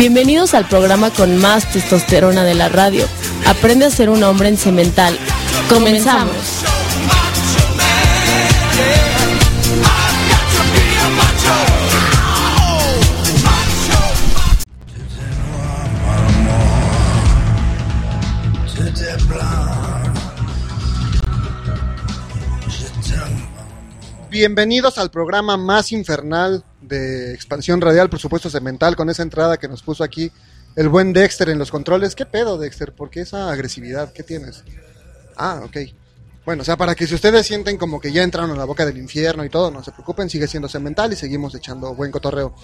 Bienvenidos 0.00 0.54
al 0.54 0.66
programa 0.66 1.10
con 1.10 1.36
más 1.36 1.70
testosterona 1.70 2.42
de 2.42 2.54
la 2.54 2.70
radio. 2.70 3.04
Aprende 3.46 3.84
a 3.84 3.90
ser 3.90 4.08
un 4.08 4.22
hombre 4.22 4.48
en 4.48 4.56
cemental. 4.56 5.18
Comenzamos. 5.68 6.64
Bienvenidos 24.30 24.96
al 24.98 25.10
programa 25.10 25.56
más 25.56 25.90
infernal 25.90 26.62
de 26.80 27.34
expansión 27.34 27.80
radial, 27.80 28.08
por 28.08 28.20
supuesto 28.20 28.48
cemental, 28.48 28.94
con 28.94 29.10
esa 29.10 29.24
entrada 29.24 29.56
que 29.56 29.66
nos 29.66 29.82
puso 29.82 30.04
aquí 30.04 30.30
el 30.76 30.88
buen 30.88 31.12
Dexter 31.12 31.48
en 31.48 31.58
los 31.58 31.72
controles. 31.72 32.14
¿Qué 32.14 32.26
pedo, 32.26 32.56
Dexter? 32.56 32.92
¿Por 32.92 33.10
qué 33.10 33.22
esa 33.22 33.50
agresividad? 33.50 34.12
¿Qué 34.12 34.22
tienes? 34.22 34.62
Ah, 35.36 35.60
ok. 35.64 35.78
Bueno, 36.46 36.62
o 36.62 36.64
sea, 36.64 36.76
para 36.76 36.94
que 36.94 37.08
si 37.08 37.14
ustedes 37.16 37.44
sienten 37.44 37.76
como 37.76 38.00
que 38.00 38.12
ya 38.12 38.22
entraron 38.22 38.52
a 38.52 38.54
la 38.54 38.64
boca 38.66 38.86
del 38.86 38.98
infierno 38.98 39.44
y 39.44 39.50
todo, 39.50 39.72
no 39.72 39.82
se 39.82 39.90
preocupen, 39.90 40.30
sigue 40.30 40.46
siendo 40.46 40.68
cemental 40.68 41.12
y 41.12 41.16
seguimos 41.16 41.52
echando 41.56 41.92
buen 41.96 42.12
cotorreo. 42.12 42.54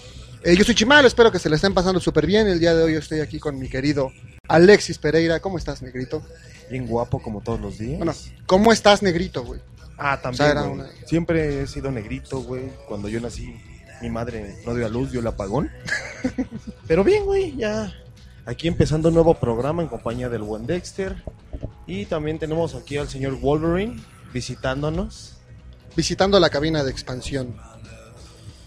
Eh, 0.45 0.55
yo 0.55 0.63
soy 0.63 0.73
Chimal, 0.73 1.05
espero 1.05 1.33
que 1.33 1.39
se 1.39 1.49
le 1.49 1.57
estén 1.57 1.73
pasando 1.73 1.99
súper 1.99 2.25
bien. 2.25 2.47
El 2.47 2.61
día 2.61 2.73
de 2.73 2.83
hoy 2.83 2.95
estoy 2.95 3.19
aquí 3.19 3.39
con 3.39 3.59
mi 3.59 3.67
querido 3.67 4.09
Alexis 4.47 4.99
Pereira. 4.99 5.41
¿Cómo 5.41 5.57
estás, 5.57 5.81
negrito? 5.81 6.23
Bien 6.69 6.87
guapo 6.87 7.21
como 7.21 7.41
todos 7.41 7.59
los 7.59 7.77
días. 7.77 7.97
Bueno, 7.97 8.13
¿cómo 8.45 8.71
estás, 8.71 9.03
negrito, 9.03 9.43
güey? 9.43 9.59
Ah, 9.97 10.19
también. 10.21 10.33
o 10.41 10.45
sea, 10.45 10.51
era 10.51 10.61
güey. 10.63 10.73
una- 10.73 10.89
Siempre 11.05 11.61
he 11.61 11.67
sido 11.67 11.91
negrito, 11.91 12.39
güey. 12.41 12.71
Cuando 12.87 13.09
yo 13.09 13.19
nací, 13.19 13.55
mi 14.01 14.09
madre 14.09 14.55
no 14.65 14.73
dio 14.75 14.85
a 14.85 14.89
luz, 14.89 15.11
dio 15.11 15.19
el 15.21 15.27
apagón. 15.27 15.69
Pero 16.87 17.03
bien, 17.03 17.25
güey, 17.25 17.55
ya. 17.55 17.93
Aquí 18.45 18.67
empezando 18.67 19.09
un 19.09 19.15
nuevo 19.15 19.33
programa 19.33 19.81
en 19.81 19.89
compañía 19.89 20.29
del 20.29 20.41
buen 20.43 20.65
Dexter. 20.65 21.15
Y 21.85 22.05
también 22.05 22.39
tenemos 22.39 22.75
aquí 22.75 22.97
al 22.97 23.09
señor 23.09 23.39
Wolverine 23.39 24.01
visitándonos. 24.33 25.33
Visitando 25.95 26.39
la 26.39 26.49
cabina 26.49 26.83
de 26.83 26.91
expansión. 26.91 27.55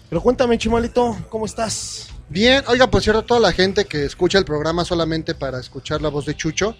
Pero 0.09 0.21
cuéntame, 0.21 0.57
Chimalito, 0.57 1.17
¿cómo 1.29 1.45
estás? 1.45 2.09
Bien, 2.29 2.63
oiga, 2.67 2.87
por 2.87 3.01
cierto, 3.01 3.23
toda 3.23 3.39
la 3.39 3.51
gente 3.53 3.85
que 3.85 4.05
escucha 4.05 4.37
el 4.37 4.45
programa 4.45 4.83
solamente 4.85 5.33
para 5.35 5.59
escuchar 5.59 6.01
la 6.01 6.09
voz 6.09 6.25
de 6.25 6.35
Chucho, 6.35 6.75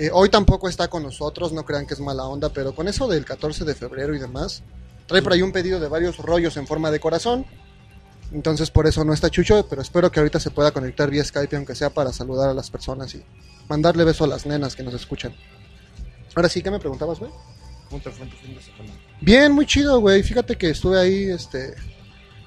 eh, 0.00 0.10
hoy 0.12 0.30
tampoco 0.30 0.66
está 0.66 0.88
con 0.88 1.02
nosotros, 1.02 1.52
no 1.52 1.64
crean 1.66 1.86
que 1.86 1.92
es 1.92 2.00
mala 2.00 2.24
onda, 2.24 2.48
pero 2.48 2.74
con 2.74 2.88
eso 2.88 3.06
del 3.06 3.26
14 3.26 3.66
de 3.66 3.74
febrero 3.74 4.14
y 4.14 4.18
demás, 4.18 4.62
trae 5.06 5.20
por 5.20 5.34
ahí 5.34 5.42
un 5.42 5.52
pedido 5.52 5.78
de 5.78 5.88
varios 5.88 6.16
rollos 6.16 6.56
en 6.56 6.66
forma 6.66 6.90
de 6.90 6.98
corazón, 7.00 7.44
entonces 8.32 8.70
por 8.70 8.86
eso 8.86 9.04
no 9.04 9.12
está 9.12 9.28
Chucho, 9.28 9.66
pero 9.68 9.82
espero 9.82 10.10
que 10.10 10.20
ahorita 10.20 10.40
se 10.40 10.50
pueda 10.50 10.70
conectar 10.70 11.10
vía 11.10 11.22
Skype, 11.22 11.54
aunque 11.54 11.74
sea 11.74 11.90
para 11.90 12.14
saludar 12.14 12.48
a 12.48 12.54
las 12.54 12.70
personas 12.70 13.14
y 13.14 13.22
mandarle 13.68 14.04
beso 14.04 14.24
a 14.24 14.28
las 14.28 14.46
nenas 14.46 14.74
que 14.74 14.82
nos 14.82 14.94
escuchan. 14.94 15.34
Ahora 16.34 16.48
sí, 16.48 16.62
¿qué 16.62 16.70
me 16.70 16.78
preguntabas, 16.78 17.18
güey? 17.18 17.30
¿Cómo 17.90 18.00
te 18.00 18.10
fue 18.10 18.24
en 18.24 18.30
tu 18.30 18.36
fin 18.38 18.54
de 18.54 18.62
semana? 18.62 18.92
Bien, 19.20 19.52
muy 19.52 19.66
chido, 19.66 20.00
güey. 20.00 20.22
Fíjate 20.22 20.56
que 20.56 20.70
estuve 20.70 20.98
ahí, 20.98 21.24
este, 21.24 21.74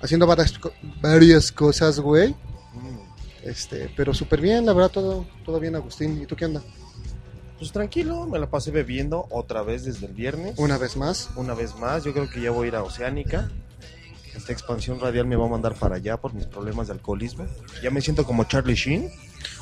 haciendo 0.01 0.25
varias 0.25 1.51
cosas, 1.51 1.99
güey. 1.99 2.29
Mm, 2.73 2.99
Este, 3.43 3.91
pero 3.95 4.13
súper 4.13 4.39
bien, 4.41 4.65
la 4.65 4.73
verdad, 4.73 4.89
todo, 4.89 5.27
todo 5.45 5.59
bien, 5.59 5.75
Agustín. 5.75 6.21
¿Y 6.21 6.25
tú 6.25 6.35
qué 6.35 6.45
onda? 6.45 6.63
Pues 7.64 7.72
tranquilo, 7.72 8.25
me 8.25 8.39
la 8.39 8.50
pasé 8.50 8.72
bebiendo 8.72 9.25
otra 9.30 9.64
vez 9.64 9.86
desde 9.86 10.08
el 10.08 10.11
viernes. 10.11 10.56
Una 10.58 10.78
vez 10.78 10.97
más. 10.97 11.30
una 11.38 11.53
vez 11.53 11.78
más. 11.78 12.03
Yo 12.03 12.11
creo 12.11 12.30
que 12.30 12.42
ya 12.42 12.52
voy 12.52 12.66
a 12.66 12.67
ir 12.67 12.75
a 12.75 12.83
Oceánica. 12.83 13.50
Esta 14.36 14.52
expansión 14.52 15.00
radial 15.00 15.28
me 15.28 15.38
va 15.38 15.45
a 15.45 15.47
mandar 15.47 15.73
para 15.75 15.95
allá 15.95 16.17
por 16.17 16.33
mis 16.33 16.45
problemas 16.45 16.88
de 16.88 16.94
alcoholismo. 16.95 17.45
Ya 17.81 17.89
me 17.89 18.02
siento 18.02 18.25
como 18.25 18.44
Charlie 18.44 18.75
Sheen. 18.75 19.09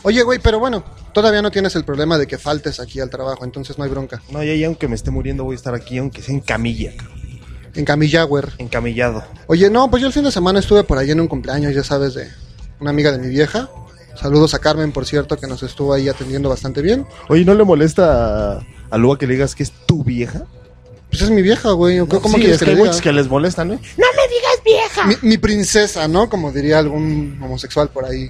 Oye, 0.02 0.24
güey, 0.24 0.40
pero 0.40 0.58
bueno, 0.58 0.84
todavía 1.14 1.44
no 1.44 1.52
tienes 1.52 1.76
el 1.76 1.86
problema 1.86 2.18
de 2.18 2.26
que 2.26 2.40
faltes 2.40 2.80
aquí 2.80 3.00
al 3.00 3.12
trabajo, 3.12 3.46
entonces 3.46 3.78
no 3.78 3.84
hay 3.84 3.92
bronca. 3.92 4.20
No, 4.32 4.42
ya, 4.42 4.56
ya 4.56 4.66
aunque 4.66 4.88
me 4.88 4.96
esté 4.96 5.12
muriendo 5.12 5.44
voy 5.44 5.54
a 5.54 5.58
estar 5.58 5.75
aquí, 5.75 6.00
aunque 6.00 6.24
sea 6.24 6.34
en 6.34 6.42
camilla. 6.42 6.94
En 7.75 7.86
Camillagüer. 7.86 8.54
encamillado. 8.58 9.24
Oye, 9.46 9.70
no, 9.70 9.92
pues 9.92 10.02
yo 10.02 10.08
el 10.08 10.14
fin 10.14 10.24
de 10.24 10.31
semana 10.31 10.59
estuve 10.59 10.84
por 10.84 10.98
ahí 10.98 11.12
en 11.12 11.22
un 11.22 11.28
cumpleaños, 11.28 11.75
ya 11.75 11.84
sabes, 11.84 12.16
de 12.16 12.31
una 12.80 12.90
amiga 12.90 13.12
de 13.12 13.20
mi 13.20 13.28
vieja. 13.28 13.70
Saludos 14.16 14.54
a 14.54 14.60
Carmen, 14.60 14.92
por 14.92 15.06
cierto, 15.06 15.38
que 15.38 15.48
nos 15.48 15.64
estuvo 15.64 15.94
ahí 15.94 16.08
atendiendo 16.10 16.50
bastante 16.50 16.82
bien. 16.82 17.06
Oye, 17.30 17.44
¿no 17.46 17.54
le 17.54 17.64
molesta 17.64 18.58
a, 18.58 18.66
a 18.90 18.98
Lua 18.98 19.18
que 19.18 19.26
le 19.28 19.34
digas 19.34 19.56
que 19.56 19.64
es 19.64 19.72
tu 19.86 20.04
vieja? 20.04 20.44
Pues 21.10 21.24
es 21.24 21.30
mi 21.30 21.42
vieja, 21.42 21.72
güey. 21.72 22.00
¿Cómo 22.08 22.22
sí, 22.30 22.36
quieres 22.36 22.54
es 22.54 22.60
que 22.60 22.66
que 22.66 22.72
hay 22.72 22.76
le 22.76 22.82
diga? 22.82 22.86
muchos 22.92 23.02
que 23.02 23.12
les 23.12 23.28
molestan, 23.28 23.72
¿eh? 23.74 23.80
Mi, 25.08 25.16
mi 25.22 25.38
princesa, 25.38 26.08
¿no? 26.08 26.30
Como 26.30 26.52
diría 26.52 26.80
algún 26.80 27.40
homosexual 27.42 27.90
por 27.90 28.06
ahí. 28.06 28.30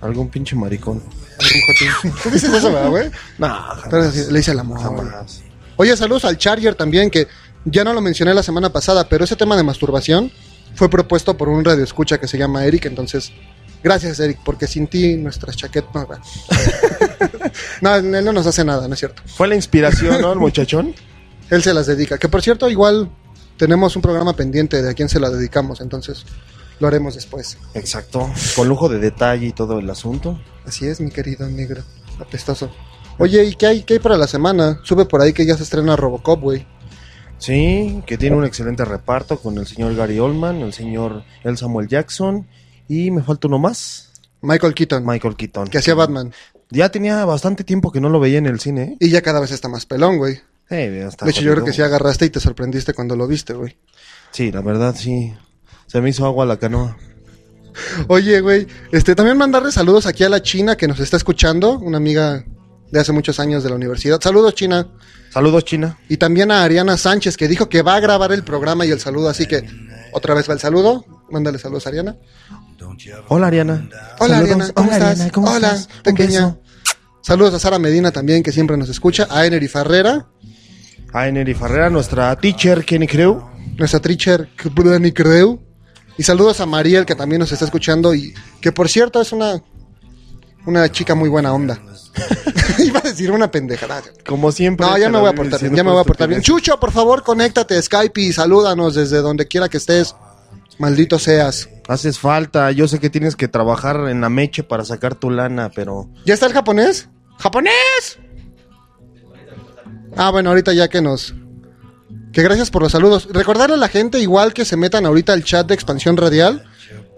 Algún 0.00 0.28
pinche 0.28 0.54
maricón. 0.56 1.02
Algún 1.38 1.62
jotín. 2.00 2.12
¿Tú 2.22 2.30
dices 2.30 2.52
eso, 2.52 2.72
verdad, 2.72 2.90
güey? 2.90 3.10
No, 3.38 3.56
Pero 3.90 4.02
le 4.10 4.38
dice 4.38 4.52
el 4.52 4.58
amor. 4.58 4.80
jamás. 4.80 5.40
Oye, 5.76 5.96
saludos 5.96 6.24
al 6.24 6.36
Charger 6.38 6.74
también, 6.74 7.10
que 7.10 7.26
ya 7.64 7.82
no 7.84 7.92
lo 7.92 8.00
mencioné 8.00 8.34
la 8.34 8.42
semana 8.42 8.70
pasada, 8.70 9.08
pero 9.08 9.24
ese 9.24 9.36
tema 9.36 9.56
de 9.56 9.62
masturbación 9.62 10.30
fue 10.74 10.88
propuesto 10.90 11.36
por 11.36 11.48
un 11.48 11.64
radioescucha 11.64 12.18
que 12.18 12.28
se 12.28 12.36
llama 12.38 12.64
Eric, 12.66 12.86
entonces, 12.86 13.32
gracias 13.82 14.20
Eric, 14.20 14.38
porque 14.44 14.66
sin 14.66 14.86
ti 14.86 15.16
nuestras 15.16 15.56
chaquetas... 15.56 16.06
No, 17.80 18.00
no, 18.02 18.18
él 18.18 18.24
no 18.24 18.32
nos 18.32 18.46
hace 18.46 18.64
nada, 18.64 18.86
no 18.88 18.94
es 18.94 19.00
cierto. 19.00 19.22
Fue 19.26 19.48
la 19.48 19.54
inspiración, 19.54 20.20
¿no? 20.20 20.32
El 20.32 20.38
muchachón. 20.38 20.94
Él 21.50 21.62
se 21.62 21.74
las 21.74 21.86
dedica, 21.86 22.16
que 22.16 22.30
por 22.30 22.40
cierto, 22.40 22.70
igual 22.70 23.10
tenemos 23.58 23.94
un 23.94 24.00
programa 24.00 24.34
pendiente 24.34 24.80
de 24.80 24.90
a 24.90 24.94
quién 24.94 25.10
se 25.10 25.20
la 25.20 25.28
dedicamos, 25.28 25.82
entonces 25.82 26.24
lo 26.80 26.88
haremos 26.88 27.14
después. 27.14 27.58
Exacto. 27.74 28.30
Con 28.56 28.68
lujo 28.68 28.88
de 28.88 28.98
detalle 28.98 29.48
y 29.48 29.52
todo 29.52 29.78
el 29.78 29.90
asunto. 29.90 30.40
Así 30.64 30.86
es, 30.86 31.00
mi 31.00 31.10
querido 31.10 31.46
negro, 31.48 31.82
apestoso. 32.18 32.70
Oye, 33.18 33.44
¿y 33.44 33.54
qué 33.54 33.66
hay, 33.66 33.82
qué 33.82 33.94
hay 33.94 34.00
para 34.00 34.16
la 34.16 34.26
semana? 34.26 34.80
Sube 34.82 35.04
por 35.04 35.20
ahí 35.20 35.32
que 35.32 35.44
ya 35.44 35.56
se 35.56 35.62
estrena 35.64 35.94
Robocop, 35.94 36.40
güey. 36.40 36.66
Sí, 37.38 38.02
que 38.06 38.16
tiene 38.16 38.36
un 38.36 38.44
excelente 38.44 38.84
reparto 38.84 39.38
con 39.38 39.58
el 39.58 39.66
señor 39.66 39.94
Gary 39.94 40.18
Oldman, 40.18 40.60
el 40.60 40.72
señor 40.72 41.24
El 41.44 41.58
Samuel 41.58 41.88
Jackson 41.88 42.46
y 42.92 43.10
me 43.10 43.22
falta 43.22 43.48
uno 43.48 43.58
más, 43.58 44.10
Michael 44.42 44.74
Keaton, 44.74 45.06
Michael 45.06 45.34
Keaton. 45.34 45.68
que 45.68 45.78
hacía 45.78 45.94
Batman. 45.94 46.32
Ya 46.70 46.90
tenía 46.90 47.24
bastante 47.24 47.64
tiempo 47.64 47.90
que 47.90 48.00
no 48.00 48.08
lo 48.08 48.20
veía 48.20 48.38
en 48.38 48.46
el 48.46 48.60
cine. 48.60 48.82
¿eh? 48.82 48.96
Y 49.00 49.10
ya 49.10 49.22
cada 49.22 49.40
vez 49.40 49.50
está 49.50 49.68
más 49.68 49.86
pelón, 49.86 50.18
güey. 50.18 50.40
Ya 50.68 51.08
está 51.08 51.24
De 51.26 51.30
hecho, 51.30 51.42
yo 51.42 51.52
creo 51.52 51.64
que 51.64 51.72
sí 51.72 51.82
agarraste 51.82 52.24
y 52.26 52.30
te 52.30 52.40
sorprendiste 52.40 52.94
cuando 52.94 53.14
lo 53.14 53.26
viste, 53.26 53.52
güey. 53.52 53.76
Sí, 54.30 54.50
la 54.50 54.62
verdad 54.62 54.94
sí. 54.96 55.34
Se 55.86 56.00
me 56.00 56.10
hizo 56.10 56.24
agua 56.24 56.46
la 56.46 56.58
canoa. 56.58 56.96
Oye, 58.08 58.40
güey, 58.40 58.66
este, 58.90 59.14
también 59.14 59.36
mandarle 59.36 59.72
saludos 59.72 60.06
aquí 60.06 60.24
a 60.24 60.28
la 60.28 60.42
China 60.42 60.76
que 60.76 60.88
nos 60.88 61.00
está 61.00 61.16
escuchando, 61.16 61.78
una 61.78 61.96
amiga 61.98 62.44
de 62.90 63.00
hace 63.00 63.12
muchos 63.12 63.40
años 63.40 63.62
de 63.62 63.70
la 63.70 63.76
universidad. 63.76 64.20
Saludos, 64.20 64.54
China. 64.54 64.88
Saludos, 65.30 65.64
China. 65.64 65.98
Y 66.08 66.18
también 66.18 66.50
a 66.50 66.62
Ariana 66.62 66.96
Sánchez 66.98 67.36
que 67.36 67.48
dijo 67.48 67.68
que 67.68 67.82
va 67.82 67.96
a 67.96 68.00
grabar 68.00 68.32
el 68.32 68.44
programa 68.44 68.84
y 68.84 68.90
el 68.90 69.00
saludo, 69.00 69.30
así 69.30 69.46
que 69.46 69.66
otra 70.12 70.34
vez 70.34 70.48
va 70.48 70.54
el 70.54 70.60
saludo. 70.60 71.04
Mándale 71.30 71.58
saludos 71.58 71.86
a 71.86 71.88
Ariana. 71.90 72.16
Hola, 73.28 73.46
Ariana. 73.48 73.88
Hola, 74.18 74.36
Saludos. 74.36 74.50
Ariana, 74.52 74.72
¿cómo 74.72 74.86
Hola, 74.88 74.96
estás? 74.96 75.10
Ariana, 75.12 75.30
¿cómo 75.32 75.50
Hola, 75.50 75.68
estás? 75.74 75.88
Pequeña. 76.02 76.56
Saludos 77.20 77.54
a 77.54 77.58
Sara 77.58 77.78
Medina 77.78 78.10
también, 78.10 78.42
que 78.42 78.52
siempre 78.52 78.76
nos 78.76 78.88
escucha. 78.88 79.26
A 79.30 79.46
Enery 79.46 79.68
Farrera, 79.68 80.26
A 81.12 81.28
Eneri 81.28 81.54
Ferrera, 81.54 81.88
nuestra 81.90 82.34
teacher, 82.36 82.84
Kenny 82.84 83.06
Creu. 83.06 83.42
nuestra 83.78 84.00
teacher 84.00 84.48
Kbrani 84.56 85.12
Creu. 85.12 85.60
Y 86.18 86.22
saludos 86.24 86.60
a 86.60 86.66
Mariel, 86.66 87.06
que 87.06 87.14
también 87.14 87.40
nos 87.40 87.52
está 87.52 87.64
escuchando 87.64 88.14
y 88.14 88.34
que 88.60 88.70
por 88.72 88.88
cierto 88.88 89.20
es 89.20 89.32
una, 89.32 89.62
una 90.66 90.90
chica 90.90 91.14
muy 91.14 91.28
buena 91.28 91.52
onda. 91.52 91.80
Iba 92.78 92.98
a 92.98 93.02
decir 93.02 93.30
una 93.30 93.50
pendejada. 93.50 94.02
Como 94.26 94.52
siempre. 94.52 94.86
No, 94.86 94.98
ya 94.98 95.08
me 95.08 95.18
voy 95.18 95.30
a 95.30 95.34
portar 95.34 95.60
bien, 95.60 95.72
diciendo 95.72 95.76
ya 95.76 95.84
me 95.84 95.90
voy 95.90 96.00
a 96.00 96.02
por 96.02 96.08
portar 96.08 96.28
bien. 96.28 96.42
Chucho, 96.42 96.78
por 96.78 96.92
favor, 96.92 97.22
conéctate 97.22 97.76
a 97.76 97.82
Skype 97.82 98.20
y 98.20 98.32
salúdanos 98.32 98.94
desde 98.94 99.18
donde 99.18 99.46
quiera 99.46 99.68
que 99.68 99.78
estés. 99.78 100.14
Maldito 100.78 101.18
seas. 101.18 101.68
Haces 101.88 102.18
falta. 102.18 102.70
Yo 102.72 102.88
sé 102.88 103.00
que 103.00 103.10
tienes 103.10 103.36
que 103.36 103.48
trabajar 103.48 104.08
en 104.08 104.20
la 104.20 104.28
meche 104.28 104.62
para 104.62 104.84
sacar 104.84 105.14
tu 105.14 105.30
lana, 105.30 105.70
pero. 105.74 106.08
¿Ya 106.24 106.34
está 106.34 106.46
el 106.46 106.52
japonés? 106.52 107.08
¡Japonés! 107.38 108.18
Ah, 110.16 110.30
bueno, 110.30 110.50
ahorita 110.50 110.74
ya 110.74 110.88
que 110.88 111.00
nos... 111.00 111.34
Que 112.32 112.42
gracias 112.42 112.70
por 112.70 112.82
los 112.82 112.92
saludos. 112.92 113.28
Recordarle 113.30 113.74
a 113.74 113.78
la 113.78 113.88
gente 113.88 114.20
igual 114.20 114.54
que 114.54 114.64
se 114.64 114.76
metan 114.76 115.06
ahorita 115.06 115.32
al 115.32 115.42
chat 115.44 115.66
de 115.66 115.74
Expansión 115.74 116.16
Radial. 116.16 116.64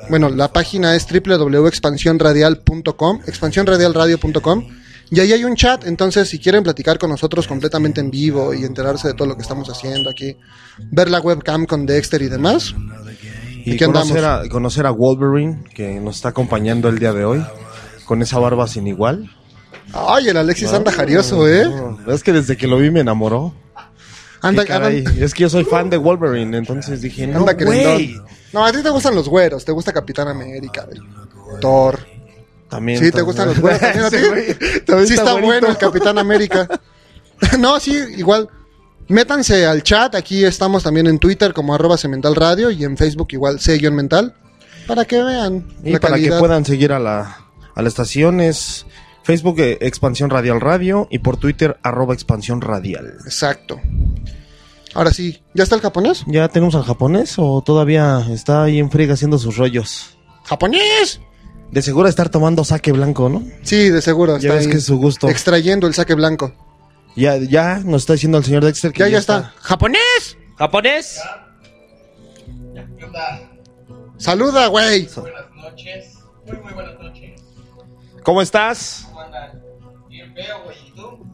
Bueno, 0.08 0.28
la 0.28 0.52
página 0.52 0.96
es 0.96 1.06
www.expansionradial.com, 1.06 3.20
expansionradialradio.com. 3.26 4.68
Y 5.10 5.20
ahí 5.20 5.32
hay 5.32 5.44
un 5.44 5.54
chat, 5.54 5.86
entonces 5.86 6.28
si 6.28 6.38
quieren 6.38 6.64
platicar 6.64 6.98
con 6.98 7.10
nosotros 7.10 7.46
completamente 7.46 8.00
en 8.00 8.10
vivo 8.10 8.54
y 8.54 8.64
enterarse 8.64 9.08
de 9.08 9.14
todo 9.14 9.28
lo 9.28 9.36
que 9.36 9.42
estamos 9.42 9.68
haciendo 9.68 10.08
aquí, 10.10 10.36
ver 10.90 11.10
la 11.10 11.20
webcam 11.20 11.66
con 11.66 11.84
Dexter 11.86 12.22
y 12.22 12.28
demás, 12.28 12.74
Y 13.64 13.78
conocer 13.78 14.24
a, 14.24 14.48
conocer 14.48 14.86
a 14.86 14.90
Wolverine, 14.90 15.64
que 15.74 16.00
nos 16.00 16.16
está 16.16 16.30
acompañando 16.30 16.88
el 16.88 16.98
día 16.98 17.12
de 17.12 17.24
hoy, 17.24 17.44
con 18.04 18.20
esa 18.22 18.38
barba 18.38 18.66
sin 18.66 18.86
igual. 18.86 19.30
Ay, 19.92 20.28
el 20.28 20.36
Alexis 20.36 20.72
anda 20.72 20.92
jarioso, 20.92 21.48
¿eh? 21.48 21.70
Es 22.08 22.22
que 22.22 22.32
desde 22.32 22.56
que 22.56 22.66
lo 22.66 22.78
vi 22.78 22.90
me 22.90 23.00
enamoró. 23.00 23.54
Anda, 24.42 24.66
caray, 24.66 24.98
anda, 24.98 25.24
Es 25.24 25.32
que 25.32 25.42
yo 25.42 25.48
soy 25.48 25.64
fan 25.64 25.88
de 25.88 25.96
Wolverine, 25.96 26.58
entonces 26.58 27.00
dije, 27.00 27.26
no, 27.26 27.40
anda 27.40 27.54
güey. 27.54 28.20
No, 28.52 28.64
a 28.64 28.72
ti 28.72 28.82
te 28.82 28.90
gustan 28.90 29.14
los 29.14 29.28
güeros, 29.28 29.64
te 29.64 29.72
gusta 29.72 29.92
Capitán 29.92 30.28
América. 30.28 30.86
Thor. 31.60 31.98
También. 32.68 32.98
Sí, 32.98 33.10
¿te 33.10 33.22
gustan 33.22 33.48
los 33.48 33.60
güeros 33.60 33.80
también 33.80 34.04
a 34.04 34.10
ti? 34.10 35.06
Sí, 35.06 35.14
está 35.14 35.34
bueno 35.34 35.68
el 35.68 35.78
Capitán 35.78 36.18
América. 36.18 36.68
no, 37.58 37.80
sí, 37.80 37.96
igual. 38.16 38.48
Métanse 39.08 39.66
al 39.66 39.82
chat, 39.82 40.14
aquí 40.14 40.44
estamos 40.44 40.82
también 40.82 41.06
en 41.06 41.18
Twitter 41.18 41.52
como 41.52 41.74
arroba 41.74 41.96
Cemental 41.98 42.34
Radio 42.34 42.70
y 42.70 42.84
en 42.84 42.96
Facebook 42.96 43.28
igual 43.32 43.60
C-Mental, 43.60 44.34
para 44.86 45.04
que 45.04 45.22
vean 45.22 45.66
Y 45.84 45.92
la 45.92 46.00
para 46.00 46.14
calidad. 46.14 46.36
que 46.36 46.40
puedan 46.40 46.64
seguir 46.64 46.92
a 46.92 46.98
la, 46.98 47.38
a 47.74 47.82
la 47.82 47.88
estación 47.88 48.40
es 48.40 48.86
Facebook 49.22 49.60
eh, 49.60 49.78
Expansión 49.82 50.30
Radial 50.30 50.60
Radio 50.60 51.06
y 51.10 51.18
por 51.18 51.36
Twitter 51.36 51.78
arroba 51.82 52.14
Expansión 52.14 52.60
Radial. 52.62 53.14
Exacto. 53.24 53.80
Ahora 54.94 55.12
sí, 55.12 55.42
¿ya 55.54 55.64
está 55.64 55.74
el 55.74 55.82
japonés? 55.82 56.24
¿Ya 56.26 56.48
tenemos 56.48 56.74
al 56.74 56.84
japonés 56.84 57.34
o 57.38 57.62
todavía 57.62 58.26
está 58.30 58.62
ahí 58.62 58.78
en 58.78 58.90
friega 58.90 59.14
haciendo 59.14 59.38
sus 59.38 59.56
rollos? 59.56 60.16
¡Japonés! 60.44 61.20
De 61.72 61.82
seguro 61.82 62.08
estar 62.08 62.28
tomando 62.28 62.64
saque 62.64 62.92
blanco, 62.92 63.28
¿no? 63.28 63.42
Sí, 63.62 63.88
de 63.90 64.00
seguro. 64.00 64.34
Ya 64.38 64.48
está 64.48 64.54
ves 64.54 64.66
ahí 64.66 64.70
que 64.72 64.78
es 64.78 64.84
su 64.84 64.96
gusto. 64.96 65.28
Extrayendo 65.28 65.86
el 65.88 65.94
saque 65.94 66.14
blanco. 66.14 66.54
Ya, 67.16 67.36
ya 67.36 67.78
nos 67.84 68.02
está 68.02 68.14
diciendo 68.14 68.38
el 68.38 68.44
señor 68.44 68.64
Dexter 68.64 68.92
que 68.92 69.00
Ya, 69.00 69.08
ya 69.08 69.18
está. 69.18 69.54
¡Japonés! 69.60 70.36
¿Japonés? 70.56 71.20
Saluda, 74.16 74.66
güey. 74.68 75.08
Buenas 75.16 75.50
noches. 75.54 76.18
Muy, 76.46 76.56
muy 76.58 76.72
buenas 76.72 76.98
noches. 76.98 77.42
¿Cómo 78.22 78.42
estás? 78.42 79.06
¿Cómo 79.08 79.20
andan? 79.20 79.62
Bien 80.08 80.34
feo, 80.34 80.62
güey. 80.64 80.76
¿Y 80.88 80.90
tú? 80.92 81.26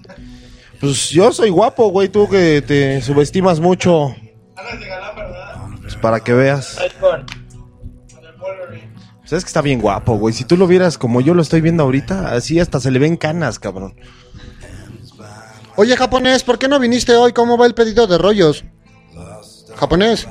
Pues 0.80 1.10
yo 1.10 1.32
soy 1.32 1.50
guapo, 1.50 1.88
güey, 1.90 2.08
tú 2.08 2.28
que 2.28 2.62
te 2.62 3.02
subestimas 3.02 3.60
mucho. 3.60 4.14
Andas 4.56 4.80
de 4.80 4.86
galán, 4.86 5.16
¿verdad? 5.16 5.68
Pues 5.80 5.96
para 5.96 6.20
que 6.20 6.32
veas. 6.32 6.78
Wolverine. 7.00 8.90
Pues 9.20 9.32
es 9.32 9.44
que 9.44 9.48
está 9.48 9.62
bien 9.62 9.80
guapo, 9.80 10.16
güey. 10.16 10.34
Si 10.34 10.44
tú 10.44 10.56
lo 10.56 10.66
vieras 10.66 10.98
como 10.98 11.20
yo 11.20 11.34
lo 11.34 11.42
estoy 11.42 11.60
viendo 11.60 11.82
ahorita, 11.82 12.32
así 12.32 12.58
hasta 12.58 12.80
se 12.80 12.90
le 12.90 12.98
ven 12.98 13.16
canas, 13.16 13.58
cabrón. 13.58 13.94
Oye, 15.80 15.96
japonés, 15.96 16.44
¿por 16.44 16.58
qué 16.58 16.68
no 16.68 16.78
viniste 16.78 17.14
hoy? 17.14 17.32
¿Cómo 17.32 17.56
va 17.56 17.64
el 17.64 17.72
pedido 17.72 18.06
de 18.06 18.18
rollos? 18.18 18.66
Japonés. 19.76 20.28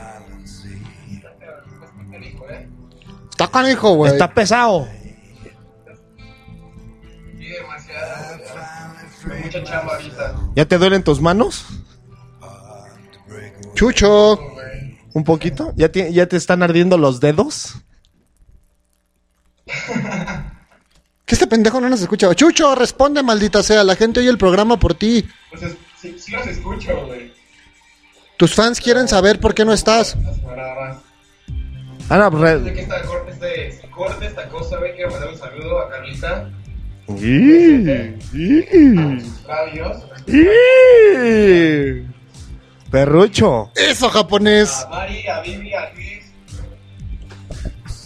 Está 3.32 3.48
canijo, 3.48 3.96
güey. 3.96 4.12
Está 4.12 4.32
pesado. 4.32 4.88
Sí, 7.40 7.48
demasiado. 7.48 8.38
güey. 9.26 9.42
Mucha 9.42 9.64
chamba 9.64 9.96
ahorita. 9.96 10.36
¿Ya 10.56 10.66
te 10.68 10.78
duelen 10.78 11.04
tus 11.04 11.20
manos? 11.20 11.66
Chucho. 13.74 14.38
¿Un 15.14 15.24
poquito? 15.24 15.74
¿Ya 15.76 15.92
te, 15.92 16.14
ya 16.14 16.28
te 16.28 16.38
están 16.38 16.62
ardiendo 16.62 16.96
los 16.96 17.20
dedos? 17.20 17.74
Que 21.30 21.36
este 21.36 21.46
pendejo 21.46 21.80
no 21.80 21.88
nos 21.90 22.02
escucha. 22.02 22.34
Chucho, 22.34 22.74
responde, 22.74 23.22
maldita 23.22 23.62
sea. 23.62 23.84
La 23.84 23.96
gente 23.96 24.20
oye 24.20 24.30
el 24.30 24.40
programa 24.40 24.80
por 24.80 24.96
ti. 24.96 25.30
Pues 25.52 25.62
es- 25.62 25.76
sí, 26.02 26.16
sí 26.18 26.32
los 26.32 26.48
escucho, 26.48 27.06
güey. 27.06 27.32
Tus 28.36 28.56
fans 28.56 28.82
quieren 28.82 29.08
saber 29.08 29.40
por 29.40 29.54
qué 29.54 29.64
no 29.64 29.72
estás. 29.72 30.18
Ah, 32.10 32.18
no, 32.18 32.32
pues, 32.32 32.64
Desde 32.64 32.74
que 32.74 32.82
esta 32.82 33.02
corte, 33.04 33.68
este, 33.68 33.90
corte 33.92 34.26
esta 34.26 34.50
cosa, 34.50 34.78
güey, 34.78 34.96
quiero 34.96 35.12
mandar 35.12 35.30
un 35.30 35.38
saludo 35.38 35.80
a 35.80 35.90
Carlita. 35.92 36.50
¡Ih! 40.30 42.08
Perrucho. 42.90 43.72
Eso, 43.76 44.10
japonés. 44.10 44.84
A 44.86 44.90
Mari, 44.90 45.28
a 45.28 45.42
Vivi, 45.42 45.74
a 45.76 45.92
Luis. 45.94 46.24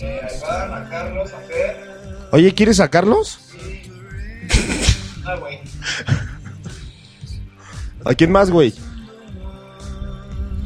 Eh, 0.02 0.20
a 0.22 0.36
Iván, 0.36 0.74
a 0.74 0.90
Carlos, 0.90 1.32
a 1.32 1.40
Fer. 1.48 1.93
Oye, 2.34 2.52
¿quieres 2.56 2.78
sacarlos? 2.78 3.38
Ah, 5.24 5.36
güey. 5.40 5.60
¿A 8.04 8.16
quién 8.16 8.32
más, 8.32 8.50
güey? 8.50 8.74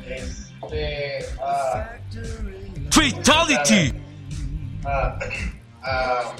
Este. 0.07 1.25
A. 1.43 1.89
Fatality. 2.89 3.93
A. 4.85 5.19
A. 5.83 6.35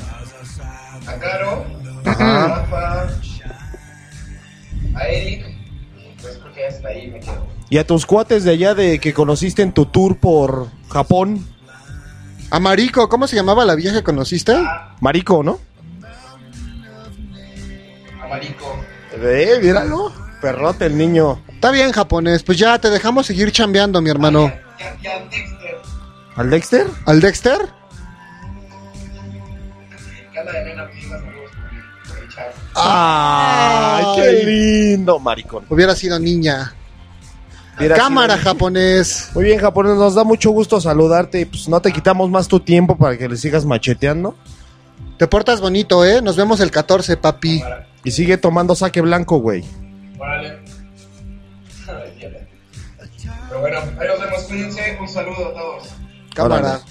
A 1.07 1.19
Caro. 1.19 1.65
Ajá. 2.05 2.45
A 2.45 2.47
Rafa. 2.59 3.07
A 4.95 5.07
Eric. 5.09 5.45
Pues 6.21 6.37
creo 6.37 6.53
que 6.53 6.59
ya 6.61 6.67
está 6.67 6.87
ahí, 6.87 7.11
me 7.11 7.19
quedo. 7.19 7.45
¿Y 7.69 7.77
a 7.79 7.85
tus 7.85 8.05
cuates 8.05 8.45
de 8.45 8.51
allá 8.51 8.73
de 8.73 8.99
que 8.99 9.13
conociste 9.13 9.61
en 9.61 9.73
tu 9.73 9.87
tour 9.87 10.17
por 10.21 10.69
Japón? 10.87 11.45
A 12.49 12.59
Marico, 12.59 13.09
¿cómo 13.09 13.27
se 13.27 13.35
llamaba 13.35 13.65
la 13.65 13.75
vieja 13.75 13.97
que 13.97 14.03
conociste? 14.03 14.55
Marico, 15.01 15.43
¿no? 15.43 15.59
A 18.21 18.27
Marico. 18.27 18.79
Eh, 19.13 19.59
míralo. 19.61 20.13
Perrote 20.41 20.85
el 20.85 20.97
niño. 20.97 21.41
Está 21.49 21.71
bien, 21.71 21.91
japonés. 21.91 22.43
Pues 22.43 22.57
ya 22.57 22.79
te 22.79 22.89
dejamos 22.89 23.25
seguir 23.25 23.51
chambeando, 23.51 24.01
mi 24.01 24.09
hermano. 24.09 24.53
Ya, 24.79 24.95
ya, 25.01 25.19
Dexter. 25.25 25.77
¿Al 26.35 26.49
Dexter? 26.49 26.87
¿Al 27.05 27.19
Dexter? 27.19 27.57
Que 30.31 30.39
anda 30.39 30.51
de 30.51 30.65
nena 30.65 30.87
pidiendo 30.89 31.17
saludos 31.17 31.51
por 32.05 32.15
por 32.15 32.23
el 32.23 32.29
chat. 32.29 32.53
¡Ay, 32.75 34.05
qué 34.15 34.43
lindo, 34.45 35.19
maricón! 35.19 35.65
Hubiera 35.69 35.95
sido 35.95 36.19
niña. 36.19 36.75
Hubiera 37.77 37.95
Cámara, 37.95 38.35
sido- 38.37 38.45
japonés. 38.51 39.29
Muy 39.35 39.43
bien, 39.45 39.59
japonés, 39.59 39.95
nos 39.97 40.15
da 40.15 40.23
mucho 40.23 40.49
gusto 40.51 40.81
saludarte. 40.81 41.45
Pues 41.45 41.67
no 41.69 41.79
te 41.81 41.91
quitamos 41.91 42.29
más 42.29 42.47
tu 42.47 42.59
tiempo 42.59 42.97
para 42.97 43.17
que 43.17 43.29
le 43.29 43.37
sigas 43.37 43.65
macheteando. 43.65 44.35
Te 45.17 45.27
portas 45.27 45.61
bonito, 45.61 46.03
¿eh? 46.05 46.21
Nos 46.21 46.35
vemos 46.37 46.59
el 46.59 46.71
14, 46.71 47.17
papi. 47.17 47.61
Y 48.03 48.11
sigue 48.11 48.37
tomando 48.37 48.75
saque 48.75 49.01
blanco, 49.01 49.37
güey. 49.39 49.61
Dios. 49.61 50.51
Pero 53.49 53.61
bueno, 53.61 53.77
ahí 53.79 54.07
nos 54.07 54.19
vemos. 54.19 54.43
Cuídense. 54.47 54.97
Un 54.99 55.07
saludo 55.07 55.47
a 55.49 55.53
todos. 55.53 55.89
Cámara. 56.33 56.81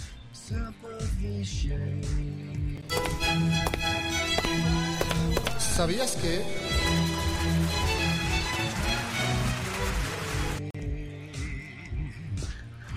¿Sabías 5.59 6.17
que? 6.17 6.43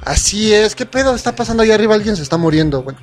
Así 0.04 0.54
es. 0.54 0.76
¿Qué 0.76 0.86
pedo 0.86 1.16
está 1.16 1.36
pasando 1.36 1.64
ahí 1.64 1.72
arriba? 1.72 1.96
Alguien 1.96 2.16
se 2.16 2.24
está 2.24 2.38
muriendo, 2.38 2.84
güey. 2.84 2.96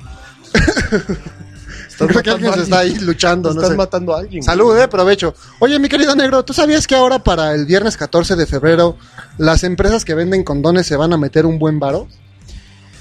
Creo 1.97 2.21
que 2.21 2.29
alguien 2.29 2.53
se 2.53 2.61
está 2.61 2.79
ahí 2.79 2.95
luchando, 2.99 3.49
no 3.49 3.55
Estás 3.55 3.71
sé. 3.71 3.75
matando 3.75 4.15
a 4.15 4.19
alguien. 4.19 4.43
Salud, 4.43 4.77
eh, 4.77 4.87
provecho. 4.87 5.33
Oye, 5.59 5.79
mi 5.79 5.89
querido 5.89 6.15
negro, 6.15 6.45
¿tú 6.45 6.53
sabías 6.53 6.85
que 6.85 6.95
ahora 6.95 7.19
para 7.19 7.53
el 7.53 7.65
viernes 7.65 7.97
14 7.97 8.35
de 8.35 8.45
febrero 8.45 8.97
las 9.39 9.63
empresas 9.63 10.05
que 10.05 10.13
venden 10.13 10.43
condones 10.43 10.85
se 10.85 10.95
van 10.95 11.13
a 11.13 11.17
meter 11.17 11.47
un 11.47 11.57
buen 11.57 11.79
varo? 11.79 12.07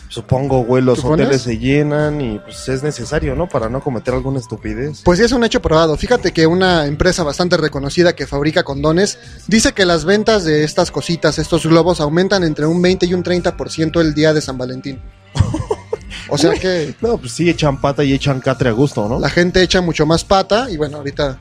Supongo, 0.08 0.62
güey, 0.64 0.82
los 0.82 1.00
¿Supones? 1.00 1.26
hoteles 1.26 1.42
se 1.42 1.58
llenan 1.58 2.20
y 2.20 2.38
pues 2.38 2.68
es 2.68 2.82
necesario, 2.82 3.34
¿no? 3.34 3.48
Para 3.48 3.68
no 3.68 3.80
cometer 3.80 4.14
alguna 4.14 4.38
estupidez. 4.38 5.02
Pues 5.04 5.20
es 5.20 5.32
un 5.32 5.44
hecho 5.44 5.60
probado. 5.60 5.96
Fíjate 5.96 6.32
que 6.32 6.46
una 6.46 6.86
empresa 6.86 7.22
bastante 7.24 7.56
reconocida 7.56 8.14
que 8.14 8.26
fabrica 8.26 8.62
condones 8.62 9.18
dice 9.48 9.72
que 9.72 9.84
las 9.84 10.04
ventas 10.04 10.44
de 10.44 10.64
estas 10.64 10.90
cositas, 10.90 11.38
estos 11.38 11.66
globos, 11.66 12.00
aumentan 12.00 12.44
entre 12.44 12.66
un 12.66 12.80
20 12.80 13.06
y 13.06 13.14
un 13.14 13.24
30% 13.24 14.00
el 14.00 14.14
día 14.14 14.32
de 14.32 14.40
San 14.40 14.58
Valentín. 14.58 15.00
O 16.28 16.38
sea 16.38 16.54
que 16.54 16.94
No, 17.00 17.18
pues 17.18 17.32
sí, 17.32 17.48
echan 17.48 17.80
pata 17.80 18.02
y 18.02 18.12
echan 18.12 18.40
catre 18.40 18.70
a 18.70 18.72
gusto, 18.72 19.08
¿no? 19.08 19.20
la 19.20 19.28
gente 19.28 19.62
echa 19.62 19.80
mucho 19.80 20.06
más 20.06 20.24
pata 20.24 20.68
y 20.70 20.76
bueno, 20.76 20.96
ahorita 20.96 21.38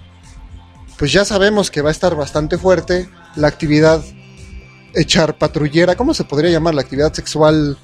pues 0.97 1.11
ya 1.11 1.25
sabemos 1.25 1.71
que 1.71 1.81
va 1.81 1.89
a 1.89 1.91
estar 1.91 2.15
bastante 2.15 2.57
fuerte 2.57 3.09
la 3.35 3.47
actividad 3.47 4.03
echar 4.93 5.37
patrullera, 5.37 5.95
¿cómo 5.95 6.13
se 6.13 6.23
podría 6.23 6.49
llamar? 6.49 6.73
La 6.73 6.81
actividad 6.81 7.13
sexual. 7.13 7.77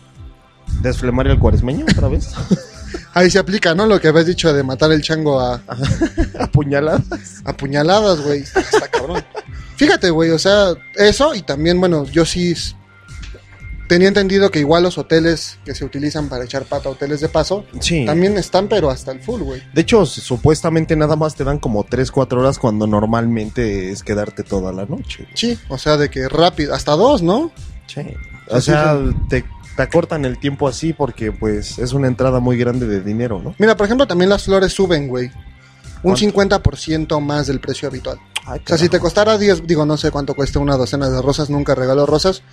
Desflemar 0.82 1.28
el 1.28 1.38
cuaresmeño 1.40 1.86
otra 1.90 2.08
vez. 2.08 2.30
Ahí 3.14 3.30
se 3.30 3.40
aplica, 3.40 3.76
¿no? 3.76 3.86
Lo 3.86 4.00
que 4.00 4.08
habías 4.08 4.26
dicho 4.26 4.54
de 4.54 4.64
matar 4.64 4.92
el 4.92 5.02
chango 5.02 5.40
a, 5.40 5.62
Apuñaladas. 6.40 7.02
a 7.46 7.54
puñaladas, 7.56 8.22
güey. 8.22 8.40
Está 8.42 8.88
cabrón. 8.92 9.24
Fíjate, 9.76 10.10
güey, 10.10 10.30
o 10.32 10.40
sea, 10.40 10.74
eso 10.96 11.34
y 11.36 11.42
también, 11.42 11.80
bueno, 11.80 12.06
yo 12.06 12.26
sí 12.26 12.54
tenía 13.88 14.08
entendido 14.08 14.50
que 14.52 14.60
igual 14.60 14.84
los 14.84 14.98
hoteles 14.98 15.58
que 15.66 15.76
se 15.76 15.84
utilizan 15.84 16.30
para 16.30 16.46
echar 16.46 16.64
pata, 16.64 16.88
hoteles 16.90 17.20
de 17.20 17.28
paso, 17.28 17.66
Sí. 17.82 18.06
también 18.06 18.38
están, 18.38 18.70
pero 18.70 18.90
hasta 18.90 19.12
el 19.12 19.20
full, 19.20 19.42
güey. 19.42 19.62
De 19.74 19.82
hecho, 19.82 20.06
supuestamente 20.06 20.96
nada 20.96 21.16
más 21.18 21.36
te 21.36 21.44
dan 21.44 21.60
como 21.60 21.84
3, 21.84 22.10
4 22.12 22.40
horas 22.40 22.58
cuando 22.58 22.88
normalmente 22.88 23.92
es 23.92 24.02
quedarte 24.04 24.44
toda 24.44 24.72
la 24.72 24.86
noche. 24.86 25.28
Sí, 25.34 25.60
o 25.68 25.78
sea, 25.78 25.98
de 25.98 26.10
que 26.10 26.30
rápido, 26.30 26.74
hasta 26.74 26.94
dos, 26.94 27.22
¿no? 27.22 27.52
Sí. 27.88 28.02
O 28.50 28.60
Sí, 28.62 28.72
sea, 28.72 28.98
te, 29.30 29.44
te 29.82 29.86
acortan 29.86 30.26
el 30.26 30.38
tiempo 30.38 30.68
así 30.68 30.94
porque 30.94 31.32
pues 31.32 31.80
es 31.80 31.94
una 31.94 32.08
entrada 32.08 32.40
muy 32.40 32.56
grande 32.56 32.86
de 32.86 33.02
dinero, 33.02 33.42
¿no? 33.44 33.56
Mira, 33.58 33.76
por 33.76 33.88
ejemplo, 33.88 34.06
también 34.06 34.30
las 34.30 34.44
flores 34.44 34.72
suben, 34.72 35.08
güey. 35.08 35.32
Un 36.04 36.14
¿Cuánto? 36.32 36.60
50% 36.62 37.20
más 37.20 37.48
del 37.48 37.60
precio 37.60 37.88
habitual. 37.88 38.20
Ay, 38.46 38.62
O 38.64 38.68
sea, 38.68 38.78
si 38.78 38.90
te 38.90 39.00
costara 39.00 39.40
10, 39.40 39.66
digo, 39.66 39.84
no 39.88 39.98
sé 39.98 40.12
cuánto 40.12 40.36
cuesta 40.36 40.60
una 40.60 40.78
docena 40.78 41.10
de 41.10 41.20
rosas, 41.20 41.50
nunca 41.50 41.74
regalo 41.74 42.06
rosas, 42.06 42.44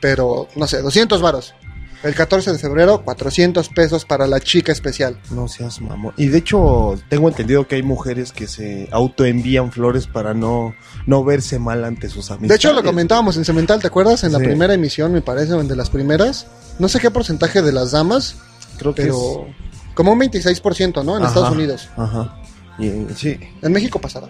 pero 0.00 0.48
no 0.56 0.66
sé, 0.66 0.80
200 0.80 1.20
varos. 1.20 1.54
El 2.02 2.14
14 2.14 2.52
de 2.52 2.58
febrero, 2.58 3.02
400 3.04 3.68
pesos 3.68 4.04
para 4.06 4.26
la 4.26 4.40
chica 4.40 4.72
especial. 4.72 5.18
No 5.30 5.48
seas 5.48 5.80
mamón. 5.80 6.14
Y 6.16 6.28
de 6.28 6.38
hecho, 6.38 6.98
tengo 7.08 7.28
entendido 7.28 7.66
que 7.68 7.74
hay 7.76 7.82
mujeres 7.82 8.32
que 8.32 8.46
se 8.46 8.88
autoenvían 8.90 9.70
flores 9.70 10.06
para 10.06 10.32
no, 10.32 10.74
no 11.06 11.24
verse 11.24 11.58
mal 11.58 11.84
ante 11.84 12.08
sus 12.08 12.30
amistades. 12.30 12.48
De 12.48 12.54
hecho, 12.54 12.72
lo 12.72 12.82
comentábamos 12.82 13.36
en 13.36 13.44
Cemental, 13.44 13.80
¿te 13.80 13.88
acuerdas? 13.88 14.24
En 14.24 14.32
la 14.32 14.38
primera 14.38 14.72
emisión, 14.72 15.12
me 15.12 15.20
parece, 15.20 15.52
o 15.52 15.60
en 15.60 15.68
de 15.68 15.76
las 15.76 15.90
primeras. 15.90 16.46
No 16.78 16.88
sé 16.88 17.00
qué 17.00 17.10
porcentaje 17.10 17.60
de 17.60 17.72
las 17.72 17.90
damas, 17.90 18.36
Creo 18.78 18.94
que 18.94 19.02
pero 19.02 19.46
como 19.92 20.12
un 20.12 20.20
26%, 20.20 21.04
¿no? 21.04 21.18
En 21.18 21.22
Ajá. 21.22 21.28
Estados 21.28 21.50
Unidos. 21.52 21.88
Ajá. 21.96 22.40
Y, 22.78 22.90
sí. 23.14 23.38
En 23.60 23.72
México 23.72 24.00
pasará. 24.00 24.28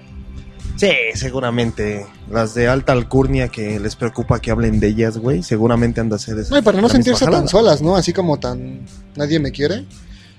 Sí, 0.81 0.93
seguramente. 1.13 2.07
Las 2.31 2.55
de 2.55 2.67
alta 2.67 2.93
alcurnia 2.93 3.49
que 3.49 3.79
les 3.79 3.97
preocupa 3.97 4.41
que 4.41 4.51
hablen 4.51 4.81
de 4.81 4.89
ellas, 4.89 5.19
güey, 5.19 5.43
seguramente 5.43 6.01
eso. 6.01 6.33
No, 6.51 6.59
y 6.59 6.63
para 6.63 6.81
no 6.81 6.89
sentirse 6.89 7.27
tan 7.27 7.47
solas, 7.49 7.83
¿no? 7.83 7.97
Así 7.97 8.15
como 8.15 8.41
tan... 8.41 8.87
Nadie 9.15 9.39
me 9.41 9.53
quiere. 9.53 9.85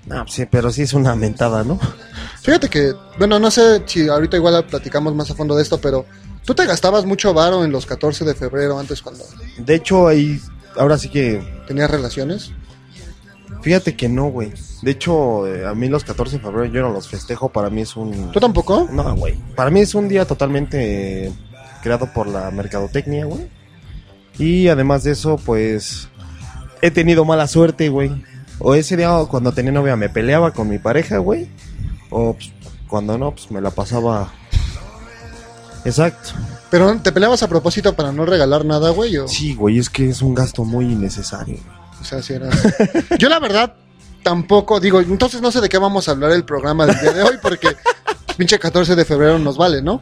No, 0.07 0.27
sí, 0.27 0.48
pero 0.50 0.71
sí 0.71 0.81
es 0.81 0.93
una 0.93 1.15
mentada, 1.15 1.63
¿no? 1.63 1.79
Fíjate 2.41 2.69
que, 2.69 2.91
bueno, 3.19 3.38
no 3.38 3.51
sé 3.51 3.83
si 3.86 4.10
ahorita 4.10 4.36
igual 4.36 4.65
platicamos 4.65 5.13
más 5.13 5.29
a 5.29 5.36
fondo 5.36 5.55
de 5.55 5.62
esto, 5.62 5.79
pero 5.79 6.07
tú 6.43 6.55
te 6.55 6.65
gastabas 6.65 7.05
mucho 7.05 7.36
varo 7.36 7.63
en 7.63 7.71
los 7.71 7.86
14 7.86 8.25
de 8.25 8.33
febrero 8.33 8.79
antes 8.79 9.03
cuando 9.03 9.24
De 9.60 9.75
hecho, 9.75 10.07
ahí, 10.07 10.41
ahora 10.75 10.98
sí 10.98 11.10
que, 11.10 11.39
tenías 11.67 11.91
relaciones. 11.91 12.51
Fíjate 13.62 13.96
que 13.96 14.10
no, 14.10 14.25
güey. 14.27 14.51
De 14.82 14.91
hecho, 14.91 15.48
eh, 15.48 15.65
a 15.68 15.74
mí 15.74 15.88
los 15.88 16.03
14 16.03 16.38
de 16.38 16.44
febrero 16.44 16.65
yo 16.65 16.82
no 16.82 16.89
los 16.89 17.08
festejo, 17.08 17.50
para 17.50 17.70
mí 17.70 17.82
es 17.82 17.96
un... 17.96 18.32
¿Tú 18.32 18.39
tampoco? 18.39 18.88
No, 18.91 19.15
güey. 19.15 19.36
Para 19.56 19.70
mí 19.70 19.80
es 19.80 19.96
un 19.96 20.08
día 20.08 20.25
totalmente 20.25 21.27
eh, 21.27 21.32
creado 21.82 22.12
por 22.13 22.27
la 22.27 22.50
mercadotecnia, 22.51 23.25
güey. 23.25 23.48
Y 24.38 24.68
además 24.70 25.03
de 25.03 25.12
eso, 25.12 25.38
pues 25.38 26.08
he 26.82 26.91
tenido 26.91 27.25
mala 27.25 27.48
suerte, 27.48 27.89
güey. 27.89 28.24
O 28.60 28.75
ese 28.75 28.98
día 28.98 29.12
cuando 29.30 29.51
tenía 29.51 29.72
novia 29.72 29.96
me 29.96 30.10
peleaba 30.10 30.51
con 30.51 30.70
mi 30.70 30.80
pareja, 30.80 31.18
güey. 31.18 31.50
O 32.10 32.34
pues, 32.34 32.51
cuando 32.88 33.18
no, 33.18 33.32
pues 33.32 33.51
me 33.51 33.62
la 33.62 33.72
pasaba. 33.72 34.32
Exacto. 35.86 36.32
Pero 36.70 36.96
te 37.01 37.12
peleabas 37.12 37.44
a 37.44 37.50
propósito 37.50 37.96
para 37.96 38.12
no 38.12 38.25
regalar 38.25 38.65
nada, 38.65 38.91
güey. 38.91 39.18
O, 39.18 39.27
Sí, 39.27 39.56
güey, 39.56 39.80
es 39.80 39.89
que 39.89 40.10
es 40.10 40.22
un 40.22 40.34
gasto 40.34 40.63
muy 40.63 40.86
innecesario. 40.86 41.58
O 42.01 42.03
sea, 42.03 42.22
si 42.22 42.34
era... 42.34 42.50
Yo 43.20 43.29
la 43.29 43.39
verdad 43.39 43.74
tampoco, 44.24 44.79
digo, 44.79 45.00
entonces 45.00 45.41
no 45.41 45.51
sé 45.51 45.62
de 45.62 45.70
qué 45.70 45.77
vamos 45.77 46.08
a 46.08 46.12
hablar 46.12 46.31
el 46.31 46.43
programa 46.43 46.86
del 46.86 47.00
día 47.00 47.12
de 47.12 47.24
hoy 47.24 47.36
porque 47.41 47.70
pinche 48.38 48.60
14 48.60 48.96
de 48.96 49.05
febrero 49.05 49.39
nos 49.39 49.58
vale, 49.58 49.81
¿no? 49.81 50.01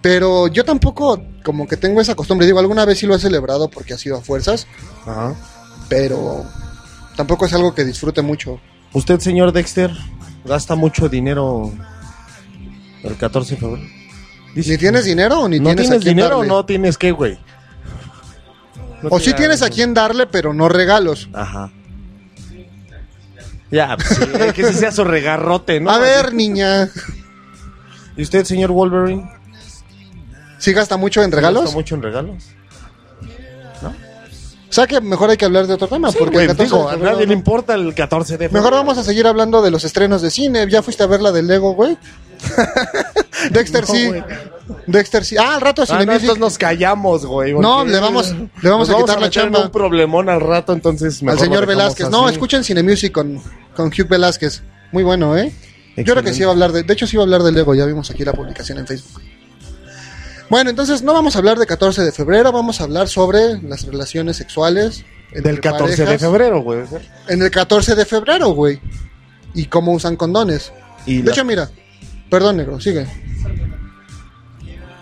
Pero 0.00 0.48
yo 0.48 0.64
tampoco 0.64 1.22
como 1.44 1.66
que 1.66 1.76
tengo 1.76 2.00
esa 2.00 2.14
costumbre. 2.14 2.46
Digo, 2.46 2.58
alguna 2.58 2.84
vez 2.84 2.98
sí 2.98 3.06
lo 3.06 3.14
he 3.14 3.18
celebrado 3.20 3.68
porque 3.70 3.94
ha 3.94 3.98
sido 3.98 4.16
a 4.16 4.20
fuerzas, 4.20 4.66
Ajá. 5.06 5.34
pero 5.88 6.44
tampoco 7.16 7.46
es 7.46 7.52
algo 7.52 7.74
que 7.74 7.84
disfrute 7.84 8.20
mucho. 8.20 8.60
Usted, 8.92 9.20
señor 9.20 9.52
Dexter, 9.52 9.92
gasta 10.44 10.74
mucho 10.74 11.08
dinero 11.08 11.72
el 13.04 13.16
14 13.16 13.54
de 13.54 13.60
febrero. 13.60 13.88
¿Ni 14.54 14.62
tienes 14.76 15.04
dinero 15.04 15.40
o 15.40 15.48
ni 15.48 15.58
¿No 15.58 15.66
tienes, 15.66 15.86
tienes, 15.86 16.04
dinero 16.04 16.38
o 16.38 16.44
no 16.44 16.66
tienes 16.66 16.98
qué, 16.98 17.12
güey? 17.12 17.38
No 19.02 19.08
O 19.10 19.18
sí 19.20 19.30
te- 19.32 19.38
tienes 19.38 19.62
a 19.62 19.70
quién 19.70 19.94
darle, 19.94 20.26
pero 20.26 20.54
no 20.54 20.68
regalos. 20.68 21.28
Ajá. 21.32 21.70
Ya, 23.70 23.96
pues 23.96 24.08
sí, 24.08 24.52
que 24.54 24.64
si 24.68 24.74
sea 24.74 24.92
su 24.92 25.02
regarrote, 25.02 25.80
¿no? 25.80 25.90
A 25.90 25.98
ver, 25.98 26.34
niña, 26.34 26.90
¿Y 28.16 28.22
usted, 28.22 28.44
señor 28.44 28.70
Wolverine? 28.70 29.30
¿sí 30.58 30.72
gasta 30.72 30.96
mucho 30.98 31.22
en 31.22 31.32
regalos? 31.32 31.62
¿Gasta 31.64 31.76
mucho 31.76 31.94
en 31.94 32.02
regalos? 32.02 32.44
O 33.82 34.74
sea 34.74 34.86
que 34.86 35.00
mejor 35.02 35.28
hay 35.28 35.36
que 35.36 35.44
hablar 35.44 35.66
de 35.66 35.74
otro 35.74 35.86
tema, 35.86 36.10
Sí, 36.10 36.16
porque 36.18 36.32
güey, 36.36 36.44
el 36.46 36.50
14 36.56 36.64
digo, 36.74 36.88
de 36.88 36.94
a 36.94 36.96
nadie 36.98 37.26
no. 37.26 37.26
le 37.26 37.34
importa 37.34 37.74
el 37.74 37.94
14 37.94 38.32
de 38.34 38.48
febrero. 38.48 38.54
Mejor 38.54 38.72
vamos 38.72 38.96
a 38.96 39.04
seguir 39.04 39.26
hablando 39.26 39.60
de 39.60 39.70
los 39.70 39.84
estrenos 39.84 40.22
de 40.22 40.30
cine. 40.30 40.66
¿Ya 40.70 40.80
fuiste 40.82 41.02
a 41.02 41.06
ver 41.06 41.20
la 41.20 41.30
de 41.30 41.42
Lego, 41.42 41.74
güey? 41.74 41.98
Dexter 43.50 43.82
No, 43.88 43.94
sí. 43.94 44.10
Dexter 44.86 45.24
sí. 45.24 45.36
Ah, 45.38 45.54
al 45.56 45.60
rato 45.60 45.84
Ah, 45.88 46.04
no, 46.04 46.34
nos 46.36 46.58
callamos, 46.58 47.26
güey. 47.26 47.52
No, 47.54 47.84
le 47.84 47.98
vamos- 48.00 48.30
le 48.62 48.70
vamos 48.70 48.88
nos 48.88 48.96
a 48.98 49.00
quitar 49.00 49.20
la 49.20 49.30
chamba. 49.30 49.60
un 49.64 49.70
problemón 49.70 50.28
al 50.28 50.40
rato, 50.40 50.72
entonces 50.72 51.22
al 51.26 51.38
señor 51.38 51.66
Velázquez. 51.66 52.08
No, 52.10 52.28
escuchen 52.28 52.64
Cinemusic 52.64 53.12
con, 53.12 53.40
con 53.74 53.88
Hugh 53.88 54.08
Velázquez. 54.08 54.62
Muy 54.92 55.02
bueno, 55.02 55.36
¿eh? 55.36 55.52
Yo 55.96 56.04
creo 56.14 56.22
que 56.22 56.32
sí 56.32 56.40
iba 56.40 56.50
a 56.50 56.52
hablar 56.52 56.72
de... 56.72 56.82
De 56.84 56.92
hecho, 56.94 57.06
sí 57.06 57.16
iba 57.16 57.22
a 57.22 57.26
hablar 57.26 57.42
de 57.42 57.52
Lego. 57.52 57.74
Ya 57.74 57.84
vimos 57.84 58.10
aquí 58.10 58.24
la 58.24 58.32
publicación 58.32 58.78
en 58.78 58.86
Facebook. 58.86 59.20
Bueno, 60.48 60.70
entonces 60.70 61.02
no 61.02 61.12
vamos 61.14 61.34
a 61.34 61.38
hablar 61.38 61.58
de 61.58 61.66
14 61.66 62.02
de 62.02 62.12
febrero. 62.12 62.52
Vamos 62.52 62.80
a 62.80 62.84
hablar 62.84 63.08
sobre 63.08 63.60
las 63.62 63.84
relaciones 63.86 64.36
sexuales. 64.36 65.04
entre 65.32 65.52
Del 65.52 65.60
14 65.60 66.04
de 66.04 66.18
febrero, 66.18 66.62
güey. 66.62 66.80
En 67.28 67.42
el 67.42 67.50
14 67.50 67.94
de 67.94 68.04
febrero, 68.04 68.50
güey. 68.50 68.80
Y 69.54 69.66
cómo 69.66 69.92
usan 69.92 70.16
condones. 70.16 70.72
Y, 71.06 71.18
De 71.18 71.24
la- 71.24 71.32
hecho, 71.32 71.44
mira. 71.44 71.70
Perdón, 72.32 72.56
negro, 72.56 72.80
sigue. 72.80 73.06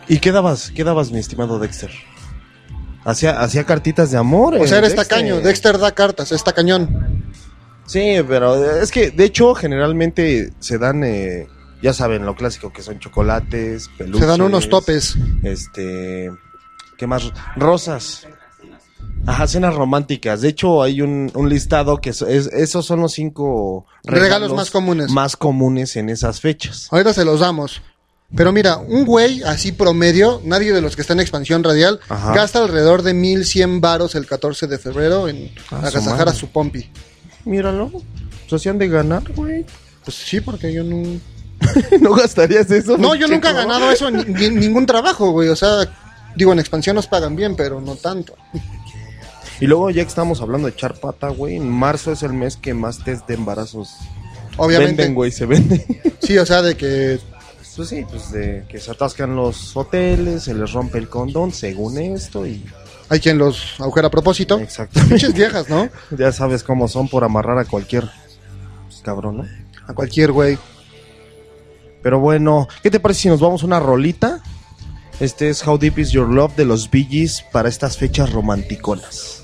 ¿Y 0.09 0.19
qué 0.19 0.33
dabas? 0.33 0.73
¿Qué 0.75 0.83
dabas, 0.83 1.13
mi 1.13 1.21
estimado 1.21 1.61
Dexter? 1.61 1.89
¿Hacía, 3.05 3.41
hacía 3.41 3.63
cartitas 3.63 4.11
de 4.11 4.19
amor? 4.19 4.57
O 4.57 4.67
sea, 4.67 4.79
eres 4.79 4.97
tacaño. 4.97 5.41
Dexter 5.41 5.79
da 5.79 5.93
cartas, 5.93 6.33
es 6.33 6.43
tacañón. 6.43 7.23
Sí, 7.87 8.17
pero 8.27 8.81
es 8.83 8.91
que, 8.91 9.13
de 9.13 9.27
hecho, 9.27 9.55
generalmente 9.55 10.53
se 10.59 10.79
dan, 10.79 11.05
eh, 11.05 11.47
ya 11.81 11.95
saben, 11.95 12.27
lo 12.27 12.35
clásico 12.35 12.73
que 12.73 12.83
son 12.83 12.99
chocolates, 12.99 13.89
peluches. 13.97 14.23
Se 14.23 14.27
dan 14.27 14.41
unos 14.41 14.69
topes. 14.69 15.17
Este, 15.45 16.33
¿qué 16.97 17.07
más? 17.07 17.33
Rosas. 17.55 18.27
Ajá, 19.27 19.47
cenas 19.47 19.75
románticas. 19.75 20.41
De 20.41 20.49
hecho, 20.49 20.83
hay 20.83 21.03
un, 21.03 21.31
un 21.35 21.49
listado 21.49 21.99
que 22.01 22.11
es, 22.11 22.23
es- 22.23 22.47
esos 22.49 22.87
son 22.87 23.01
los 23.01 23.13
cinco 23.13 23.87
Regalos 24.05 24.53
más 24.55 24.71
comunes. 24.71 25.11
más 25.11 25.37
comunes 25.37 25.97
en 25.97 26.09
esas 26.09 26.41
fechas. 26.41 26.89
Ahorita 26.91 27.13
se 27.13 27.25
los 27.25 27.41
damos. 27.41 27.83
Pero 28.35 28.53
mira, 28.53 28.77
un 28.79 29.05
güey 29.05 29.43
así 29.43 29.73
promedio, 29.73 30.41
nadie 30.45 30.73
de 30.73 30.81
los 30.81 30.95
que 30.95 31.03
está 31.03 31.15
en 31.15 31.21
expansión 31.21 31.65
radial, 31.65 31.99
Ajá. 32.09 32.33
gasta 32.33 32.61
alrededor 32.63 33.03
de 33.03 33.13
1100 33.13 33.81
varos 33.81 34.15
el 34.15 34.27
14 34.27 34.69
de 34.69 34.79
febrero 34.79 35.29
en 35.29 35.51
Ah, 35.65 35.69
su 35.69 35.75
agasajar 35.77 36.19
madre. 36.27 36.31
a 36.31 36.35
su 36.35 36.49
pompi. 36.49 36.89
Míralo. 37.45 37.91
Pues 37.91 38.53
hacían 38.53 38.79
de 38.79 38.89
ganar, 38.89 39.25
güey. 39.35 39.67
Pues 40.05 40.17
sí, 40.17 40.41
porque 40.41 40.73
yo 40.73 40.85
no... 40.85 41.03
¿No 42.01 42.15
gastarías 42.15 42.71
eso? 42.71 42.97
No, 42.97 43.15
yo 43.17 43.27
nunca 43.29 43.51
he 43.51 43.55
ganado 43.55 43.91
eso 43.91 44.09
en 44.09 44.33
ni- 44.33 44.45
en 44.47 44.61
ningún 44.61 44.87
trabajo, 44.87 45.31
güey. 45.33 45.49
O 45.49 45.57
sea, 45.57 45.93
digo, 46.37 46.53
en 46.53 46.59
expansión 46.61 46.97
nos 46.97 47.07
pagan 47.09 47.35
bien, 47.37 47.55
pero 47.57 47.81
no 47.81 47.97
tanto. 47.97 48.35
Y 49.61 49.67
luego, 49.67 49.91
ya 49.91 50.03
que 50.03 50.09
estamos 50.09 50.41
hablando 50.41 50.67
de 50.67 50.73
echar 50.73 50.95
pata, 50.95 51.29
güey, 51.29 51.57
en 51.57 51.71
marzo 51.71 52.13
es 52.13 52.23
el 52.23 52.33
mes 52.33 52.57
que 52.57 52.75
más 52.75 53.05
test 53.05 53.27
de 53.29 53.35
embarazos 53.35 53.95
Obviamente. 54.57 55.03
venden, 55.03 55.15
güey, 55.15 55.31
se 55.31 55.47
venden. 55.47 55.85
Sí, 56.21 56.39
o 56.39 56.47
sea, 56.47 56.63
de 56.63 56.77
que 56.77 57.19
pues 57.81 57.89
sí, 57.89 58.05
pues 58.09 58.31
de 58.31 58.65
que 58.69 58.79
se 58.79 58.91
atascan 58.91 59.35
los 59.35 59.75
hoteles, 59.77 60.43
se 60.45 60.55
les 60.55 60.71
rompe 60.73 60.99
el 60.99 61.09
condón, 61.09 61.51
según 61.51 61.97
esto, 61.99 62.47
y 62.47 62.63
hay 63.09 63.21
quien 63.21 63.39
los 63.39 63.81
agujera 63.81 64.09
a 64.09 64.11
propósito. 64.11 64.59
exactamente. 64.59 65.15
Pinches 65.17 65.35
viejas, 65.35 65.71
¿no? 65.71 65.89
ya 66.19 66.31
sabes 66.31 66.63
cómo 66.63 66.89
son 66.89 67.09
por 67.09 67.25
amarrar 67.25 67.59
a 67.59 67.65
cualquier 67.65 68.09
cabrón, 69.03 69.39
¿no? 69.39 69.47
A 69.87 69.95
cualquier 69.95 70.31
güey. 70.31 70.59
Pero 72.03 72.21
bueno, 72.21 72.69
¿qué 72.83 72.91
te 72.91 73.01
parece 73.01 73.23
si 73.23 73.29
nos 73.29 73.41
vamos 73.41 73.63
una 73.63 73.81
rolita? 73.81 74.43
Este 75.19 75.49
es 75.49 75.67
How 75.67 75.79
Deep 75.79 75.99
Is 75.99 76.11
Your 76.11 76.29
Love 76.29 76.57
de 76.57 76.65
los 76.67 76.91
Bee 76.91 77.05
Gees 77.05 77.43
para 77.51 77.69
estas 77.69 77.97
fechas 77.97 78.31
romanticonas. 78.31 79.40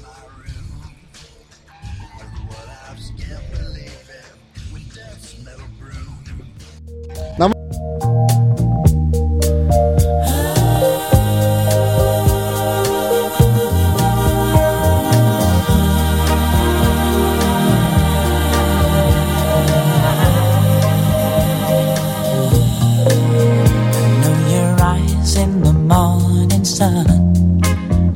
Sun. 26.77 27.07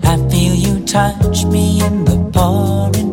I 0.02 0.16
feel 0.28 0.54
you 0.54 0.84
touch 0.84 1.46
me 1.46 1.80
in 1.80 2.04
the 2.04 2.18
pouring 2.34 3.09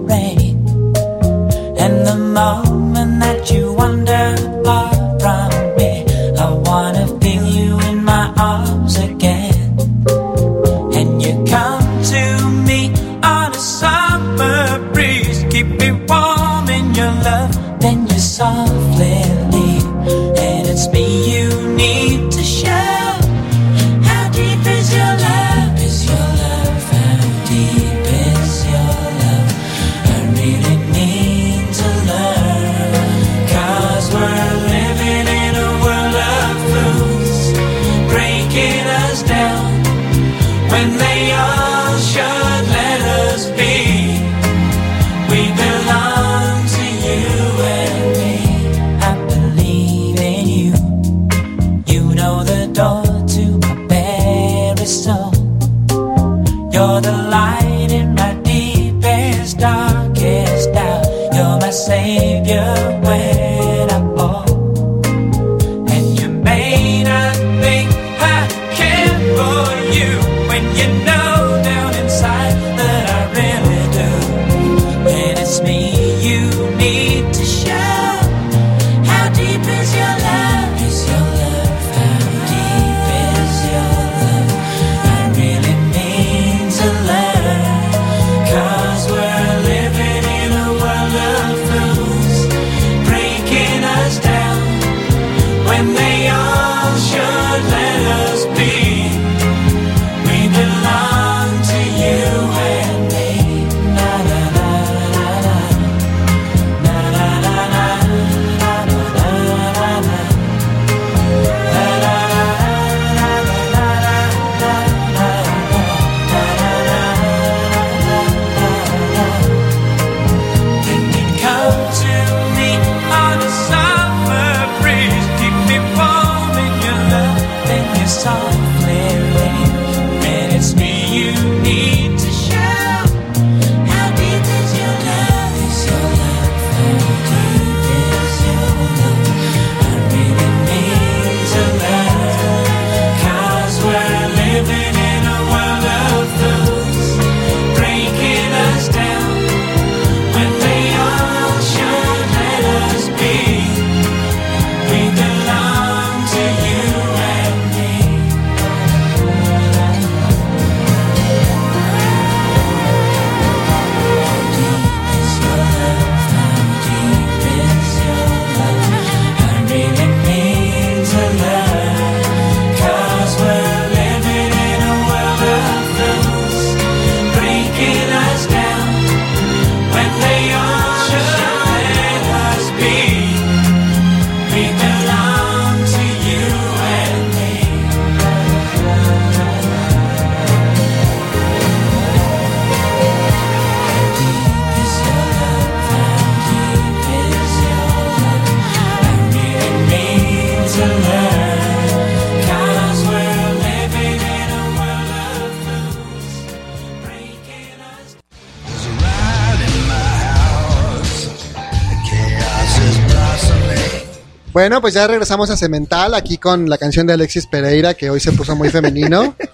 Bueno, 214.67 214.81
pues 214.81 214.95
ya 214.95 215.07
regresamos 215.07 215.49
a 215.49 215.55
Cemental 215.55 216.13
aquí 216.13 216.37
con 216.37 216.69
la 216.69 216.77
canción 216.77 217.07
de 217.07 217.13
Alexis 217.13 217.47
Pereira 217.47 217.93
que 217.93 218.09
hoy 218.09 218.19
se 218.19 218.33
puso 218.33 218.53
muy 218.53 218.67
femenino. 218.69 219.33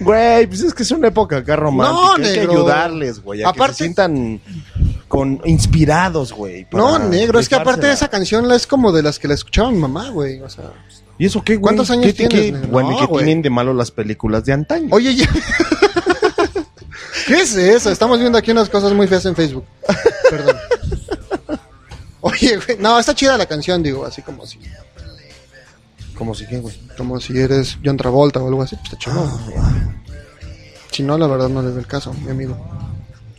Güey, 0.00 0.46
pues 0.48 0.60
es 0.60 0.74
que 0.74 0.82
es 0.82 0.90
una 0.90 1.08
época 1.08 1.38
acá 1.38 1.56
romántica. 1.56 1.98
No, 1.98 2.12
Hay 2.12 2.22
que 2.34 2.40
negro. 2.40 2.52
ayudarles, 2.52 3.22
güey. 3.22 3.42
A 3.42 3.48
Aparte- 3.48 3.68
que 3.72 3.76
se 3.78 3.84
sientan 3.84 4.40
con, 5.08 5.40
inspirados, 5.46 6.32
güey. 6.34 6.66
No, 6.72 6.98
negro, 6.98 7.38
es 7.40 7.48
que 7.48 7.54
aparte 7.54 7.86
de 7.86 7.94
esa 7.94 8.08
canción 8.08 8.52
es 8.52 8.66
como 8.66 8.92
de 8.92 9.02
las 9.02 9.18
que 9.18 9.28
la 9.28 9.34
escuchaba 9.34 9.70
mi 9.70 9.78
mamá, 9.78 10.10
güey. 10.10 10.40
O 10.42 10.50
sea, 10.50 10.64
¿Y 11.16 11.24
eso 11.24 11.42
qué, 11.42 11.54
güey? 11.54 11.62
¿Cuántos 11.62 11.90
años 11.90 12.04
¿Qué- 12.06 12.12
tienes, 12.12 12.38
qué- 12.38 12.52
negro? 12.52 12.68
Bueno, 12.68 12.90
¿y 12.90 12.94
No, 12.94 12.98
qué 13.00 13.06
güey. 13.06 13.24
tienen 13.24 13.40
de 13.42 13.48
malo 13.50 13.72
las 13.72 13.90
películas 13.90 14.44
de 14.44 14.52
antaño? 14.52 14.88
oye, 14.90 15.14
ya- 15.14 15.28
¿qué 17.26 17.40
es 17.40 17.56
eso? 17.56 17.90
Estamos 17.90 18.18
viendo 18.18 18.36
aquí 18.36 18.50
unas 18.50 18.68
cosas 18.68 18.92
muy 18.92 19.06
feas 19.08 19.24
en 19.24 19.34
Facebook. 19.34 19.64
Perdón. 22.40 22.58
Oye, 22.58 22.64
güey, 22.66 22.78
no, 22.78 22.98
está 22.98 23.14
chida 23.14 23.36
la 23.36 23.46
canción, 23.46 23.82
digo, 23.82 24.04
así 24.04 24.22
como 24.22 24.46
si, 24.46 24.58
¿Cómo 26.16 26.34
si 26.34 26.46
qué, 26.46 26.58
güey? 26.58 26.74
como 26.96 27.20
si 27.20 27.38
eres 27.38 27.78
John 27.84 27.96
Travolta 27.96 28.40
o 28.40 28.48
algo 28.48 28.62
así, 28.62 28.76
pues 28.76 28.92
está 28.92 28.98
chido. 28.98 29.40
Si 30.90 31.02
no, 31.02 31.16
la 31.18 31.26
verdad 31.26 31.48
no 31.48 31.62
le 31.62 31.68
doy 31.70 31.78
el 31.78 31.86
caso, 31.86 32.12
mi 32.12 32.30
amigo. 32.30 32.56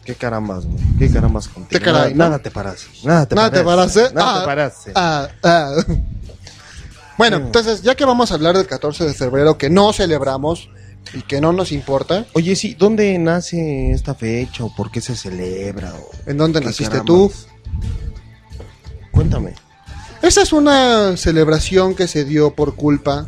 ¿Qué 0.05 0.15
carambas, 0.15 0.65
güey? 0.65 0.79
¿Qué 0.97 1.11
carambas 1.11 1.47
contigo? 1.47 1.69
¿Qué 1.69 1.79
caray, 1.81 2.13
nada, 2.13 2.29
no? 2.29 2.29
nada 2.31 2.39
te 2.39 2.51
paras. 2.51 2.85
Nada 3.03 3.25
te 3.27 3.35
Nada 3.35 3.51
te 3.51 3.63
paras. 3.63 3.93
parece. 3.93 4.13
Nada 4.13 4.35
Ah, 4.35 4.39
te 4.39 4.45
parece. 4.45 4.91
ah, 4.95 5.27
ah. 5.43 5.71
Bueno, 7.17 7.35
entonces, 7.37 7.81
ya 7.81 7.95
que 7.95 8.05
vamos 8.05 8.31
a 8.31 8.35
hablar 8.35 8.55
del 8.55 8.65
14 8.65 9.03
de 9.05 9.13
febrero, 9.13 9.57
que 9.57 9.69
no 9.69 9.91
celebramos 9.91 10.69
y 11.13 11.21
que 11.23 11.41
no 11.41 11.51
nos 11.51 11.73
importa, 11.73 12.25
Oye, 12.33 12.55
sí, 12.55 12.75
¿dónde 12.79 13.17
nace 13.19 13.91
esta 13.91 14.15
fecha 14.15 14.63
o 14.63 14.73
por 14.73 14.89
qué 14.89 15.01
se 15.01 15.17
celebra? 15.17 15.93
O... 15.95 16.09
¿en 16.29 16.37
dónde 16.37 16.61
naciste 16.61 16.85
carambas? 16.97 17.05
tú? 17.05 17.31
Cuéntame. 19.19 19.53
Esa 20.21 20.43
es 20.43 20.53
una 20.53 21.17
celebración 21.17 21.93
que 21.93 22.07
se 22.07 22.23
dio 22.23 22.55
por 22.55 22.77
culpa 22.77 23.25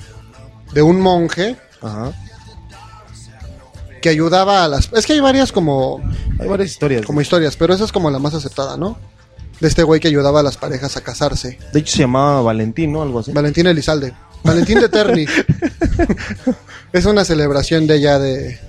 de 0.71 0.82
un 0.82 1.01
monje 1.01 1.58
Ajá. 1.82 2.13
que 4.01 4.08
ayudaba 4.08 4.63
a 4.63 4.69
las... 4.69 4.89
Es 4.93 5.06
que 5.06 5.12
hay 5.12 5.19
varias 5.19 5.51
como, 5.51 6.01
Hay 6.39 6.47
varias 6.47 6.69
historias. 6.69 7.06
como 7.06 7.19
historias, 7.19 7.58
pero 7.58 7.73
esa 7.73 7.84
es 7.84 7.91
como 7.91 8.10
la 8.10 8.19
más 8.19 8.34
aceptada, 8.34 8.77
¿no? 8.77 8.97
De 9.60 9.67
este 9.67 9.84
güey 9.84 9.99
que 9.99 10.08
ayudaba 10.08 10.39
a 10.39 10.43
las 10.43 10.56
parejas 10.56 10.95
a 10.95 11.01
casarse. 11.01 11.60
De 11.73 11.80
hecho, 11.82 11.91
se 11.91 12.04
llamaba 12.04 12.41
Valentín, 12.41 12.93
¿no? 12.93 13.01
Algo 13.01 13.19
así. 13.19 13.34
Valentín 13.34 13.67
Elizalde. 13.67 14.13
Valentín 14.45 14.80
de 14.80 14.88
Terni. 14.88 15.25
es 16.93 17.04
una 17.06 17.25
celebración 17.25 17.86
de 17.86 17.97
ella 17.97 18.17
de... 18.17 18.62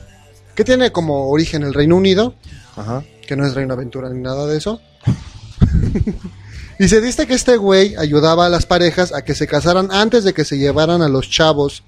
que 0.56 0.64
tiene 0.64 0.90
como 0.90 1.28
origen 1.28 1.62
el 1.62 1.72
Reino 1.72 1.94
Unido, 1.94 2.35
Ajá. 2.74 3.04
que 3.28 3.37
no 3.37 3.46
es 3.46 3.54
Reino 3.54 3.74
Aventura 3.74 4.11
ni 4.11 4.20
nada 4.20 4.44
de 4.48 4.58
eso. 4.58 4.80
y 6.82 6.88
se 6.88 7.00
dice 7.00 7.28
que 7.28 7.34
este 7.34 7.56
güey 7.56 7.94
ayudaba 7.94 8.46
a 8.46 8.48
las 8.48 8.66
parejas 8.66 9.14
a 9.14 9.22
que 9.22 9.36
se 9.36 9.46
casaran 9.46 9.92
antes 9.92 10.24
de 10.24 10.34
que 10.34 10.44
se 10.44 10.58
llevaran 10.58 11.00
a 11.00 11.08
los 11.08 11.30
chavos, 11.30 11.84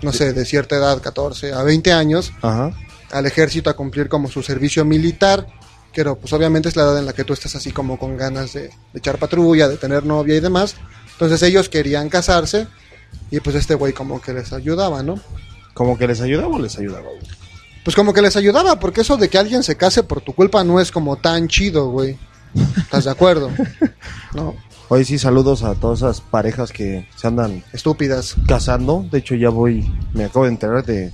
no 0.00 0.10
sé, 0.10 0.32
de 0.32 0.46
cierta 0.46 0.76
edad, 0.76 1.02
14 1.02 1.52
a 1.52 1.62
20 1.62 1.92
años, 1.92 2.32
Ajá. 2.40 2.72
al 3.10 3.26
ejército 3.26 3.68
a 3.68 3.76
cumplir 3.76 4.08
como 4.08 4.30
su 4.30 4.42
servicio 4.42 4.86
militar, 4.86 5.46
no, 6.02 6.16
pues 6.16 6.32
obviamente 6.32 6.70
es 6.70 6.76
la 6.76 6.84
edad 6.84 6.98
en 6.98 7.04
la 7.04 7.12
que 7.12 7.24
tú 7.24 7.34
estás 7.34 7.54
así 7.56 7.72
como 7.72 7.98
con 7.98 8.16
ganas 8.16 8.54
de, 8.54 8.68
de 8.68 8.72
echar 8.94 9.18
patrulla, 9.18 9.68
de 9.68 9.76
tener 9.76 10.06
novia 10.06 10.34
y 10.34 10.40
demás. 10.40 10.76
Entonces 11.12 11.42
ellos 11.42 11.68
querían 11.68 12.08
casarse 12.08 12.66
y 13.30 13.40
pues 13.40 13.54
este 13.54 13.74
güey 13.74 13.92
como 13.92 14.22
que 14.22 14.32
les 14.32 14.54
ayudaba, 14.54 15.02
¿no? 15.02 15.20
¿Como 15.74 15.98
que 15.98 16.06
les 16.06 16.22
ayudaba 16.22 16.56
o 16.56 16.58
les 16.58 16.78
ayudaba, 16.78 17.02
güey? 17.02 17.20
Pues 17.84 17.94
como 17.94 18.14
que 18.14 18.22
les 18.22 18.36
ayudaba, 18.36 18.80
porque 18.80 19.02
eso 19.02 19.18
de 19.18 19.28
que 19.28 19.36
alguien 19.36 19.62
se 19.62 19.76
case 19.76 20.02
por 20.02 20.22
tu 20.22 20.32
culpa 20.32 20.64
no 20.64 20.80
es 20.80 20.90
como 20.90 21.16
tan 21.16 21.48
chido, 21.48 21.90
güey. 21.90 22.16
¿Estás 22.54 23.04
de 23.04 23.10
acuerdo? 23.10 23.50
No, 24.34 24.54
Oye, 24.88 25.04
sí, 25.06 25.18
saludos 25.18 25.62
a 25.62 25.74
todas 25.74 26.00
esas 26.00 26.20
parejas 26.20 26.70
que 26.70 27.08
se 27.16 27.26
andan 27.26 27.64
estúpidas. 27.72 28.34
casando. 28.46 29.06
De 29.10 29.18
hecho, 29.18 29.34
ya 29.34 29.48
voy, 29.48 29.90
me 30.12 30.24
acabo 30.24 30.44
de 30.44 30.50
enterar 30.50 30.84
de 30.84 31.10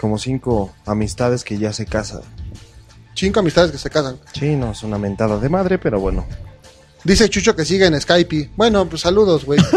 como 0.00 0.18
cinco 0.18 0.72
amistades 0.86 1.44
que 1.44 1.56
ya 1.56 1.72
se 1.72 1.86
casan. 1.86 2.22
Cinco 3.14 3.38
amistades 3.38 3.70
que 3.70 3.78
se 3.78 3.90
casan. 3.90 4.16
Sí, 4.32 4.56
no, 4.56 4.72
es 4.72 4.82
una 4.82 4.98
mentada 4.98 5.38
de 5.38 5.48
madre, 5.48 5.78
pero 5.78 6.00
bueno. 6.00 6.26
Dice 7.04 7.28
Chucho 7.28 7.54
que 7.54 7.64
sigue 7.64 7.86
en 7.86 8.00
Skype. 8.00 8.50
Bueno, 8.56 8.88
pues 8.88 9.02
saludos, 9.02 9.44
güey. 9.44 9.60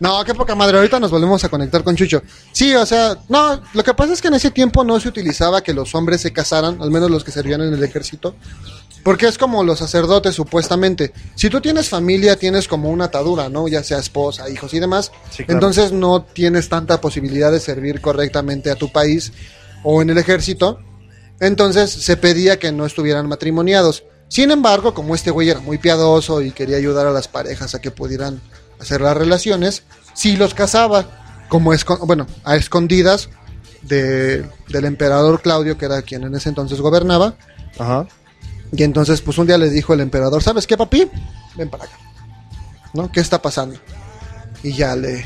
no, 0.00 0.24
qué 0.24 0.34
poca 0.34 0.54
madre. 0.54 0.78
Ahorita 0.78 1.00
nos 1.00 1.10
volvemos 1.10 1.42
a 1.44 1.48
conectar 1.48 1.82
con 1.82 1.96
Chucho. 1.96 2.22
Sí, 2.52 2.74
o 2.74 2.86
sea, 2.86 3.18
no, 3.28 3.60
lo 3.72 3.82
que 3.82 3.94
pasa 3.94 4.12
es 4.12 4.22
que 4.22 4.28
en 4.28 4.34
ese 4.34 4.50
tiempo 4.50 4.84
no 4.84 4.98
se 5.00 5.08
utilizaba 5.08 5.62
que 5.62 5.74
los 5.74 5.94
hombres 5.94 6.20
se 6.20 6.32
casaran, 6.32 6.80
al 6.80 6.90
menos 6.90 7.10
los 7.10 7.24
que 7.24 7.32
servían 7.32 7.62
en 7.62 7.74
el 7.74 7.82
ejército. 7.82 8.34
Porque 9.02 9.26
es 9.26 9.38
como 9.38 9.64
los 9.64 9.78
sacerdotes, 9.78 10.34
supuestamente. 10.34 11.12
Si 11.34 11.48
tú 11.48 11.60
tienes 11.60 11.88
familia, 11.88 12.36
tienes 12.36 12.68
como 12.68 12.90
una 12.90 13.06
atadura, 13.06 13.48
¿no? 13.48 13.66
Ya 13.68 13.82
sea 13.82 13.98
esposa, 13.98 14.48
hijos 14.50 14.74
y 14.74 14.80
demás. 14.80 15.12
Sí, 15.30 15.44
claro. 15.44 15.58
Entonces 15.58 15.92
no 15.92 16.22
tienes 16.22 16.68
tanta 16.68 17.00
posibilidad 17.00 17.50
de 17.50 17.60
servir 17.60 18.00
correctamente 18.00 18.70
a 18.70 18.76
tu 18.76 18.92
país 18.92 19.32
o 19.82 20.02
en 20.02 20.10
el 20.10 20.18
ejército. 20.18 20.78
Entonces 21.40 21.90
se 21.90 22.16
pedía 22.16 22.58
que 22.58 22.72
no 22.72 22.84
estuvieran 22.84 23.28
matrimoniados. 23.28 24.04
Sin 24.28 24.50
embargo, 24.50 24.92
como 24.92 25.14
este 25.14 25.30
güey 25.30 25.48
era 25.48 25.60
muy 25.60 25.78
piadoso 25.78 26.42
y 26.42 26.50
quería 26.50 26.76
ayudar 26.76 27.06
a 27.06 27.12
las 27.12 27.28
parejas 27.28 27.74
a 27.74 27.80
que 27.80 27.90
pudieran 27.90 28.40
hacer 28.80 29.00
las 29.00 29.16
relaciones, 29.16 29.82
sí 30.14 30.36
los 30.36 30.54
casaba, 30.54 31.44
como 31.48 31.72
escon- 31.74 32.06
bueno, 32.06 32.26
a 32.44 32.56
escondidas 32.56 33.28
de- 33.82 34.48
del 34.68 34.84
emperador 34.84 35.40
Claudio, 35.42 35.78
que 35.78 35.86
era 35.86 36.02
quien 36.02 36.24
en 36.24 36.34
ese 36.34 36.48
entonces 36.48 36.80
gobernaba. 36.80 37.34
Ajá. 37.78 38.06
Y 38.72 38.82
entonces, 38.82 39.20
pues 39.22 39.38
un 39.38 39.46
día 39.46 39.56
le 39.58 39.70
dijo 39.70 39.94
el 39.94 40.00
emperador, 40.00 40.42
¿sabes 40.42 40.66
qué, 40.66 40.76
papi? 40.76 41.08
Ven 41.56 41.70
para 41.70 41.84
acá. 41.84 41.94
¿no? 42.94 43.10
¿Qué 43.12 43.20
está 43.20 43.40
pasando? 43.40 43.78
Y 44.62 44.72
ya 44.72 44.94
le, 44.96 45.24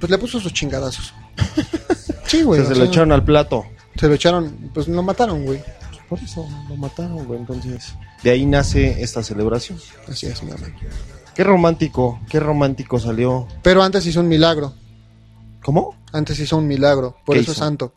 pues 0.00 0.10
le 0.10 0.18
puso 0.18 0.38
sus 0.40 0.52
chingadazos. 0.52 1.12
Sí, 2.26 2.42
güey. 2.42 2.60
O 2.60 2.62
sea, 2.64 2.72
o 2.72 2.74
se 2.74 2.78
lo 2.78 2.84
sea, 2.84 2.92
echaron 2.92 3.12
al 3.12 3.24
plato. 3.24 3.64
se 3.98 4.06
lo 4.06 4.12
echaron, 4.12 4.70
pues 4.74 4.86
lo 4.86 5.02
mataron, 5.02 5.46
güey. 5.46 5.64
Por 6.10 6.18
eso 6.18 6.46
lo 6.68 6.76
mataron, 6.76 7.24
güey. 7.24 7.40
Entonces, 7.40 7.94
de 8.22 8.30
ahí 8.30 8.44
nace 8.44 9.02
esta 9.02 9.22
celebración. 9.22 9.78
Así 10.06 10.26
es, 10.26 10.42
mi 10.42 10.50
amor. 10.52 10.70
Qué 11.38 11.44
romántico, 11.44 12.18
qué 12.28 12.40
romántico 12.40 12.98
salió. 12.98 13.46
Pero 13.62 13.84
antes 13.84 14.04
hizo 14.06 14.18
un 14.18 14.26
milagro. 14.26 14.74
¿Cómo? 15.62 15.96
Antes 16.12 16.40
hizo 16.40 16.56
un 16.56 16.66
milagro. 16.66 17.16
Por 17.24 17.36
¿Qué 17.36 17.42
eso 17.42 17.52
es 17.52 17.58
santo. 17.58 17.94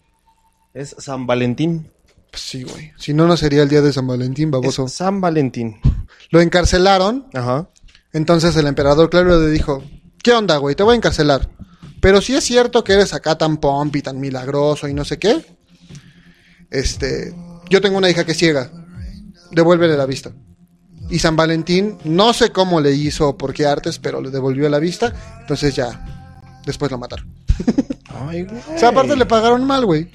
Es 0.76 0.96
San 1.00 1.26
Valentín. 1.26 1.90
Pues 2.30 2.40
sí, 2.40 2.62
güey. 2.62 2.92
Si 3.00 3.16
no, 3.16 3.26
no 3.26 3.36
sería 3.36 3.64
el 3.64 3.70
día 3.70 3.82
de 3.82 3.92
San 3.92 4.06
Valentín, 4.06 4.52
baboso. 4.52 4.86
Es 4.86 4.94
San 4.94 5.22
Valentín. 5.22 5.80
Lo 6.30 6.40
encarcelaron. 6.40 7.30
Ajá. 7.34 7.68
Entonces 8.14 8.56
el 8.58 8.68
emperador 8.68 9.10
Claudio 9.10 9.40
le 9.40 9.50
dijo: 9.50 9.84
¿Qué 10.22 10.34
onda, 10.34 10.58
güey? 10.58 10.76
Te 10.76 10.84
voy 10.84 10.94
a 10.94 10.98
encarcelar. 10.98 11.50
Pero 12.00 12.22
si 12.22 12.36
es 12.36 12.44
cierto 12.44 12.84
que 12.84 12.94
eres 12.94 13.12
acá 13.16 13.40
tan 13.40 13.58
pompi, 13.58 14.04
tan 14.04 14.20
milagroso 14.20 14.88
y 14.88 14.94
no 14.94 15.04
sé 15.04 15.18
qué. 15.18 15.44
Este. 16.70 17.34
Yo 17.72 17.82
tengo 17.82 17.98
una 17.98 18.08
hija 18.12 18.24
que 18.24 18.34
es 18.34 18.38
ciega. 18.38 18.72
Devuélvele 19.50 19.98
la 19.98 20.06
vista. 20.06 20.32
Y 21.12 21.20
San 21.20 21.36
Valentín, 21.36 21.98
no 22.06 22.34
sé 22.34 22.52
cómo 22.52 22.82
le 22.82 22.94
hizo 22.94 23.30
o 23.30 23.38
por 23.38 23.54
qué 23.54 23.68
artes, 23.68 24.00
pero 24.00 24.22
le 24.22 24.32
devolvió 24.32 24.70
la 24.70 24.80
vista. 24.80 25.14
Entonces 25.42 25.76
ya. 25.76 26.06
Después 26.66 26.90
lo 26.92 26.98
mataron. 26.98 27.28
Ay, 28.28 28.44
güey. 28.44 28.62
O 28.76 28.80
sea, 28.80 28.90
aparte 28.90 29.16
le 29.16 29.26
pagaron 29.26 29.66
mal, 29.66 29.86
güey. 29.86 30.10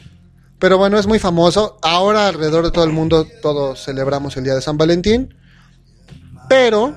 Pero 0.58 0.78
bueno, 0.78 0.98
es 0.98 1.06
muy 1.06 1.18
famoso. 1.18 1.78
Ahora 1.82 2.28
alrededor 2.28 2.64
de 2.64 2.70
todo 2.70 2.84
el 2.84 2.92
mundo 2.92 3.26
todos 3.42 3.84
celebramos 3.84 4.36
el 4.36 4.44
Día 4.44 4.54
de 4.54 4.62
San 4.62 4.78
Valentín. 4.78 5.34
Pero 6.48 6.96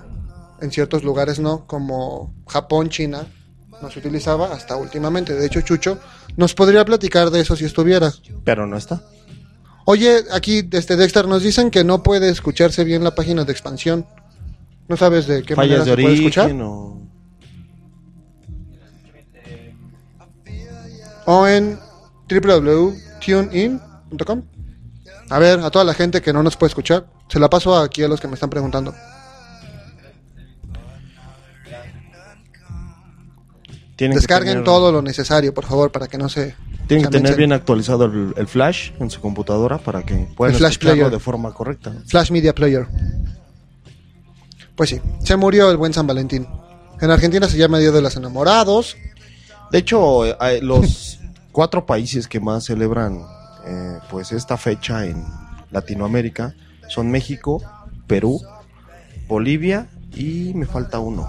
en 0.61 0.71
ciertos 0.71 1.03
lugares 1.03 1.39
no, 1.39 1.65
como 1.67 2.33
Japón, 2.47 2.89
China, 2.89 3.27
no 3.81 3.91
se 3.91 3.99
utilizaba 3.99 4.53
hasta 4.53 4.75
últimamente. 4.75 5.33
De 5.33 5.45
hecho, 5.45 5.61
Chucho 5.61 5.99
nos 6.37 6.53
podría 6.53 6.85
platicar 6.85 7.31
de 7.31 7.41
eso 7.41 7.55
si 7.55 7.65
estuviera. 7.65 8.13
Pero 8.43 8.65
no 8.65 8.77
está. 8.77 9.01
Oye, 9.91 10.23
aquí 10.31 10.61
desde 10.61 10.95
Dexter 10.95 11.27
nos 11.27 11.41
dicen 11.41 11.71
que 11.71 11.83
no 11.83 12.03
puede 12.03 12.29
escucharse 12.29 12.83
bien 12.83 13.03
la 13.03 13.15
página 13.15 13.43
de 13.43 13.51
expansión. 13.51 14.05
¿No 14.87 14.95
sabes 14.95 15.25
de 15.25 15.41
qué 15.41 15.55
manera 15.55 15.79
Fallas 15.79 15.87
de 15.87 15.95
se 15.95 16.01
puede 16.03 16.13
escuchar? 16.15 16.51
o... 16.61 17.01
o 21.25 21.47
en 21.47 21.79
www.tunein.com. 22.29 24.43
A 25.31 25.39
ver, 25.39 25.59
a 25.59 25.71
toda 25.71 25.85
la 25.85 25.95
gente 25.95 26.21
que 26.21 26.33
no 26.33 26.43
nos 26.43 26.55
puede 26.55 26.69
escuchar, 26.69 27.07
se 27.27 27.39
la 27.39 27.49
paso 27.49 27.75
aquí 27.75 28.03
a 28.03 28.07
los 28.07 28.21
que 28.21 28.27
me 28.27 28.35
están 28.35 28.51
preguntando. 28.51 28.93
Tienen 33.95 34.17
Descarguen 34.17 34.51
tener- 34.53 34.65
todo 34.65 34.91
lo 34.91 35.01
necesario, 35.01 35.51
por 35.51 35.65
favor, 35.65 35.91
para 35.91 36.07
que 36.07 36.19
no 36.19 36.29
se... 36.29 36.55
Tienen 36.89 37.05
que 37.05 37.11
tener 37.11 37.35
bien 37.37 37.53
actualizado 37.53 38.05
el, 38.05 38.33
el 38.35 38.47
flash 38.47 38.91
en 38.99 39.09
su 39.11 39.21
computadora 39.21 39.77
para 39.77 40.03
que 40.03 40.27
puedan 40.35 40.53
El 40.55 40.59
flash 40.59 40.71
escucharlo 40.71 40.95
player. 41.03 41.11
de 41.11 41.19
forma 41.19 41.53
correcta. 41.53 41.93
Flash 42.07 42.31
Media 42.31 42.53
Player. 42.53 42.87
Pues 44.75 44.89
sí, 44.89 44.99
se 45.23 45.35
murió 45.37 45.69
el 45.69 45.77
buen 45.77 45.93
San 45.93 46.07
Valentín. 46.07 46.47
En 46.99 47.11
Argentina 47.11 47.47
se 47.47 47.57
llama 47.57 47.77
Día 47.79 47.91
de 47.91 48.01
los 48.01 48.15
Enamorados. 48.15 48.97
De 49.71 49.77
hecho, 49.77 50.25
eh, 50.25 50.59
los 50.61 51.19
cuatro 51.51 51.85
países 51.85 52.27
que 52.27 52.39
más 52.39 52.65
celebran 52.65 53.21
eh, 53.67 53.99
pues 54.09 54.31
esta 54.31 54.57
fecha 54.57 55.05
en 55.05 55.23
Latinoamérica 55.71 56.55
son 56.87 57.11
México, 57.11 57.61
Perú, 58.07 58.41
Bolivia 59.27 59.87
y 60.15 60.53
me 60.55 60.65
falta 60.65 60.99
uno. 60.99 61.27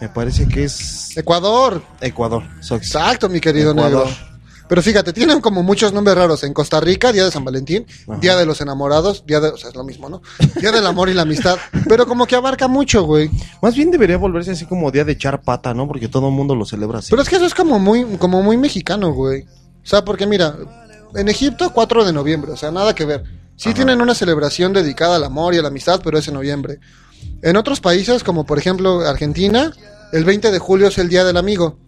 Me 0.00 0.08
parece 0.08 0.48
que 0.48 0.64
es 0.64 1.14
Ecuador. 1.18 1.82
Ecuador. 2.00 2.44
Exacto, 2.70 3.28
mi 3.28 3.40
querido 3.40 3.72
Ecuador. 3.72 4.06
negro. 4.06 4.28
Pero 4.68 4.82
fíjate, 4.82 5.12
tienen 5.12 5.40
como 5.40 5.62
muchos 5.62 5.92
nombres 5.92 6.16
raros. 6.16 6.44
En 6.44 6.52
Costa 6.52 6.80
Rica, 6.80 7.12
Día 7.12 7.24
de 7.24 7.30
San 7.30 7.44
Valentín, 7.44 7.86
Ajá. 8.06 8.20
Día 8.20 8.36
de 8.36 8.46
los 8.46 8.60
Enamorados, 8.60 9.24
Día 9.26 9.40
de... 9.40 9.48
O 9.48 9.56
sea, 9.56 9.70
es 9.70 9.76
lo 9.76 9.84
mismo, 9.84 10.08
¿no? 10.08 10.22
Día 10.60 10.72
del 10.72 10.86
Amor 10.86 11.08
y 11.08 11.14
la 11.14 11.22
Amistad. 11.22 11.56
Pero 11.88 12.06
como 12.06 12.26
que 12.26 12.36
abarca 12.36 12.68
mucho, 12.68 13.04
güey. 13.04 13.30
Más 13.62 13.74
bien 13.74 13.90
debería 13.90 14.18
volverse 14.18 14.50
así 14.50 14.66
como 14.66 14.90
día 14.90 15.04
de 15.04 15.12
echar 15.12 15.40
pata, 15.42 15.72
¿no? 15.74 15.88
Porque 15.88 16.08
todo 16.08 16.28
el 16.28 16.34
mundo 16.34 16.54
lo 16.54 16.66
celebra 16.66 16.98
así. 16.98 17.10
Pero 17.10 17.22
es 17.22 17.28
que 17.28 17.36
eso 17.36 17.46
es 17.46 17.54
como 17.54 17.78
muy, 17.78 18.04
como 18.18 18.42
muy 18.42 18.56
mexicano, 18.56 19.12
güey. 19.12 19.42
O 19.42 19.86
sea, 19.86 20.04
porque 20.04 20.26
mira, 20.26 20.54
en 21.14 21.28
Egipto 21.28 21.72
4 21.72 22.04
de 22.04 22.12
noviembre, 22.12 22.52
o 22.52 22.56
sea, 22.56 22.70
nada 22.70 22.94
que 22.94 23.04
ver. 23.04 23.24
Sí 23.56 23.70
Ajá. 23.70 23.76
tienen 23.76 24.00
una 24.00 24.14
celebración 24.14 24.72
dedicada 24.72 25.16
al 25.16 25.24
amor 25.24 25.54
y 25.54 25.58
a 25.58 25.62
la 25.62 25.68
amistad, 25.68 26.00
pero 26.04 26.18
es 26.18 26.28
en 26.28 26.34
noviembre. 26.34 26.78
En 27.42 27.56
otros 27.56 27.80
países, 27.80 28.22
como 28.22 28.44
por 28.44 28.58
ejemplo 28.58 29.00
Argentina, 29.00 29.72
el 30.12 30.24
20 30.24 30.50
de 30.50 30.58
julio 30.58 30.88
es 30.88 30.98
el 30.98 31.08
Día 31.08 31.24
del 31.24 31.36
Amigo. 31.36 31.78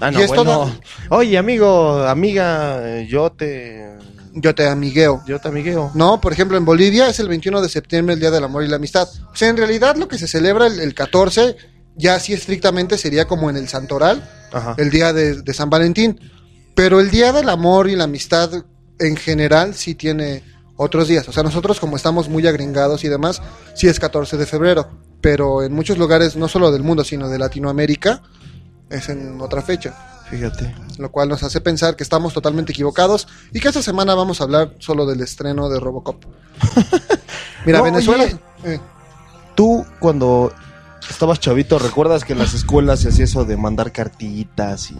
Ah, 0.00 0.10
no, 0.10 0.18
y 0.20 0.22
esto 0.22 0.44
bueno. 0.44 0.66
da- 0.66 1.16
Oye, 1.16 1.38
amigo, 1.38 2.02
amiga, 2.06 2.80
eh, 3.00 3.06
yo 3.08 3.30
te... 3.32 3.90
Yo 4.34 4.54
te 4.54 4.66
amigueo. 4.66 5.22
Yo 5.26 5.38
te 5.40 5.48
amigueo. 5.48 5.90
No, 5.94 6.18
por 6.18 6.32
ejemplo, 6.32 6.56
en 6.56 6.64
Bolivia 6.64 7.06
es 7.08 7.20
el 7.20 7.28
21 7.28 7.60
de 7.60 7.68
septiembre 7.68 8.14
el 8.14 8.20
Día 8.20 8.30
del 8.30 8.42
Amor 8.44 8.64
y 8.64 8.68
la 8.68 8.76
Amistad. 8.76 9.06
O 9.30 9.36
sea, 9.36 9.48
en 9.48 9.58
realidad 9.58 9.96
lo 9.96 10.08
que 10.08 10.16
se 10.16 10.26
celebra 10.26 10.66
el, 10.68 10.80
el 10.80 10.94
14, 10.94 11.54
ya 11.96 12.18
sí 12.18 12.32
estrictamente 12.32 12.96
sería 12.96 13.26
como 13.28 13.50
en 13.50 13.58
el 13.58 13.68
Santoral, 13.68 14.26
Ajá. 14.50 14.74
el 14.78 14.88
día 14.88 15.12
de, 15.12 15.42
de 15.42 15.52
San 15.52 15.68
Valentín. 15.68 16.18
Pero 16.74 16.98
el 16.98 17.10
Día 17.10 17.30
del 17.34 17.50
Amor 17.50 17.90
y 17.90 17.96
la 17.96 18.04
Amistad 18.04 18.50
en 18.98 19.16
general 19.16 19.74
sí 19.74 19.94
tiene 19.94 20.42
otros 20.76 21.08
días. 21.08 21.28
O 21.28 21.32
sea, 21.32 21.42
nosotros 21.42 21.78
como 21.78 21.96
estamos 21.96 22.30
muy 22.30 22.46
agringados 22.46 23.04
y 23.04 23.08
demás, 23.08 23.42
sí 23.74 23.86
es 23.88 24.00
14 24.00 24.38
de 24.38 24.46
febrero. 24.46 24.88
Pero 25.20 25.62
en 25.62 25.74
muchos 25.74 25.98
lugares, 25.98 26.36
no 26.36 26.48
solo 26.48 26.72
del 26.72 26.82
mundo, 26.82 27.04
sino 27.04 27.28
de 27.28 27.38
Latinoamérica, 27.38 28.22
es 28.92 29.08
en 29.08 29.40
otra 29.40 29.62
fecha. 29.62 29.94
Fíjate. 30.30 30.74
Lo 30.98 31.10
cual 31.10 31.28
nos 31.28 31.42
hace 31.42 31.60
pensar 31.60 31.94
que 31.96 32.02
estamos 32.02 32.32
totalmente 32.32 32.72
equivocados 32.72 33.28
y 33.52 33.60
que 33.60 33.68
esta 33.68 33.82
semana 33.82 34.14
vamos 34.14 34.40
a 34.40 34.44
hablar 34.44 34.72
solo 34.78 35.04
del 35.06 35.20
estreno 35.20 35.68
de 35.68 35.78
Robocop. 35.80 36.24
Mira, 37.66 37.78
No, 37.78 37.84
Venezuela... 37.84 38.24
oye. 38.24 38.38
eh, 38.64 38.80
Tú, 39.54 39.84
cuando 40.00 40.52
estabas 41.10 41.38
chavito, 41.38 41.78
¿recuerdas 41.78 42.24
que 42.24 42.32
en 42.32 42.38
las 42.38 42.54
escuelas 42.54 43.00
se 43.00 43.08
hacía 43.10 43.24
eso 43.24 43.44
de 43.44 43.56
mandar 43.58 43.92
cartitas 43.92 44.90
y 44.90 44.96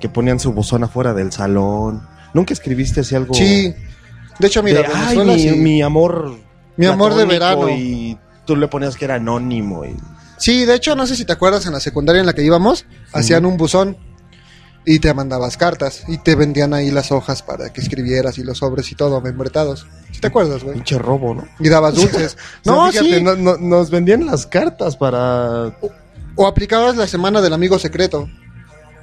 que 0.00 0.08
ponían 0.08 0.40
su 0.40 0.52
buzón 0.54 0.84
afuera 0.84 1.12
del 1.12 1.30
salón? 1.32 2.06
¿Nunca 2.32 2.54
escribiste 2.54 3.00
así 3.00 3.14
algo? 3.14 3.34
sí. 3.34 3.74
De 4.38 4.46
hecho, 4.46 4.62
mira, 4.62 4.80
de, 4.80 4.88
"Ay, 4.94 5.18
mi, 5.18 5.38
sí. 5.38 5.50
mi 5.50 5.82
amor. 5.82 6.34
Mi 6.78 6.86
amor 6.86 7.12
de 7.14 7.26
platónico", 7.26 7.66
verano. 7.66 7.68
Y 7.78 8.18
tú 8.46 8.56
le 8.56 8.66
ponías 8.66 8.96
que 8.96 9.04
era 9.04 9.16
anónimo. 9.16 9.84
Y... 9.84 9.94
Sí, 10.42 10.64
de 10.64 10.74
hecho, 10.74 10.96
no 10.96 11.06
sé 11.06 11.14
si 11.14 11.24
te 11.24 11.32
acuerdas 11.32 11.66
en 11.66 11.72
la 11.72 11.78
secundaria 11.80 12.18
en 12.20 12.26
la 12.26 12.32
que 12.32 12.42
íbamos, 12.42 12.84
hacían 13.12 13.46
un 13.46 13.56
buzón 13.56 13.96
y 14.84 14.98
te 14.98 15.14
mandabas 15.14 15.56
cartas 15.56 16.02
y 16.08 16.18
te 16.18 16.34
vendían 16.34 16.74
ahí 16.74 16.90
las 16.90 17.12
hojas 17.12 17.42
para 17.42 17.72
que 17.72 17.80
escribieras 17.80 18.38
y 18.38 18.42
los 18.42 18.58
sobres 18.58 18.90
y 18.90 18.96
todo 18.96 19.20
membretados. 19.20 19.86
¿Sí 20.10 20.20
te 20.20 20.26
acuerdas, 20.26 20.64
güey? 20.64 20.74
Pinche 20.74 20.98
robo, 20.98 21.32
¿no? 21.34 21.46
Y 21.60 21.68
dabas 21.68 21.94
dulces. 21.94 22.36
no, 22.64 22.90
fíjate, 22.90 23.18
sí. 23.18 23.22
no- 23.22 23.36
no- 23.36 23.56
nos 23.56 23.90
vendían 23.90 24.26
las 24.26 24.46
cartas 24.46 24.96
para. 24.96 25.78
O 26.34 26.46
aplicabas 26.48 26.96
la 26.96 27.06
semana 27.06 27.40
del 27.40 27.52
amigo 27.52 27.78
secreto, 27.78 28.28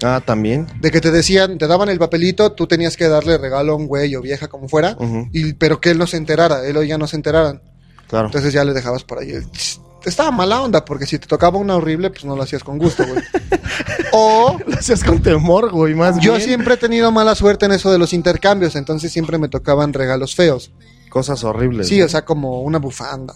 Ah, 0.04 0.21
también. 0.25 0.67
de 0.82 0.91
que 0.91 0.99
te 0.99 1.12
decían, 1.12 1.58
te 1.58 1.67
daban 1.67 1.88
el 1.88 1.99
papelito, 1.99 2.52
tú 2.52 2.67
tenías 2.67 2.97
que 2.97 3.08
darle 3.08 3.38
regalo 3.38 3.71
a 3.71 3.75
un 3.78 3.88
güey 3.88 4.13
o 4.15 4.21
vieja 4.21 4.49
como 4.49 4.67
fuera, 4.67 4.97
Ujú. 4.99 5.30
y 5.32 5.54
pero 5.54 5.80
que 5.80 5.91
él 5.91 5.97
no 5.97 6.08
se 6.08 6.17
enterara, 6.17 6.65
él 6.65 6.75
o 6.75 6.82
ella 6.82 6.97
no 6.97 7.08
se 7.08 7.15
enteraran. 7.15 7.62
Claro. 8.10 8.25
Entonces 8.25 8.52
ya 8.52 8.65
le 8.65 8.73
dejabas 8.73 9.04
por 9.06 9.19
ahí. 9.19 9.32
el 9.32 9.49
tss. 9.49 9.80
Estaba 10.05 10.31
mala 10.31 10.62
onda, 10.62 10.85
porque 10.85 11.05
si 11.05 11.19
te 11.19 11.27
tocaba 11.27 11.57
una 11.57 11.75
horrible, 11.75 12.09
pues 12.09 12.23
no 12.25 12.35
lo 12.35 12.43
hacías 12.43 12.63
con 12.63 12.77
gusto, 12.77 13.05
güey. 13.05 13.21
o 14.13 14.57
lo 14.65 14.77
hacías 14.77 15.03
con 15.03 15.21
temor, 15.21 15.71
güey, 15.71 15.93
más 15.93 16.19
yo 16.19 16.33
bien. 16.33 16.47
siempre 16.47 16.75
he 16.75 16.77
tenido 16.77 17.12
mala 17.12 17.35
suerte 17.35 17.65
en 17.65 17.73
eso 17.73 17.91
de 17.91 17.97
los 17.97 18.13
intercambios, 18.13 18.75
entonces 18.75 19.12
siempre 19.12 19.38
me 19.38 19.49
tocaban 19.49 19.93
regalos 19.93 20.35
feos. 20.35 20.71
Cosas 21.09 21.43
horribles. 21.43 21.88
Sí, 21.88 21.99
¿no? 21.99 22.05
o 22.05 22.09
sea, 22.09 22.23
como 22.23 22.62
una 22.62 22.77
bufanda. 22.77 23.33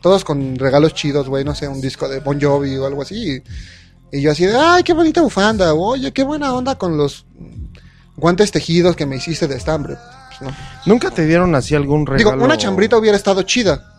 Todos 0.00 0.24
con 0.24 0.56
regalos 0.56 0.94
chidos, 0.94 1.28
güey, 1.28 1.44
no 1.44 1.54
sé, 1.54 1.68
un 1.68 1.80
disco 1.80 2.08
de 2.08 2.20
Bon 2.20 2.40
Jovi 2.40 2.76
o 2.76 2.86
algo 2.86 3.02
así. 3.02 3.42
Y 4.12 4.20
yo 4.20 4.30
así 4.30 4.46
de, 4.46 4.56
ay, 4.56 4.82
qué 4.82 4.92
bonita 4.92 5.22
bufanda. 5.22 5.74
Oye, 5.74 6.12
qué 6.12 6.22
buena 6.22 6.54
onda 6.54 6.76
con 6.76 6.96
los 6.96 7.26
guantes 8.16 8.52
tejidos 8.52 8.96
que 8.96 9.06
me 9.06 9.16
hiciste 9.16 9.48
de 9.48 9.56
estambre. 9.56 9.96
Pues 10.28 10.42
no. 10.42 10.56
¿Nunca 10.86 11.10
te 11.10 11.26
dieron 11.26 11.54
así 11.54 11.74
algún 11.74 12.06
regalo? 12.06 12.32
Digo, 12.32 12.44
una 12.44 12.56
chambrita 12.56 12.96
hubiera 12.96 13.16
estado 13.16 13.42
chida. 13.42 13.93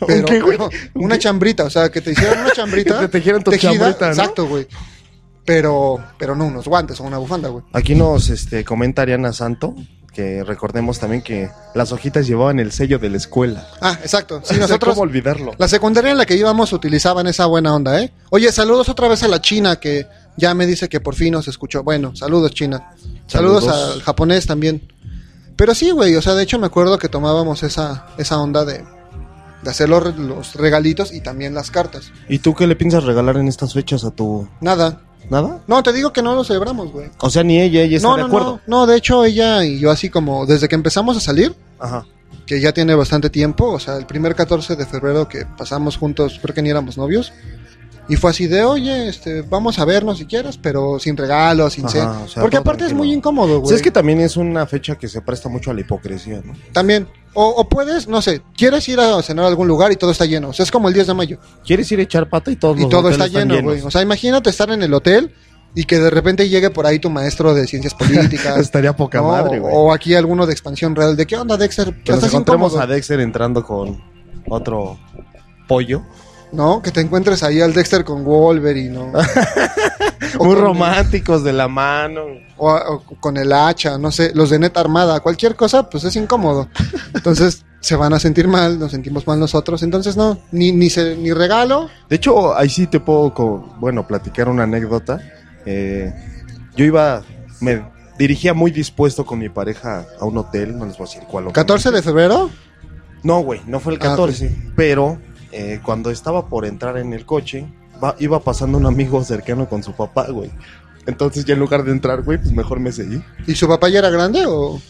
Pero, 0.06 0.26
qué, 0.26 0.40
güey? 0.40 0.56
pero 0.56 0.70
una 0.94 1.18
chambrita, 1.18 1.64
o 1.64 1.70
sea, 1.70 1.90
que 1.90 2.00
te 2.00 2.12
hicieran 2.12 2.40
una 2.40 2.52
chambrita. 2.52 2.94
Que 3.00 3.06
te 3.06 3.12
tejieran 3.18 3.42
tu 3.42 3.50
tejida, 3.50 3.72
chambrita, 3.72 4.06
¿no? 4.06 4.12
Exacto, 4.12 4.46
güey. 4.46 4.66
Pero, 5.44 5.98
pero 6.18 6.34
no 6.34 6.46
unos 6.46 6.66
guantes 6.66 7.00
o 7.00 7.04
una 7.04 7.18
bufanda, 7.18 7.48
güey. 7.48 7.64
Aquí 7.72 7.94
nos 7.94 8.30
este, 8.30 8.64
comenta 8.64 9.02
Ariana 9.02 9.32
Santo 9.32 9.74
que 10.12 10.42
recordemos 10.44 10.98
también 10.98 11.22
que 11.22 11.50
las 11.74 11.92
hojitas 11.92 12.26
llevaban 12.26 12.58
el 12.58 12.72
sello 12.72 12.98
de 12.98 13.10
la 13.10 13.16
escuela. 13.16 13.68
Ah, 13.80 13.98
exacto. 14.02 14.42
Sí, 14.44 14.56
nosotros. 14.58 14.94
¿Cómo 14.94 15.02
olvidarlo? 15.02 15.52
La 15.58 15.68
secundaria 15.68 16.10
en 16.10 16.18
la 16.18 16.26
que 16.26 16.36
íbamos 16.36 16.72
utilizaban 16.72 17.26
esa 17.26 17.46
buena 17.46 17.74
onda, 17.74 18.00
¿eh? 18.00 18.12
Oye, 18.30 18.50
saludos 18.52 18.88
otra 18.88 19.08
vez 19.08 19.22
a 19.22 19.28
la 19.28 19.40
China 19.40 19.76
que 19.76 20.06
ya 20.36 20.54
me 20.54 20.66
dice 20.66 20.88
que 20.88 21.00
por 21.00 21.14
fin 21.14 21.32
nos 21.32 21.48
escuchó. 21.48 21.82
Bueno, 21.82 22.14
saludos 22.16 22.52
China. 22.52 22.90
Saludos, 23.26 23.64
Saludos. 23.64 23.94
al 23.94 24.02
japonés 24.02 24.46
también. 24.46 24.92
Pero 25.56 25.74
sí, 25.74 25.90
güey, 25.90 26.16
o 26.16 26.22
sea, 26.22 26.34
de 26.34 26.42
hecho 26.42 26.58
me 26.58 26.66
acuerdo 26.66 26.98
que 26.98 27.08
tomábamos 27.08 27.62
esa, 27.62 28.06
esa 28.18 28.38
onda 28.38 28.64
de, 28.64 28.82
de 29.62 29.70
hacer 29.70 29.88
los, 29.88 30.16
los 30.16 30.54
regalitos 30.54 31.12
y 31.12 31.20
también 31.20 31.54
las 31.54 31.70
cartas. 31.70 32.12
¿Y 32.28 32.38
tú 32.38 32.54
qué 32.54 32.66
le 32.66 32.76
piensas 32.76 33.04
regalar 33.04 33.36
en 33.36 33.48
estas 33.48 33.74
fechas 33.74 34.04
a 34.04 34.10
tu... 34.10 34.48
Nada. 34.60 35.02
¿Nada? 35.28 35.60
No, 35.66 35.82
te 35.82 35.92
digo 35.92 36.12
que 36.12 36.22
no 36.22 36.34
lo 36.34 36.42
celebramos, 36.44 36.90
güey. 36.90 37.08
O 37.20 37.30
sea, 37.30 37.42
ni 37.44 37.60
ella, 37.60 37.82
ella 37.82 37.98
está 37.98 38.08
No, 38.08 38.16
de 38.16 38.22
no, 38.22 38.26
acuerdo. 38.28 38.60
no, 38.66 38.78
no, 38.80 38.86
de 38.86 38.96
hecho 38.96 39.24
ella 39.24 39.64
y 39.64 39.78
yo 39.78 39.90
así 39.90 40.08
como 40.10 40.46
desde 40.46 40.66
que 40.66 40.74
empezamos 40.74 41.16
a 41.16 41.20
salir, 41.20 41.54
Ajá. 41.78 42.04
que 42.46 42.60
ya 42.60 42.72
tiene 42.72 42.94
bastante 42.94 43.30
tiempo, 43.30 43.66
o 43.70 43.78
sea, 43.78 43.96
el 43.96 44.06
primer 44.06 44.34
14 44.34 44.74
de 44.76 44.86
febrero 44.86 45.28
que 45.28 45.46
pasamos 45.56 45.96
juntos, 45.98 46.38
creo 46.42 46.54
que 46.54 46.62
ni 46.62 46.70
éramos 46.70 46.96
novios, 46.96 47.32
y 48.08 48.16
fue 48.16 48.30
así 48.30 48.48
de, 48.48 48.64
oye, 48.64 49.08
este, 49.08 49.42
vamos 49.42 49.78
a 49.78 49.84
vernos 49.84 50.18
si 50.18 50.26
quieres, 50.26 50.58
pero 50.58 50.98
sin 50.98 51.16
regalos, 51.16 51.74
sin 51.74 51.86
Ajá, 51.86 52.22
o 52.24 52.28
sea, 52.28 52.42
Porque 52.42 52.56
aparte 52.56 52.84
es 52.86 52.92
muy 52.92 53.12
incómodo, 53.12 53.58
güey. 53.60 53.68
sea, 53.68 53.76
es 53.76 53.82
que 53.82 53.92
también 53.92 54.20
es 54.20 54.36
una 54.36 54.66
fecha 54.66 54.96
que 54.96 55.06
se 55.06 55.20
presta 55.20 55.48
mucho 55.48 55.70
a 55.70 55.74
la 55.74 55.82
hipocresía, 55.82 56.42
¿no? 56.44 56.54
También. 56.72 57.06
O, 57.34 57.48
o 57.48 57.68
puedes, 57.68 58.08
no 58.08 58.20
sé, 58.22 58.42
quieres 58.56 58.88
ir 58.88 58.98
a 58.98 59.22
cenar 59.22 59.44
a 59.44 59.48
algún 59.48 59.68
lugar 59.68 59.92
y 59.92 59.96
todo 59.96 60.10
está 60.10 60.24
lleno. 60.26 60.48
O 60.48 60.52
sea, 60.52 60.64
es 60.64 60.70
como 60.70 60.88
el 60.88 60.94
10 60.94 61.08
de 61.08 61.14
mayo. 61.14 61.38
¿Quieres 61.64 61.90
ir 61.92 62.00
a 62.00 62.02
echar 62.02 62.28
pata 62.28 62.50
y 62.50 62.56
todos 62.56 62.76
Y 62.76 62.82
los 62.82 62.90
todo 62.90 63.08
está 63.08 63.28
lleno, 63.28 63.62
güey. 63.62 63.80
O 63.82 63.90
sea, 63.90 64.02
imagínate 64.02 64.50
estar 64.50 64.70
en 64.70 64.82
el 64.82 64.92
hotel 64.92 65.32
y 65.74 65.84
que 65.84 65.98
de 66.00 66.10
repente 66.10 66.48
llegue 66.48 66.70
por 66.70 66.86
ahí 66.86 66.98
tu 66.98 67.10
maestro 67.10 67.54
de 67.54 67.66
ciencias 67.66 67.94
políticas. 67.94 68.56
Estaría 68.60 68.94
poca 68.96 69.18
¿no? 69.18 69.28
madre, 69.28 69.60
güey. 69.60 69.72
O 69.74 69.92
aquí 69.92 70.14
alguno 70.14 70.46
de 70.46 70.52
expansión 70.52 70.96
real. 70.96 71.16
¿De 71.16 71.26
qué 71.26 71.36
onda, 71.36 71.56
Dexter? 71.56 72.02
Que 72.02 72.12
nos 72.12 72.24
encontremos 72.24 72.72
incómodo, 72.72 72.80
a 72.80 72.86
Dexter 72.86 73.20
entrando 73.20 73.64
con 73.64 74.02
otro 74.48 74.98
pollo. 75.68 76.02
¿No? 76.52 76.82
Que 76.82 76.90
te 76.90 77.00
encuentres 77.00 77.44
ahí 77.44 77.60
al 77.60 77.72
Dexter 77.72 78.04
con 78.04 78.24
Wolverine, 78.24 78.90
¿no? 78.90 79.12
Muy 80.38 80.54
románticos 80.54 81.42
de 81.44 81.52
la 81.52 81.68
mano. 81.68 82.22
O, 82.56 82.70
o 82.70 83.00
con 83.20 83.36
el 83.36 83.52
hacha, 83.52 83.98
no 83.98 84.10
sé, 84.10 84.32
los 84.34 84.50
de 84.50 84.58
neta 84.58 84.80
armada, 84.80 85.20
cualquier 85.20 85.56
cosa, 85.56 85.88
pues 85.88 86.04
es 86.04 86.14
incómodo. 86.16 86.68
Entonces 87.14 87.64
se 87.80 87.96
van 87.96 88.12
a 88.12 88.20
sentir 88.20 88.46
mal, 88.46 88.78
nos 88.78 88.90
sentimos 88.90 89.26
mal 89.26 89.40
nosotros. 89.40 89.82
Entonces 89.82 90.16
no, 90.16 90.38
ni, 90.52 90.72
ni, 90.72 90.90
se, 90.90 91.16
ni 91.16 91.32
regalo. 91.32 91.88
De 92.08 92.16
hecho, 92.16 92.56
ahí 92.56 92.68
sí 92.68 92.86
te 92.86 93.00
puedo, 93.00 93.32
bueno, 93.78 94.06
platicar 94.06 94.48
una 94.48 94.64
anécdota. 94.64 95.20
Eh, 95.64 96.12
yo 96.76 96.84
iba, 96.84 97.22
me 97.60 97.82
dirigía 98.18 98.52
muy 98.52 98.70
dispuesto 98.70 99.24
con 99.24 99.38
mi 99.38 99.48
pareja 99.48 100.04
a 100.20 100.24
un 100.26 100.36
hotel, 100.36 100.76
no 100.78 100.84
les 100.84 100.98
voy 100.98 101.06
a 101.06 101.10
decir 101.10 101.26
cuál. 101.28 101.50
14 101.52 101.90
de 101.90 102.02
febrero. 102.02 102.50
No, 103.22 103.40
güey, 103.40 103.60
no 103.66 103.80
fue 103.80 103.94
el 103.94 103.98
Ah, 104.02 104.10
14. 104.10 104.72
Pero 104.76 105.18
eh, 105.52 105.80
cuando 105.82 106.10
estaba 106.10 106.48
por 106.48 106.66
entrar 106.66 106.98
en 106.98 107.12
el 107.12 107.24
coche, 107.26 107.66
va- 108.02 108.16
iba 108.18 108.40
pasando 108.40 108.78
un 108.78 108.86
amigo 108.86 109.22
cercano 109.24 109.68
con 109.68 109.82
su 109.82 109.92
papá, 109.92 110.26
güey. 110.30 110.50
Entonces 111.06 111.44
ya 111.44 111.54
en 111.54 111.60
lugar 111.60 111.84
de 111.84 111.92
entrar, 111.92 112.22
güey, 112.22 112.38
pues 112.38 112.52
mejor 112.52 112.78
me 112.80 112.92
seguí. 112.92 113.22
¿Y 113.46 113.54
su 113.54 113.66
papá 113.68 113.88
ya 113.88 114.00
era 114.00 114.10
grande 114.10 114.44
o...? 114.46 114.80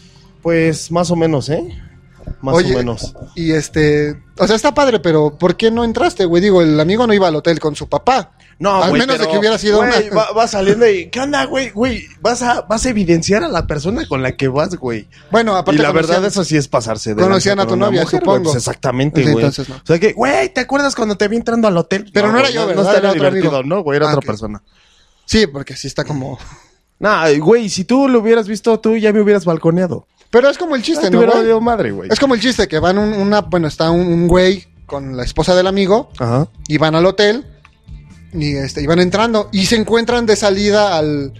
Pues 0.41 0.91
más 0.91 1.11
o 1.11 1.15
menos, 1.15 1.49
¿eh? 1.49 1.67
Más 2.41 2.55
Oye, 2.55 2.73
o 2.73 2.77
menos. 2.77 3.13
Y 3.35 3.51
este... 3.51 4.21
O 4.37 4.47
sea, 4.47 4.55
está 4.55 4.73
padre, 4.73 4.99
pero 4.99 5.37
¿por 5.37 5.55
qué 5.55 5.69
no 5.71 5.83
entraste, 5.83 6.25
güey? 6.25 6.41
Digo, 6.41 6.61
el 6.61 6.79
amigo 6.79 7.05
no 7.07 7.13
iba 7.13 7.27
al 7.27 7.35
hotel 7.35 7.59
con 7.59 7.75
su 7.75 7.87
papá. 7.87 8.31
No, 8.61 8.83
Al 8.83 8.89
güey, 8.91 9.01
menos 9.01 9.15
de 9.17 9.19
pero, 9.21 9.31
que 9.31 9.37
hubiera 9.39 9.57
sido 9.57 9.77
güey, 9.77 9.89
una- 10.11 10.15
Va, 10.15 10.31
va 10.33 10.47
saliendo 10.47 10.87
y, 10.87 11.09
¿qué 11.09 11.19
onda, 11.19 11.45
güey? 11.45 11.71
Güey, 11.71 12.05
vas 12.21 12.43
a, 12.43 12.61
vas 12.61 12.85
a 12.85 12.89
evidenciar 12.89 13.43
a 13.43 13.47
la 13.47 13.65
persona 13.65 14.07
con 14.07 14.21
la 14.21 14.33
que 14.37 14.47
vas, 14.49 14.75
güey. 14.75 15.07
Bueno, 15.31 15.55
aparte 15.55 15.79
y 15.79 15.81
la 15.83 15.91
verdad, 15.91 16.17
conocían- 16.17 16.25
eso 16.27 16.43
sí 16.45 16.57
es 16.57 16.67
pasarse 16.67 17.15
de 17.15 17.23
conocían 17.23 17.59
a 17.59 17.65
tu 17.65 17.75
novia, 17.75 18.01
mujer, 18.03 18.19
supongo. 18.19 18.31
güey, 18.39 18.43
pues 18.43 18.55
exactamente, 18.57 19.23
Sí, 19.23 19.31
güey. 19.31 19.43
entonces 19.45 19.67
no. 19.67 19.77
O 19.77 19.81
sea 19.83 19.99
que, 19.99 20.13
güey, 20.13 20.53
¿te 20.53 20.61
acuerdas 20.61 20.93
cuando 20.95 21.17
te 21.17 21.27
vi 21.27 21.37
entrando 21.37 21.67
al 21.67 21.75
hotel? 21.75 22.09
Pero 22.13 22.27
no 22.31 22.37
era 22.37 22.49
güey, 22.49 22.53
yo, 22.53 22.67
¿verdad? 22.67 22.83
No 22.83 22.89
Era 22.91 22.97
otro 23.09 23.13
divertido, 23.13 23.57
amigo. 23.57 23.75
¿no, 23.75 23.81
güey? 23.81 23.97
Era 23.97 24.05
Ah, 24.05 24.09
otra 24.09 24.19
ok. 24.19 24.25
persona. 24.27 24.61
Sí, 25.25 25.47
porque 25.47 25.75
sí 25.75 25.87
está 25.87 26.03
como... 26.03 26.37
Nah, 26.99 27.29
güey, 27.39 27.67
si 27.67 27.83
tú 27.83 28.07
lo 28.07 28.19
hubieras 28.19 28.47
visto, 28.47 28.79
tú 28.79 28.95
ya 28.95 29.11
me 29.11 29.21
hubieras 29.21 29.43
balconeado. 29.43 30.05
Pero 30.29 30.49
es 30.49 30.57
como 30.59 30.75
el 30.75 30.83
chiste, 30.83 31.09
te 31.09 31.17
¿no, 31.17 31.25
güey? 31.25 31.59
madre, 31.61 31.91
güey. 31.91 32.09
Es 32.11 32.19
como 32.19 32.35
el 32.35 32.41
chiste 32.41 32.67
que 32.67 32.77
van 32.77 32.99
un- 32.99 33.13
una... 33.13 33.41
Bueno, 33.41 33.67
está 33.67 33.89
un, 33.89 34.01
un 34.05 34.27
güey 34.27 34.67
con 34.85 35.17
la 35.17 35.23
esposa 35.23 35.55
del 35.55 35.65
amigo 35.67 36.09
Ajá. 36.19 36.47
y 36.67 36.77
van 36.77 36.93
al 36.95 37.05
hotel 37.07 37.45
y, 38.33 38.55
este, 38.55 38.81
y 38.81 38.85
van 38.87 38.99
entrando 38.99 39.49
y 39.51 39.65
se 39.65 39.75
encuentran 39.75 40.25
de 40.25 40.35
salida 40.35 40.97
al, 40.97 41.33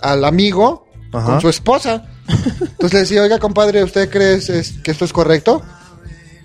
al 0.00 0.24
amigo 0.24 0.86
Ajá. 1.12 1.26
con 1.26 1.40
su 1.40 1.48
esposa. 1.48 2.06
Entonces 2.26 2.92
le 2.94 3.00
decía, 3.00 3.22
oiga, 3.22 3.38
compadre, 3.38 3.82
¿usted 3.84 4.08
cree 4.10 4.34
es- 4.34 4.72
que 4.82 4.90
esto 4.90 5.04
es 5.04 5.12
correcto? 5.12 5.62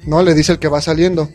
No, 0.06 0.22
le 0.24 0.34
dice 0.34 0.54
el 0.54 0.60
que 0.60 0.68
va 0.68 0.82
saliendo. 0.82 1.30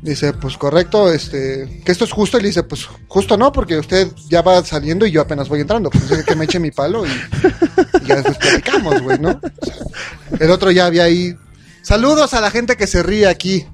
Dice, 0.00 0.32
pues 0.32 0.56
correcto, 0.56 1.12
este, 1.12 1.82
que 1.84 1.90
esto 1.90 2.04
es 2.04 2.12
justo. 2.12 2.38
Y 2.38 2.42
le 2.42 2.48
dice, 2.48 2.62
pues 2.62 2.86
justo 3.08 3.36
no, 3.36 3.50
porque 3.52 3.76
usted 3.78 4.08
ya 4.28 4.42
va 4.42 4.64
saliendo 4.64 5.04
y 5.06 5.10
yo 5.10 5.20
apenas 5.20 5.48
voy 5.48 5.60
entrando. 5.60 5.90
Pues 5.90 6.08
dice 6.08 6.24
que 6.24 6.36
me 6.36 6.44
eche 6.44 6.60
mi 6.60 6.70
palo 6.70 7.04
y, 7.04 7.08
y 7.08 8.06
ya 8.06 8.16
después 8.16 8.38
platicamos, 8.38 9.02
güey, 9.02 9.18
¿no? 9.18 9.30
O 9.30 9.66
sea, 9.66 9.76
el 10.38 10.50
otro 10.50 10.70
ya 10.70 10.86
había 10.86 11.04
ahí. 11.04 11.34
Saludos 11.82 12.32
a 12.34 12.40
la 12.40 12.50
gente 12.50 12.76
que 12.76 12.86
se 12.86 13.02
ríe 13.02 13.26
aquí. 13.26 13.66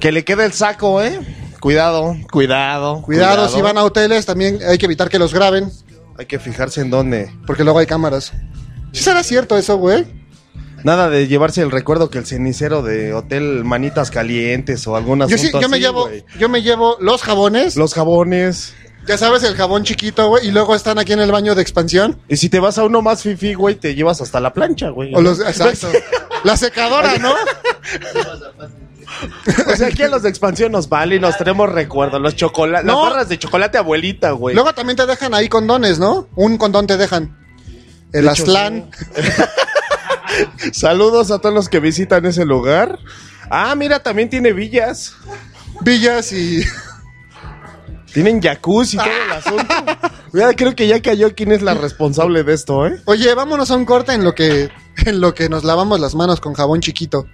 Que 0.00 0.10
le 0.10 0.24
quede 0.24 0.46
el 0.46 0.52
saco, 0.52 1.00
¿eh? 1.02 1.20
Cuidado, 1.60 2.16
cuidado. 2.30 3.02
Cuidado, 3.02 3.48
si 3.48 3.60
van 3.60 3.76
a 3.78 3.84
hoteles, 3.84 4.24
también 4.26 4.58
hay 4.66 4.78
que 4.78 4.86
evitar 4.86 5.08
que 5.08 5.18
los 5.18 5.32
graben, 5.34 5.70
Hay 6.18 6.26
que 6.26 6.38
fijarse 6.38 6.80
en 6.80 6.90
dónde. 6.90 7.30
porque 7.46 7.64
luego 7.64 7.78
hay 7.78 7.86
cámaras. 7.86 8.32
¿Sí 8.92 9.02
será 9.02 9.22
cierto 9.22 9.56
eso, 9.56 9.76
güey? 9.76 10.06
Nada 10.82 11.10
de 11.10 11.28
llevarse 11.28 11.60
el 11.60 11.70
recuerdo 11.70 12.08
que 12.08 12.16
el 12.18 12.26
cenicero 12.26 12.82
de 12.82 13.12
Hotel 13.12 13.64
Manitas 13.64 14.10
Calientes 14.10 14.86
o 14.86 14.96
algún 14.96 15.20
Yo, 15.28 15.36
sí, 15.36 15.50
yo 15.52 15.68
me 15.68 15.76
así, 15.76 15.84
llevo, 15.84 16.06
güey. 16.06 16.24
yo 16.38 16.48
me 16.48 16.62
llevo 16.62 16.96
los 17.00 17.22
jabones, 17.22 17.76
Los 17.76 17.92
jabones. 17.92 18.72
ya 19.06 19.18
sabes, 19.18 19.42
el 19.42 19.54
jabón 19.56 19.84
chiquito, 19.84 20.28
güey, 20.28 20.48
y 20.48 20.50
luego 20.50 20.74
están 20.74 20.98
aquí 20.98 21.12
en 21.12 21.20
el 21.20 21.30
baño 21.30 21.54
de 21.54 21.60
expansión. 21.60 22.18
Y 22.28 22.38
si 22.38 22.48
te 22.48 22.58
vas 22.60 22.78
a 22.78 22.84
uno 22.84 23.02
más 23.02 23.22
fifi, 23.22 23.52
güey, 23.52 23.74
te 23.74 23.94
llevas 23.94 24.22
hasta 24.22 24.40
la 24.40 24.54
plancha, 24.54 24.88
güey. 24.88 25.14
O 25.14 25.20
los, 25.20 25.40
exacto. 25.40 25.88
La 26.44 26.56
secadora, 26.56 27.18
¿no? 27.18 27.34
O 29.66 29.76
sea, 29.76 29.88
aquí 29.88 30.02
a 30.02 30.08
los 30.08 30.22
de 30.22 30.28
expansión 30.28 30.72
nos 30.72 30.88
vale 30.88 31.16
y 31.16 31.20
nos 31.20 31.36
tenemos 31.36 31.68
recuerdos. 31.70 32.20
Los 32.20 32.36
chocolates, 32.36 32.86
No. 32.86 33.02
las 33.04 33.12
barras 33.12 33.28
de 33.28 33.38
chocolate 33.38 33.78
abuelita, 33.78 34.30
güey. 34.32 34.54
Luego 34.54 34.72
también 34.74 34.96
te 34.96 35.06
dejan 35.06 35.34
ahí 35.34 35.48
condones, 35.48 35.98
¿no? 35.98 36.28
Un 36.36 36.58
condón 36.58 36.86
te 36.86 36.96
dejan. 36.96 37.36
El 38.12 38.24
De 38.24 38.30
hecho, 38.30 38.42
Aztlán. 38.44 38.90
Saludos 40.72 41.30
a 41.30 41.38
todos 41.38 41.54
los 41.54 41.68
que 41.68 41.80
visitan 41.80 42.24
ese 42.26 42.44
lugar. 42.44 42.98
Ah, 43.50 43.74
mira, 43.74 44.02
también 44.02 44.30
tiene 44.30 44.52
villas. 44.52 45.14
Villas 45.80 46.32
y. 46.32 46.62
Tienen 48.12 48.42
jacuzzi 48.42 48.96
y 48.96 48.98
todo 48.98 49.08
el 49.24 49.32
asunto. 49.32 49.74
Mira, 50.32 50.52
creo 50.54 50.74
que 50.74 50.88
ya 50.88 51.00
cayó 51.00 51.32
quién 51.36 51.52
es 51.52 51.62
la 51.62 51.74
responsable 51.74 52.42
de 52.42 52.54
esto, 52.54 52.84
¿eh? 52.88 53.00
Oye, 53.04 53.32
vámonos 53.34 53.70
a 53.70 53.76
un 53.76 53.84
corte 53.84 54.12
en 54.12 54.24
lo 54.24 54.34
que. 54.34 54.68
En 55.06 55.20
lo 55.20 55.32
que 55.32 55.48
nos 55.48 55.62
lavamos 55.62 56.00
las 56.00 56.16
manos 56.16 56.40
con 56.40 56.52
jabón 56.54 56.80
chiquito. 56.80 57.26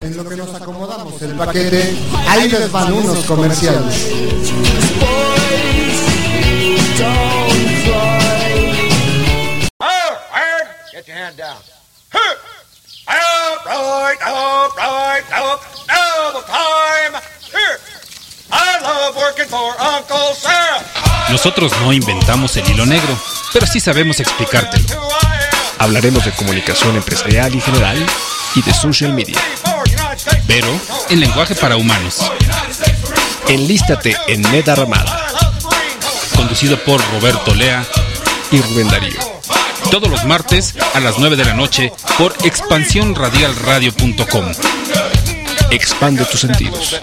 En 0.00 0.16
lo 0.16 0.28
que 0.28 0.36
nos 0.36 0.54
acomodamos 0.54 1.20
el 1.22 1.34
paquete, 1.34 1.96
ahí 2.28 2.48
les 2.48 2.70
van 2.70 2.92
unos 2.92 3.24
comerciales. 3.24 4.10
Get 10.92 11.08
your 11.08 11.16
hand 11.16 11.36
down. 11.36 11.56
Up, 12.14 12.38
up, 13.08 14.14
up, 14.16 14.74
time. 16.46 17.14
Here. 17.50 17.78
I 18.50 18.80
love 18.82 19.16
working 19.16 19.46
for 19.46 19.74
Uncle 19.80 20.34
Sam. 20.34 20.53
Nosotros 21.34 21.72
no 21.80 21.92
inventamos 21.92 22.56
el 22.56 22.70
hilo 22.70 22.86
negro, 22.86 23.18
pero 23.52 23.66
sí 23.66 23.80
sabemos 23.80 24.20
explicártelo. 24.20 24.86
Hablaremos 25.80 26.24
de 26.24 26.30
comunicación 26.30 26.94
empresarial 26.94 27.52
y 27.52 27.60
general 27.60 28.06
y 28.54 28.62
de 28.62 28.72
social 28.72 29.12
media. 29.12 29.40
Pero 30.46 30.68
en 31.10 31.18
lenguaje 31.18 31.56
para 31.56 31.76
humanos. 31.76 32.18
Enlístate 33.48 34.16
en 34.28 34.42
Neta 34.42 34.74
Armada. 34.74 35.26
Conducido 36.36 36.78
por 36.84 37.04
Roberto 37.10 37.52
Lea. 37.52 37.84
y 38.52 38.60
Rubén 38.60 38.86
Darío. 38.86 39.18
Todos 39.90 40.08
los 40.08 40.24
martes 40.24 40.76
a 40.94 41.00
las 41.00 41.18
9 41.18 41.34
de 41.34 41.46
la 41.46 41.54
noche 41.54 41.92
por 42.16 42.32
expansiónradialradio.com. 42.44 44.52
Expande 45.72 46.24
tus 46.26 46.42
sentidos. 46.42 46.94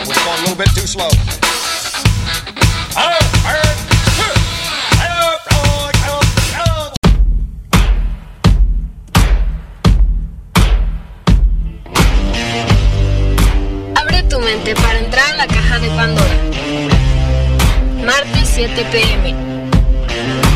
Martes 18.05 18.49
7 18.49 18.85
pm. 18.91 19.35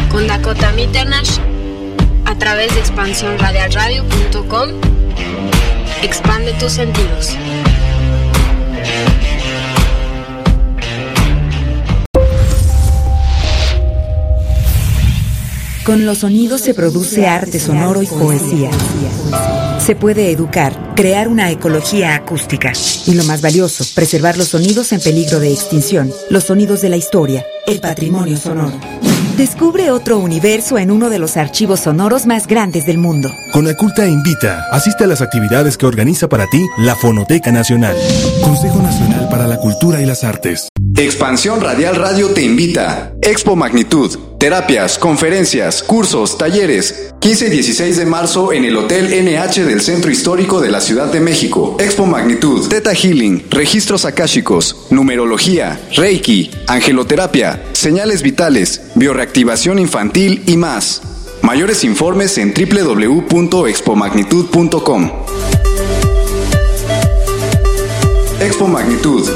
Con 0.10 0.28
Dakota 0.28 0.72
Mitternash. 0.72 1.38
A 2.26 2.36
través 2.36 2.74
de 2.74 2.80
expansiónradialradio.com. 2.80 4.70
Expande 6.02 6.54
tus 6.54 6.74
sentidos. 6.74 7.36
Con 15.86 16.04
los 16.04 16.20
sonidos 16.20 16.62
se 16.62 16.74
produce 16.74 17.28
arte 17.28 17.60
sonoro 17.60 18.02
y 18.02 18.08
poesía. 18.08 18.72
Se 19.78 19.96
puede 19.96 20.32
educar, 20.32 20.94
crear 20.96 21.28
una 21.28 21.52
ecología 21.52 22.16
acústica. 22.16 22.74
Y 23.06 23.14
lo 23.14 23.24
más 23.26 23.42
valioso, 23.42 23.86
preservar 23.94 24.36
los 24.36 24.48
sonidos 24.48 24.92
en 24.94 25.00
peligro 25.00 25.40
de 25.40 25.54
extinción, 25.54 26.12
los 26.32 26.46
sonidos 26.46 26.82
de 26.82 26.90
la 26.90 26.98
historia, 26.98 27.46
el 27.68 27.82
patrimonio 27.82 28.36
sonoro. 28.36 28.80
Descubre 29.38 29.92
otro 29.92 30.18
universo 30.18 30.80
en 30.80 30.90
uno 30.90 31.12
de 31.12 31.20
los 31.20 31.38
archivos 31.38 31.82
sonoros 31.82 32.26
más 32.26 32.48
grandes 32.48 32.88
del 32.88 32.98
mundo. 32.98 33.30
Conaculta 33.54 34.08
invita. 34.08 34.66
Asiste 34.72 35.04
a 35.04 35.08
las 35.08 35.22
actividades 35.22 35.78
que 35.78 35.86
organiza 35.86 36.28
para 36.28 36.48
ti 36.48 36.66
la 36.80 36.96
Fonoteca 36.96 37.52
Nacional. 37.52 37.96
Consejo 38.42 38.82
Nacional 38.82 39.30
para 39.30 39.46
la 39.46 39.58
Cultura 39.58 40.02
y 40.02 40.06
las 40.08 40.24
Artes. 40.24 40.68
Expansión 40.98 41.62
Radial 41.62 41.96
Radio 41.96 42.30
te 42.30 42.42
invita. 42.42 43.14
Expo 43.22 43.56
Magnitud. 43.56 44.25
Terapias, 44.40 44.98
conferencias, 45.00 45.84
cursos, 45.84 46.38
talleres. 46.38 47.14
15 47.20 47.48
y 47.48 47.50
16 47.50 47.98
de 47.98 48.06
marzo 48.06 48.54
en 48.54 48.64
el 48.66 48.78
Hotel 48.78 49.08
NH 49.08 49.66
del 49.66 49.82
Centro 49.82 50.12
Histórico 50.12 50.62
de 50.62 50.70
la 50.70 50.80
Ciudad 50.82 51.12
de 51.12 51.20
México. 51.20 51.76
Expo 51.80 52.06
Magnitud. 52.06 52.68
Teta 52.68 52.94
Healing. 52.94 53.48
Registros 53.50 54.06
akáshicos. 54.06 54.86
Numerología. 54.92 55.82
Reiki. 55.96 56.52
Angeloterapia. 56.68 57.64
Señales 57.74 58.22
vitales. 58.22 58.92
Bioreactivación 58.96 59.80
infantil 59.80 60.44
y 60.46 60.58
más. 60.58 61.02
Mayores 61.42 61.84
informes 61.84 62.38
en 62.38 62.54
www.expomagnitud.com. 62.54 65.12
Expo 68.42 68.68
Magnitud. 68.68 69.28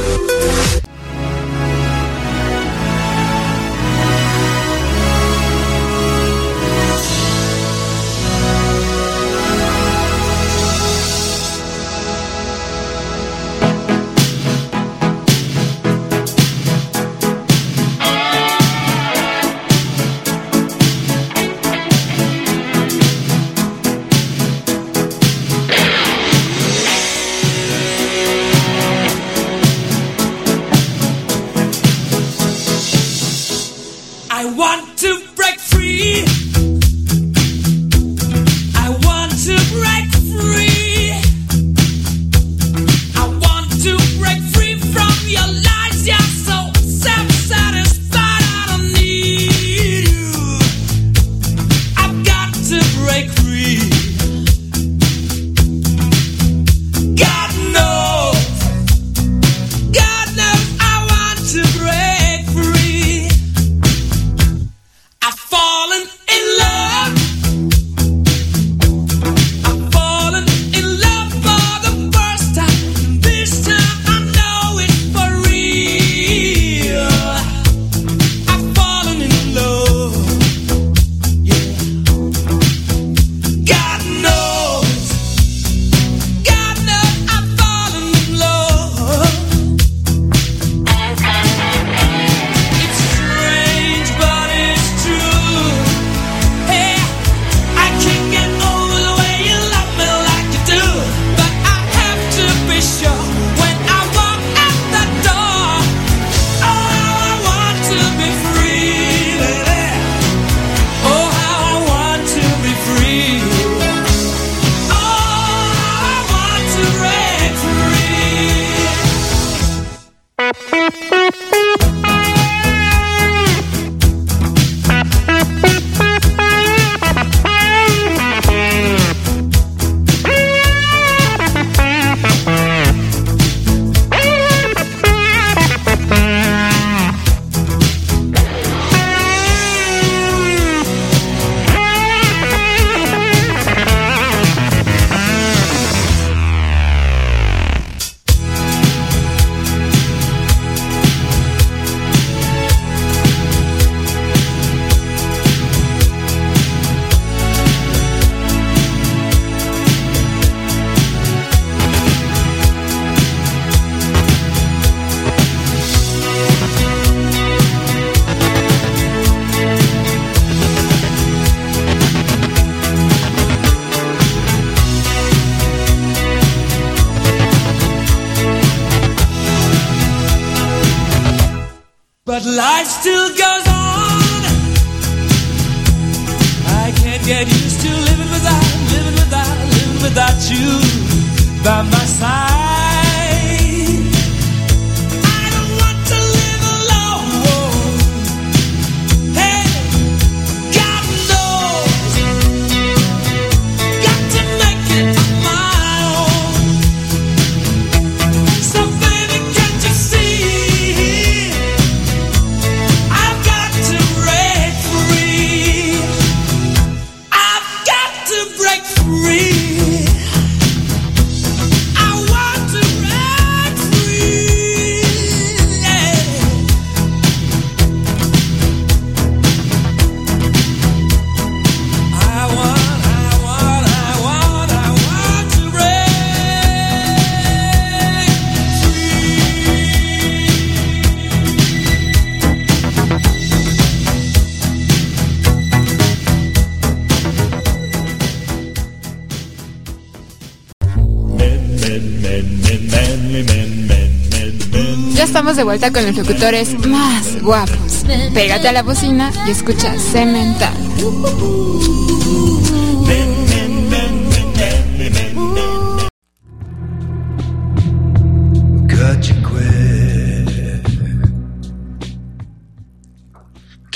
De 255.60 255.66
vuelta 255.66 255.92
con 255.92 256.06
los 256.06 256.16
locutores 256.16 256.74
más 256.88 257.42
guapos. 257.42 258.06
Pégate 258.34 258.70
a 258.70 258.72
la 258.72 258.82
bocina 258.82 259.30
y 259.46 259.52
escucha 259.52 259.94
Cemental. 260.00 260.74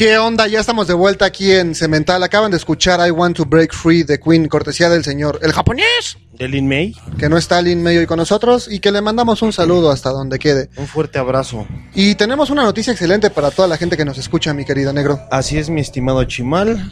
¿Qué 0.04 0.18
onda? 0.18 0.48
Ya 0.48 0.60
estamos 0.60 0.86
de 0.88 0.94
vuelta 0.94 1.24
aquí 1.24 1.50
en 1.54 1.76
Cemental. 1.76 2.22
Acaban 2.24 2.52
de 2.52 2.58
escuchar 2.58 3.00
I 3.08 3.12
Want 3.12 3.38
to 3.38 3.46
Break 3.46 3.74
Free 3.74 4.04
de 4.04 4.20
Queen, 4.20 4.50
cortesía 4.50 4.90
del 4.90 5.02
señor, 5.02 5.40
el 5.42 5.54
japonés, 5.54 6.18
De 6.34 6.50
Lin 6.50 6.68
May, 6.68 6.94
que 7.18 7.30
no 7.30 7.38
está 7.38 7.62
Lin 7.62 7.82
May 7.82 8.00
hoy 8.00 8.06
con 8.06 8.18
nosotros 8.18 8.68
y 8.70 8.82
que 8.82 8.92
le 8.92 9.00
mandamos 9.00 9.42
un 9.42 9.54
saludo 9.54 9.92
hasta 9.92 10.10
donde 10.10 10.40
quede. 10.40 10.70
un 10.76 10.88
fuerte 10.88 11.20
abrazo. 11.20 11.66
Y 11.96 12.16
tenemos 12.16 12.50
una 12.50 12.64
noticia 12.64 12.92
excelente 12.92 13.30
para 13.30 13.50
toda 13.50 13.70
la 13.70 13.78
gente 13.78 13.96
que 13.96 14.04
nos 14.04 14.18
escucha, 14.18 14.54
mi 14.54 14.66
querida 14.66 14.92
negro. 14.92 15.22
Así 15.32 15.58
es, 15.58 15.70
mi 15.70 15.80
estimado 15.80 16.22
Chimal. 16.26 16.92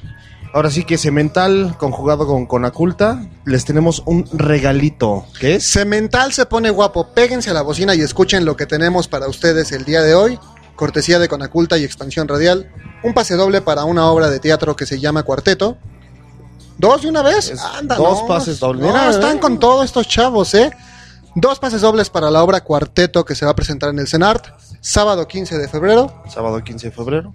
Ahora 0.54 0.70
sí 0.70 0.86
que 0.86 0.98
Cemental, 0.98 1.76
conjugado 1.78 2.26
con 2.26 2.46
Conaculta, 2.46 3.28
les 3.46 3.66
tenemos 3.66 4.04
un 4.06 4.26
regalito. 4.32 5.26
¿Qué 5.38 5.56
es? 5.56 5.68
Cemental 5.68 6.32
se 6.32 6.46
pone 6.46 6.70
guapo. 6.70 7.14
Péguense 7.14 7.50
a 7.50 7.54
la 7.54 7.62
bocina 7.62 7.94
y 7.94 8.00
escuchen 8.00 8.46
lo 8.46 8.56
que 8.56 8.68
tenemos 8.68 9.10
para 9.10 9.28
ustedes 9.28 9.74
el 9.74 9.84
día 9.84 10.02
de 10.02 10.14
hoy. 10.16 10.40
Cortesía 10.82 11.20
de 11.20 11.28
Conaculta 11.28 11.78
y 11.78 11.84
Expansión 11.84 12.28
Radial. 12.28 12.68
Un 13.04 13.14
pase 13.14 13.36
doble 13.36 13.62
para 13.62 13.84
una 13.84 14.08
obra 14.08 14.32
de 14.32 14.40
teatro 14.40 14.76
que 14.76 14.88
se 14.88 15.00
llama 15.00 15.22
Cuarteto. 15.22 15.78
¿Dos 16.80 17.04
de 17.04 17.10
una 17.10 17.22
vez? 17.22 17.54
Anda, 17.78 17.98
dos 17.98 18.24
no. 18.24 18.28
pases 18.28 18.60
dobles. 18.60 18.82
No, 18.88 19.10
están 19.12 19.38
con 19.38 19.60
todos 19.60 19.86
estos 19.86 20.08
chavos, 20.08 20.56
¿eh? 20.56 20.72
Dos 21.36 21.60
pases 21.60 21.82
dobles 21.82 22.10
para 22.10 22.32
la 22.32 22.42
obra 22.44 22.62
Cuarteto 22.62 23.24
que 23.24 23.36
se 23.36 23.46
va 23.46 23.52
a 23.52 23.56
presentar 23.56 23.92
en 23.92 24.00
el 24.00 24.08
CENART. 24.08 24.48
Sábado 24.82 25.28
15 25.28 25.60
de 25.60 25.68
febrero. 25.68 26.24
Sábado 26.34 26.64
15 26.64 26.88
de 26.88 26.92
febrero. 26.92 27.32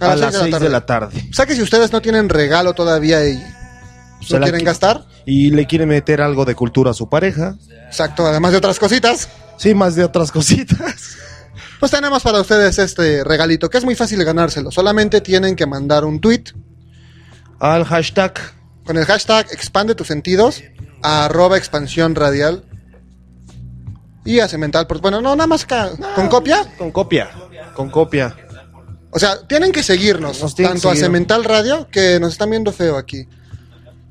A 0.00 0.04
A, 0.04 0.08
las 0.10 0.20
las 0.20 0.34
seis 0.34 0.44
de 0.44 0.50
6 0.50 0.52
la 0.52 0.58
de 0.60 0.68
la 0.68 0.86
tarde. 0.86 1.28
O 1.28 1.34
sea 1.34 1.44
que 1.44 1.56
si 1.56 1.62
ustedes 1.62 1.90
no 1.92 2.00
tienen 2.00 2.28
regalo 2.28 2.72
todavía 2.72 3.26
y 3.28 3.36
Se 4.24 4.38
no 4.38 4.44
quieren 4.44 4.60
qui- 4.60 4.64
gastar, 4.66 5.06
Y 5.26 5.50
le 5.50 5.66
quiere 5.66 5.86
meter 5.86 6.20
algo 6.22 6.44
de 6.44 6.54
cultura 6.54 6.92
a 6.92 6.94
su 6.94 7.08
pareja. 7.08 7.56
exacto, 7.88 8.24
además 8.24 8.52
de 8.52 8.58
otras 8.58 8.78
cositas, 8.78 9.28
Sí, 9.56 9.74
más 9.74 9.96
de 9.96 10.04
otras 10.04 10.30
cositas. 10.30 11.16
pues 11.82 11.90
tenemos 11.90 12.22
para 12.22 12.40
ustedes 12.40 12.78
este 12.78 13.24
regalito 13.24 13.68
que 13.68 13.76
es 13.76 13.84
muy 13.84 13.96
fácil 13.96 14.22
ganárselo. 14.22 14.70
Solamente 14.70 15.20
tienen 15.20 15.56
que 15.56 15.66
mandar 15.66 16.04
un 16.04 16.20
tweet 16.20 16.44
Al 17.58 17.84
hashtag. 17.84 18.34
con 18.84 18.96
el 18.98 19.04
hashtag 19.04 19.48
expande 19.50 19.96
tus 19.96 20.06
sentidos 20.06 20.62
a 21.02 21.24
arroba 21.24 21.58
expansión 21.58 22.14
radial 22.14 22.62
y 24.24 24.38
a 24.38 24.46
Cemental. 24.46 24.86
Pues 24.86 25.00
bueno, 25.00 25.20
no, 25.20 25.34
nada 25.34 25.48
más 25.48 25.66
con 25.66 26.28
copia. 26.28 26.72
Con 26.78 26.92
copia. 26.92 27.30
Con 27.74 27.90
copia. 27.90 28.36
O 29.10 29.18
sea, 29.18 29.44
tienen 29.48 29.72
que 29.72 29.82
seguirnos 29.82 30.40
Nos 30.40 30.54
tienen 30.54 30.74
que 30.74 30.82
tanto 30.82 30.90
a. 30.90 30.94
Cemental 30.94 31.42
Radio, 31.42 31.88
que 31.90 32.20
nos 32.20 32.30
están 32.30 32.50
viendo 32.50 32.70
feo 32.70 32.96
aquí, 32.96 33.26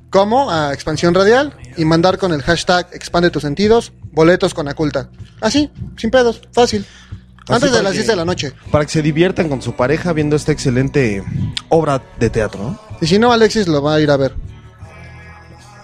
como 0.09 0.51
a 0.51 0.73
Expansión 0.73 1.15
Radial 1.15 1.55
y 1.77 1.85
mandar 1.85 2.17
con 2.17 2.33
el 2.33 2.41
hashtag 2.41 2.89
expande 2.91 3.29
tus 3.29 3.43
sentidos, 3.43 3.93
boletos 4.11 4.53
con 4.53 4.67
Aculta. 4.67 5.09
Así, 5.39 5.71
sin 5.95 6.11
pedos, 6.11 6.41
fácil. 6.51 6.85
Antes 7.47 7.71
de 7.71 7.81
las 7.83 7.91
que- 7.91 7.97
10 7.99 8.07
de 8.07 8.15
la 8.15 8.25
noche. 8.25 8.53
Para 8.71 8.85
que 8.85 8.91
se 8.91 9.01
diviertan 9.01 9.49
con 9.49 9.61
su 9.61 9.73
pareja 9.75 10.13
viendo 10.13 10.35
esta 10.35 10.51
excelente 10.51 11.23
obra 11.69 12.01
de 12.19 12.29
teatro. 12.29 12.61
¿no? 12.61 12.79
Y 13.01 13.07
si 13.07 13.19
no, 13.19 13.31
Alexis 13.33 13.67
lo 13.67 13.81
va 13.81 13.95
a 13.95 13.99
ir 13.99 14.11
a 14.11 14.17
ver. 14.17 14.35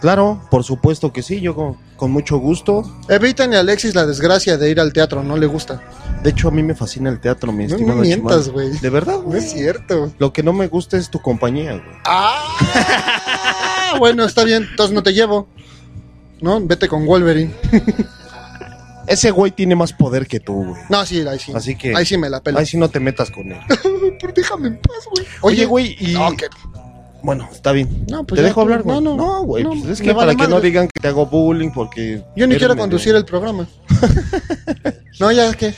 Claro, 0.02 0.40
por 0.52 0.64
supuesto 0.64 1.12
que 1.12 1.24
sí, 1.24 1.42
yo 1.42 1.56
con, 1.56 1.76
con 1.96 2.12
mucho 2.12 2.38
gusto. 2.38 2.84
Eviten 3.10 3.56
a 3.56 3.62
Alexis 3.62 3.96
la 3.96 4.06
desgracia 4.06 4.56
de 4.56 4.70
ir 4.70 4.80
al 4.80 4.94
teatro, 4.94 5.24
no 5.24 5.38
le 5.38 5.48
gusta. 5.48 5.82
De 6.22 6.30
hecho, 6.30 6.50
a 6.50 6.52
mí 6.52 6.62
me 6.62 6.76
fascina 6.76 7.10
el 7.10 7.20
teatro, 7.20 7.52
mi 7.52 7.66
No, 7.66 7.72
estimado 7.76 7.96
no 7.98 8.02
mientas, 8.04 8.50
güey. 8.50 8.70
De 8.78 8.90
verdad, 8.92 9.14
No 9.16 9.22
güey. 9.24 9.40
es 9.40 9.52
cierto. 9.52 10.12
Lo 10.20 10.32
que 10.32 10.44
no 10.44 10.54
me 10.54 10.68
gusta 10.68 10.98
es 10.98 11.10
tu 11.10 11.20
compañía, 11.20 11.72
güey. 11.72 11.98
Ah, 12.06 13.96
bueno, 13.98 14.24
está 14.24 14.44
bien, 14.44 14.68
entonces 14.70 14.94
no 14.94 15.02
te 15.02 15.14
llevo. 15.14 15.48
¿No? 16.42 16.60
Vete 16.62 16.88
con 16.88 17.06
Wolverine. 17.08 17.52
Ese 19.08 19.32
güey 19.32 19.52
tiene 19.52 19.76
más 19.76 19.94
poder 19.94 20.28
que 20.28 20.40
tú, 20.40 20.66
güey. 20.66 20.82
No, 20.90 21.06
sí, 21.06 21.22
ahí 21.28 21.40
sí. 21.40 21.52
Así 21.56 21.76
que. 21.76 21.96
Ahí 21.96 22.06
sí 22.06 22.18
me 22.18 22.30
la 22.30 22.42
pelo. 22.42 22.60
Ahí 22.60 22.66
sí 22.66 22.78
no 22.78 22.90
te 22.90 23.00
metas 23.00 23.32
con 23.32 23.52
él. 23.52 23.60
Pero 24.22 24.34
déjame 24.36 24.68
en 24.68 24.78
paz, 24.78 25.08
güey. 25.12 25.26
Oye, 25.42 25.66
güey, 25.66 25.96
y. 26.00 26.14
No, 26.14 26.36
que- 26.36 26.48
Bueno, 27.24 27.48
está 27.52 27.72
bien. 27.72 28.06
No, 28.10 28.24
pues 28.26 28.38
¿Te 28.38 28.42
ya 28.44 28.48
dejo 28.50 28.62
tú- 28.62 28.66
hablar, 28.66 28.84
güey? 28.84 29.02
no, 29.02 29.16
no, 29.16 29.18
no, 29.18 29.44
güey. 29.44 29.64
no, 29.64 29.70
pues 29.72 29.86
es 29.86 30.00
me 30.02 30.06
que 30.08 30.14
vale 30.14 30.34
para 30.34 30.38
que 30.46 30.50
no 30.50 30.56
madre. 30.58 30.68
digan 30.70 30.88
que 30.88 31.00
te 31.02 31.08
hago 31.08 31.26
bullying 31.26 31.72
porque. 31.72 32.22
Yo 32.36 32.46
ni 32.48 32.54
eres 32.54 32.58
quiero 32.60 32.74
medio- 32.76 32.84
conducir 32.84 33.16
el 33.16 33.26
programa. 33.26 33.68
no, 35.20 35.32
ya 35.32 35.54
que. 35.54 35.74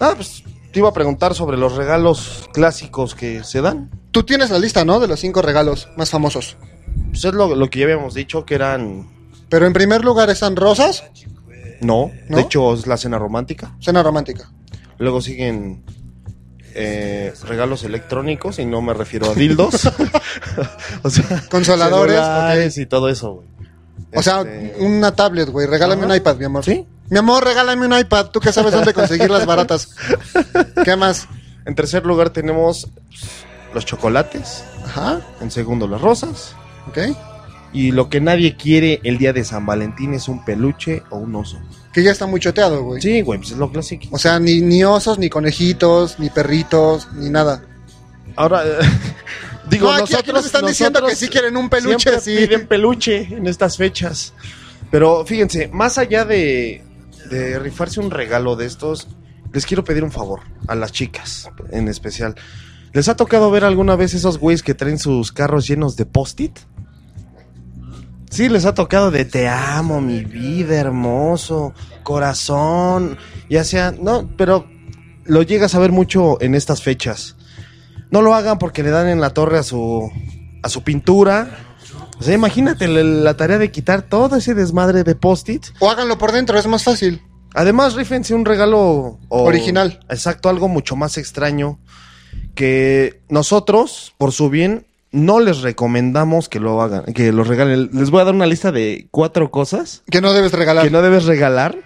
Ah, 0.00 0.12
pues 0.16 0.42
te 0.72 0.78
iba 0.78 0.88
a 0.88 0.92
preguntar 0.92 1.34
sobre 1.34 1.56
los 1.56 1.74
regalos 1.76 2.48
clásicos 2.52 3.14
que 3.14 3.42
se 3.44 3.60
dan. 3.60 3.90
Tú 4.10 4.22
tienes 4.22 4.50
la 4.50 4.58
lista, 4.58 4.84
¿no? 4.84 5.00
De 5.00 5.08
los 5.08 5.20
cinco 5.20 5.42
regalos 5.42 5.88
más 5.96 6.10
famosos. 6.10 6.56
Pues 7.10 7.24
es 7.24 7.32
lo, 7.34 7.54
lo 7.54 7.68
que 7.70 7.80
ya 7.80 7.84
habíamos 7.86 8.14
dicho 8.14 8.44
que 8.44 8.54
eran. 8.54 9.08
Pero 9.48 9.66
en 9.66 9.72
primer 9.72 10.04
lugar 10.04 10.28
están 10.30 10.56
rosas, 10.56 11.04
No, 11.80 12.10
¿No? 12.28 12.36
de 12.36 12.42
hecho 12.42 12.74
es 12.74 12.86
la 12.86 12.96
cena 12.96 13.18
romántica. 13.18 13.74
cena 13.80 14.02
romántica. 14.02 14.50
Luego 14.98 15.20
siguen 15.20 15.84
eh, 16.74 17.32
regalos 17.46 17.84
electrónicos 17.84 18.58
y 18.58 18.64
no 18.64 18.82
me 18.82 18.94
refiero 18.94 19.30
a 19.30 19.34
dildos. 19.34 19.86
o 21.02 21.10
sea, 21.10 21.44
Consoladores, 21.50 22.78
y 22.78 22.86
todo 22.86 23.08
eso, 23.08 23.34
güey. 23.34 23.48
O 24.14 24.22
sea, 24.22 24.40
Este, 24.40 24.74
una 24.84 25.14
tablet, 25.14 25.48
güey. 25.50 25.66
Regálame 25.66 26.02
Ajá. 26.02 26.10
un 26.12 26.16
iPad, 26.16 26.36
mi 26.36 26.44
amor. 26.46 26.64
¿Sí? 26.64 26.86
Mi 27.10 27.18
amor, 27.18 27.44
regálame 27.44 27.86
un 27.86 27.98
iPad. 27.98 28.26
Tú 28.26 28.40
que 28.40 28.52
sabes 28.52 28.72
dónde 28.72 28.92
conseguir 28.94 29.30
las 29.30 29.46
baratas. 29.46 29.90
¿Qué 30.84 30.96
más? 30.96 31.26
En 31.64 31.74
tercer 31.74 32.04
lugar 32.06 32.30
tenemos 32.30 32.88
los 33.74 33.84
chocolates. 33.84 34.64
Ajá, 34.84 35.20
En 35.40 35.50
segundo, 35.50 35.86
las 35.86 36.00
rosas. 36.00 36.54
ok. 36.88 36.98
Y 37.72 37.90
lo 37.92 38.08
que 38.08 38.20
nadie 38.20 38.56
quiere 38.56 39.00
el 39.04 39.18
día 39.18 39.32
de 39.32 39.44
San 39.44 39.66
Valentín 39.66 40.14
es 40.14 40.28
un 40.28 40.44
peluche 40.44 41.02
o 41.10 41.18
un 41.18 41.34
oso. 41.36 41.58
Que 41.92 42.02
ya 42.02 42.10
está 42.12 42.26
muy 42.26 42.40
choteado, 42.40 42.82
güey. 42.82 43.02
Sí, 43.02 43.20
güey, 43.22 43.38
pues 43.40 43.52
es 43.52 43.58
lo 43.58 43.70
clásico. 43.70 44.04
O 44.10 44.18
sea, 44.18 44.38
ni, 44.38 44.60
ni 44.60 44.84
osos, 44.84 45.18
ni 45.18 45.28
conejitos, 45.28 46.18
ni 46.18 46.30
perritos, 46.30 47.08
ni 47.12 47.28
nada. 47.28 47.62
Ahora, 48.36 48.62
digo, 49.70 49.88
No, 49.92 49.92
aquí- 50.04 50.14
aquí 50.14 50.32
nosotros 50.32 50.34
nos 50.34 50.46
están 50.46 50.66
diciendo 50.66 51.04
que 51.06 51.14
sí 51.16 51.28
quieren 51.28 51.56
un 51.56 51.68
peluche, 51.68 52.20
sí. 52.20 52.36
piden 52.36 52.66
peluche 52.66 53.22
en 53.34 53.46
estas 53.46 53.76
fechas. 53.76 54.32
Pero 54.90 55.24
fíjense, 55.26 55.68
más 55.68 55.98
allá 55.98 56.24
de, 56.24 56.82
de 57.30 57.58
rifarse 57.58 58.00
un 58.00 58.10
regalo 58.10 58.56
de 58.56 58.64
estos, 58.66 59.08
les 59.52 59.66
quiero 59.66 59.84
pedir 59.84 60.04
un 60.04 60.12
favor 60.12 60.40
a 60.66 60.74
las 60.74 60.92
chicas 60.92 61.50
en 61.70 61.88
especial. 61.88 62.34
¿Les 62.94 63.08
ha 63.08 63.16
tocado 63.16 63.50
ver 63.50 63.64
alguna 63.64 63.96
vez 63.96 64.14
esos 64.14 64.38
güeyes 64.38 64.62
que 64.62 64.72
traen 64.74 64.98
sus 64.98 65.32
carros 65.32 65.66
llenos 65.68 65.96
de 65.96 66.06
post-it? 66.06 66.58
Sí, 68.30 68.48
les 68.48 68.64
ha 68.66 68.74
tocado 68.74 69.10
de 69.10 69.24
te 69.24 69.48
amo, 69.48 70.00
mi 70.00 70.24
vida, 70.24 70.76
hermoso, 70.76 71.72
corazón, 72.02 73.16
ya 73.48 73.64
sea, 73.64 73.92
no, 73.92 74.28
pero 74.36 74.66
lo 75.24 75.42
llegas 75.42 75.74
a 75.74 75.78
ver 75.78 75.92
mucho 75.92 76.40
en 76.42 76.54
estas 76.54 76.82
fechas. 76.82 77.36
No 78.10 78.22
lo 78.22 78.34
hagan 78.34 78.58
porque 78.58 78.82
le 78.82 78.90
dan 78.90 79.08
en 79.08 79.20
la 79.20 79.30
torre 79.30 79.58
a 79.58 79.62
su 79.62 80.10
a 80.62 80.68
su 80.68 80.82
pintura. 80.82 81.50
O 82.18 82.22
sea, 82.22 82.34
imagínate 82.34 82.88
la, 82.88 83.02
la 83.02 83.36
tarea 83.36 83.58
de 83.58 83.70
quitar 83.70 84.02
todo 84.02 84.36
ese 84.36 84.54
desmadre 84.54 85.04
de 85.04 85.14
post-it. 85.14 85.66
O 85.78 85.88
háganlo 85.90 86.18
por 86.18 86.32
dentro, 86.32 86.58
es 86.58 86.66
más 86.66 86.82
fácil. 86.84 87.22
Además, 87.54 87.94
rífense 87.94 88.34
un 88.34 88.44
regalo 88.44 89.18
o- 89.28 89.42
Original. 89.44 90.00
Exacto, 90.08 90.48
algo 90.48 90.68
mucho 90.68 90.96
más 90.96 91.16
extraño 91.16 91.78
que 92.54 93.22
nosotros, 93.28 94.14
por 94.18 94.32
su 94.32 94.50
bien, 94.50 94.87
no 95.10 95.40
les 95.40 95.62
recomendamos 95.62 96.48
que 96.48 96.60
lo 96.60 96.80
hagan, 96.82 97.04
que 97.14 97.32
lo 97.32 97.44
regalen. 97.44 97.90
Les 97.92 98.10
voy 98.10 98.20
a 98.20 98.24
dar 98.24 98.34
una 98.34 98.46
lista 98.46 98.72
de 98.72 99.08
cuatro 99.10 99.50
cosas 99.50 100.02
Que 100.10 100.20
no 100.20 100.32
debes 100.32 100.52
regalar. 100.52 100.84
que 100.84 100.90
no 100.90 101.02
debes 101.02 101.24
regalar, 101.24 101.76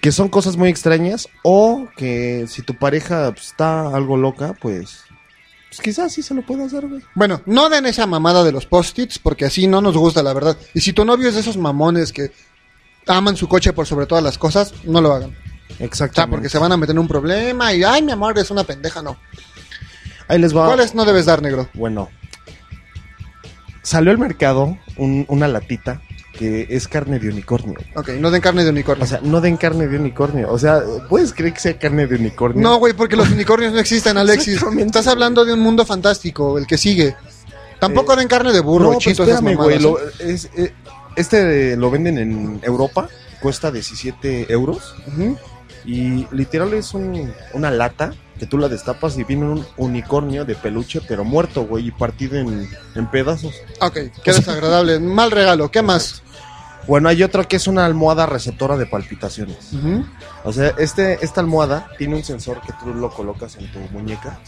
que 0.00 0.12
son 0.12 0.28
cosas 0.28 0.56
muy 0.56 0.68
extrañas 0.68 1.28
o 1.42 1.88
que 1.96 2.46
si 2.48 2.62
tu 2.62 2.74
pareja 2.74 3.32
pues, 3.32 3.46
está 3.48 3.94
algo 3.94 4.16
loca, 4.16 4.54
pues, 4.60 5.02
pues 5.68 5.80
quizás 5.80 6.12
sí 6.12 6.22
se 6.22 6.34
lo 6.34 6.42
puedas 6.42 6.72
dar, 6.72 6.86
güey. 6.86 7.02
Bueno, 7.14 7.42
no 7.46 7.68
den 7.68 7.86
esa 7.86 8.06
mamada 8.06 8.42
de 8.42 8.52
los 8.52 8.66
post-its 8.66 9.18
porque 9.18 9.44
así 9.44 9.66
no 9.66 9.80
nos 9.80 9.96
gusta, 9.96 10.22
la 10.22 10.32
verdad. 10.32 10.56
Y 10.74 10.80
si 10.80 10.92
tu 10.92 11.04
novio 11.04 11.28
es 11.28 11.34
de 11.34 11.40
esos 11.40 11.56
mamones 11.56 12.12
que 12.12 12.32
aman 13.06 13.36
su 13.36 13.48
coche 13.48 13.72
por 13.72 13.86
sobre 13.86 14.06
todas 14.06 14.24
las 14.24 14.38
cosas, 14.38 14.74
no 14.84 15.00
lo 15.00 15.12
hagan. 15.12 15.36
O 15.80 15.94
sea, 15.94 16.26
porque 16.26 16.48
se 16.48 16.58
van 16.58 16.72
a 16.72 16.76
meter 16.76 16.94
en 16.94 16.98
un 17.00 17.08
problema 17.08 17.72
y, 17.72 17.84
ay, 17.84 18.02
mi 18.02 18.10
amor, 18.10 18.36
es 18.38 18.50
una 18.50 18.64
pendeja, 18.64 19.02
no. 19.02 19.16
Ahí 20.28 20.38
les 20.38 20.56
va. 20.56 20.66
¿Cuáles 20.66 20.94
no 20.94 21.04
debes 21.04 21.26
dar, 21.26 21.42
negro? 21.42 21.68
Bueno, 21.74 22.08
salió 23.82 24.10
al 24.10 24.18
mercado 24.18 24.76
un- 24.96 25.24
una 25.28 25.48
latita 25.48 26.00
que 26.36 26.66
es 26.70 26.86
carne 26.86 27.18
de 27.18 27.28
unicornio. 27.30 27.74
Ok, 27.96 28.10
no 28.20 28.30
den 28.30 28.40
carne 28.40 28.62
de 28.62 28.70
unicornio. 28.70 29.04
O 29.04 29.08
sea, 29.08 29.20
no 29.22 29.40
den 29.40 29.56
carne 29.56 29.88
de 29.88 29.98
unicornio. 29.98 30.48
O 30.52 30.58
sea, 30.58 30.80
¿puedes 31.08 31.32
creer 31.32 31.54
que 31.54 31.60
sea 31.60 31.78
carne 31.78 32.06
de 32.06 32.14
unicornio? 32.16 32.62
no, 32.62 32.76
güey, 32.78 32.92
porque 32.92 33.16
los 33.16 33.28
unicornios 33.30 33.72
no 33.72 33.80
existen, 33.80 34.16
Alexis. 34.18 34.54
Exactamente. 34.54 34.86
Estás 34.86 35.06
hablando 35.08 35.44
de 35.44 35.54
un 35.54 35.60
mundo 35.60 35.84
fantástico, 35.84 36.56
el 36.58 36.66
que 36.66 36.78
sigue. 36.78 37.16
Tampoco 37.80 38.14
den 38.14 38.28
carne 38.28 38.52
de 38.52 38.60
burro, 38.60 38.92
Eh, 38.92 38.94
no, 38.94 38.98
pero 38.98 39.00
chito, 39.00 39.22
esas 39.24 39.36
espérame, 39.36 39.56
mamadas. 39.56 39.82
güey. 39.82 39.82
lo- 39.82 39.98
¿eh? 39.98 40.32
es- 40.32 40.50
eh, 40.56 40.72
este 41.16 41.76
lo 41.76 41.90
venden 41.90 42.18
en 42.18 42.60
Europa, 42.62 43.08
cuesta 43.40 43.70
17 43.72 44.52
euros. 44.52 44.94
Ujú. 45.08 45.36
Y 45.84 46.26
literal 46.32 46.72
es 46.74 46.92
un- 46.94 47.32
una 47.54 47.70
lata 47.72 48.12
que 48.38 48.46
tú 48.46 48.58
la 48.58 48.68
destapas 48.68 49.18
y 49.18 49.24
viene 49.24 49.44
un 49.44 49.66
unicornio 49.76 50.44
de 50.44 50.54
peluche, 50.54 51.00
pero 51.06 51.24
muerto, 51.24 51.64
güey, 51.64 51.88
y 51.88 51.90
partido 51.90 52.38
en, 52.38 52.68
en 52.94 53.10
pedazos. 53.10 53.54
Ok, 53.80 53.98
qué 54.24 54.32
desagradable. 54.32 55.00
Mal 55.00 55.30
regalo, 55.30 55.70
¿qué 55.70 55.82
más? 55.82 56.22
Bueno, 56.86 57.10
hay 57.10 57.22
otra 57.22 57.44
que 57.44 57.56
es 57.56 57.66
una 57.66 57.84
almohada 57.84 58.24
receptora 58.24 58.78
de 58.78 58.86
palpitaciones. 58.86 59.72
O 60.42 60.52
sea, 60.54 60.72
este, 60.78 61.22
esta 61.22 61.42
almohada 61.42 61.90
tiene 61.98 62.16
un 62.16 62.24
sensor 62.24 62.62
que 62.62 62.72
tú 62.82 62.94
lo 62.94 63.10
colocas 63.10 63.56
en 63.56 63.70
tu 63.70 63.78
muñeca 63.92 64.40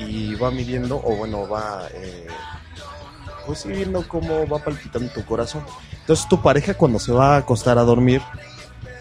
y 0.00 0.34
va 0.34 0.50
midiendo, 0.50 0.96
o 0.96 1.14
bueno, 1.14 1.48
va 1.48 1.86
eh, 1.94 2.26
pues 3.46 3.60
sí, 3.60 3.68
viendo 3.68 4.06
cómo 4.08 4.48
va 4.48 4.58
palpitando 4.58 5.12
tu 5.12 5.24
corazón. 5.24 5.62
Entonces 6.00 6.26
tu 6.28 6.42
pareja 6.42 6.74
cuando 6.74 6.98
se 6.98 7.12
va 7.12 7.34
a 7.34 7.38
acostar 7.38 7.78
a 7.78 7.82
dormir, 7.82 8.20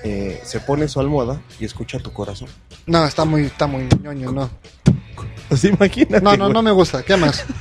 eh, 0.03 0.41
se 0.43 0.59
pone 0.59 0.87
su 0.87 0.99
almohada 0.99 1.41
y 1.59 1.65
escucha 1.65 1.99
tu 1.99 2.11
corazón. 2.13 2.47
No, 2.85 3.05
está 3.05 3.25
muy, 3.25 3.43
está 3.45 3.67
muy 3.67 3.87
ñoño, 4.01 4.31
no. 4.31 4.49
Pues 5.47 5.63
imagínate. 5.63 6.21
No, 6.21 6.31
no, 6.37 6.45
güey. 6.45 6.53
no 6.53 6.61
me 6.61 6.71
gusta. 6.71 7.03
¿Qué 7.03 7.17
más? 7.17 7.45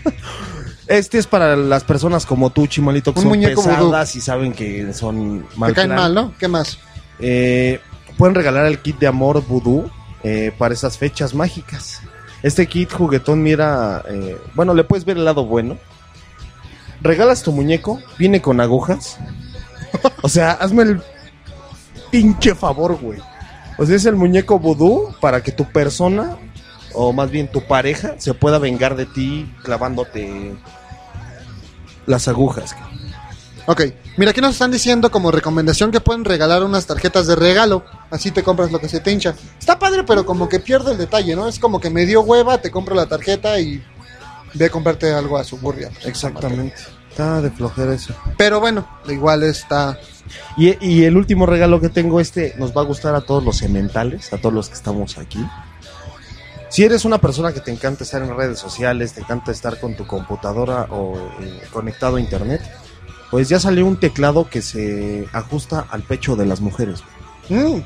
Este 0.89 1.18
es 1.18 1.26
para 1.26 1.55
las 1.55 1.84
personas 1.84 2.24
como 2.24 2.49
tú, 2.49 2.66
Chimalito, 2.66 3.12
que 3.12 3.20
Un 3.20 3.24
son 3.24 3.28
muñeco 3.32 3.62
pesadas 3.62 4.16
y 4.16 4.22
saben 4.22 4.55
que 4.55 4.95
son 4.95 5.47
mal 5.55 5.70
Te 5.70 5.74
caen 5.74 5.89
plan. 5.89 5.99
mal, 6.01 6.14
¿no? 6.14 6.34
¿Qué 6.39 6.49
más? 6.49 6.78
Eh, 7.20 7.78
pueden 8.16 8.34
regalar 8.34 8.64
el 8.64 8.78
kit 8.78 8.99
de 8.99 9.07
amor 9.07 9.45
vudú 9.47 9.91
eh, 10.22 10.51
para 10.57 10.72
esas 10.72 10.97
fechas 10.97 11.34
mágicas. 11.34 12.01
Este 12.43 12.66
kit 12.66 12.91
juguetón 12.91 13.43
mira, 13.43 14.03
eh, 14.09 14.39
bueno, 14.55 14.72
le 14.72 14.82
puedes 14.82 15.05
ver 15.05 15.18
el 15.18 15.26
lado 15.26 15.45
bueno. 15.45 15.76
Regalas 17.03 17.43
tu 17.43 17.53
muñeco, 17.53 18.01
viene 18.18 18.41
con 18.41 18.59
agujas. 18.59 19.18
O 20.22 20.28
sea, 20.30 20.53
hazme 20.53 20.84
el 20.84 21.03
pinche 22.11 22.55
favor, 22.55 22.97
güey. 23.01 23.21
O 23.79 23.87
sea, 23.87 23.97
es 23.97 24.05
el 24.07 24.17
muñeco 24.17 24.59
vudú 24.59 25.15
para 25.21 25.43
que 25.43 25.53
tu 25.53 25.65
persona, 25.65 26.37
o 26.95 27.13
más 27.13 27.31
bien 27.31 27.49
tu 27.51 27.63
pareja, 27.63 28.15
se 28.19 28.35
pueda 28.35 28.59
vengar 28.59 28.97
de 28.97 29.07
ti 29.07 29.53
clavándote 29.63 30.57
las 32.07 32.27
agujas. 32.29 32.75
Ok, 33.67 33.83
mira, 34.17 34.31
aquí 34.31 34.41
nos 34.41 34.53
están 34.53 34.71
diciendo 34.71 35.11
como 35.11 35.31
recomendación 35.31 35.91
que 35.91 36.01
pueden 36.01 36.25
regalar 36.25 36.65
unas 36.65 36.87
tarjetas 36.87 37.27
de 37.27 37.37
regalo. 37.37 37.85
Así 38.11 38.31
te 38.31 38.43
compras 38.43 38.73
lo 38.73 38.81
que 38.81 38.89
se 38.89 39.01
te 39.01 39.13
hincha. 39.13 39.35
Está 39.59 39.79
padre, 39.79 40.05
pero 40.05 40.25
como 40.25 40.49
que 40.49 40.59
pierde 40.59 40.93
el 40.93 40.99
detalle, 40.99 41.37
¿no? 41.37 41.47
Es 41.47 41.59
como 41.59 41.79
que 41.79 41.91
me 41.91 42.07
dio 42.07 42.23
hueva, 42.23 42.59
te 42.63 42.71
compro 42.71 42.95
la 42.95 43.07
tarjeta 43.07 43.61
y 43.61 43.85
ve 44.55 44.65
a 44.65 44.71
comprarte 44.71 45.13
algo 45.13 45.37
a 45.37 45.45
Suburbia. 45.45 45.91
Exactamente. 46.05 46.77
Está 47.11 47.43
de 47.43 47.51
flojera 47.51 47.93
eso. 47.93 48.15
Pero 48.39 48.59
bueno, 48.59 48.89
igual 49.07 49.43
está. 49.43 49.99
Y, 50.57 50.76
y 50.87 51.05
el 51.05 51.16
último 51.16 51.47
regalo 51.47 51.81
que 51.81 51.89
tengo, 51.89 52.20
este 52.20 52.55
nos 52.59 52.76
va 52.76 52.83
a 52.83 52.85
gustar 52.85 53.14
a 53.14 53.20
todos 53.20 53.43
los 53.45 53.57
sementales, 53.57 54.33
a 54.33 54.39
todos 54.39 54.55
los 54.55 54.68
que 54.68 54.74
estamos 54.74 55.18
aquí. 55.18 55.45
Si 56.68 56.85
eres 56.85 57.05
una 57.05 57.18
persona 57.18 57.53
que 57.53 57.61
te 57.61 57.70
encanta 57.70 58.05
estar 58.05 58.22
en 58.22 58.37
redes 58.37 58.59
sociales, 58.59 59.14
te 59.14 59.20
encanta 59.22 59.53
estar 59.53 59.81
con 59.81 59.97
tu 59.97 60.07
computadora 60.07 60.87
o 60.91 61.16
eh, 61.41 61.62
conectado 61.72 62.16
a 62.16 62.20
internet, 62.20 62.61
pues 63.31 63.49
ya 63.49 63.59
salió 63.59 63.87
un 63.87 63.99
teclado 63.99 64.49
que 64.51 64.61
se 64.61 65.26
ajusta 65.33 65.87
al 65.91 66.03
pecho 66.03 66.37
de 66.37 66.47
las 66.47 66.61
mujeres. 66.61 67.03
Mm, 67.49 67.81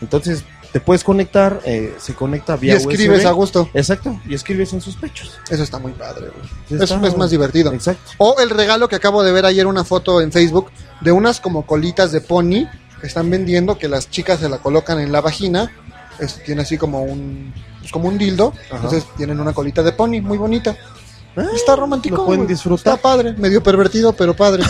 Entonces 0.00 0.44
te 0.74 0.80
puedes 0.80 1.04
conectar, 1.04 1.60
eh, 1.64 1.94
se 2.00 2.14
conecta 2.14 2.56
y 2.56 2.58
vía 2.58 2.74
escribes 2.74 3.20
USB. 3.20 3.28
a 3.28 3.30
gusto. 3.30 3.70
Exacto, 3.74 4.20
y 4.28 4.34
escribes 4.34 4.72
en 4.72 4.80
sus 4.80 4.96
pechos. 4.96 5.38
Eso 5.48 5.62
está 5.62 5.78
muy 5.78 5.92
padre, 5.92 6.32
güey. 6.34 6.82
Eso 6.82 6.98
es 7.06 7.16
más 7.16 7.30
divertido. 7.30 7.72
Exacto. 7.72 8.10
O 8.18 8.34
el 8.40 8.50
regalo 8.50 8.88
que 8.88 8.96
acabo 8.96 9.22
de 9.22 9.30
ver 9.30 9.46
ayer 9.46 9.68
una 9.68 9.84
foto 9.84 10.20
en 10.20 10.32
Facebook 10.32 10.72
de 11.00 11.12
unas 11.12 11.38
como 11.38 11.64
colitas 11.64 12.10
de 12.10 12.20
pony 12.20 12.66
que 13.00 13.06
están 13.06 13.30
vendiendo 13.30 13.78
que 13.78 13.86
las 13.88 14.10
chicas 14.10 14.40
se 14.40 14.48
la 14.48 14.58
colocan 14.58 14.98
en 14.98 15.12
la 15.12 15.20
vagina. 15.20 15.70
Es- 16.18 16.42
tiene 16.42 16.62
así 16.62 16.76
como 16.76 17.02
un 17.02 17.54
pues 17.78 17.92
como 17.92 18.08
un 18.08 18.18
dildo. 18.18 18.52
Ajá. 18.66 18.74
Entonces 18.74 19.06
tienen 19.16 19.38
una 19.38 19.52
colita 19.52 19.80
de 19.84 19.92
pony 19.92 20.20
muy 20.20 20.38
bonita. 20.38 20.76
está 21.54 21.76
romántico. 21.76 22.16
lo 22.16 22.26
pueden 22.26 22.48
disfrutar. 22.48 22.94
Está 22.94 23.00
padre, 23.00 23.32
medio 23.34 23.62
pervertido, 23.62 24.12
pero 24.12 24.34
padre. 24.34 24.64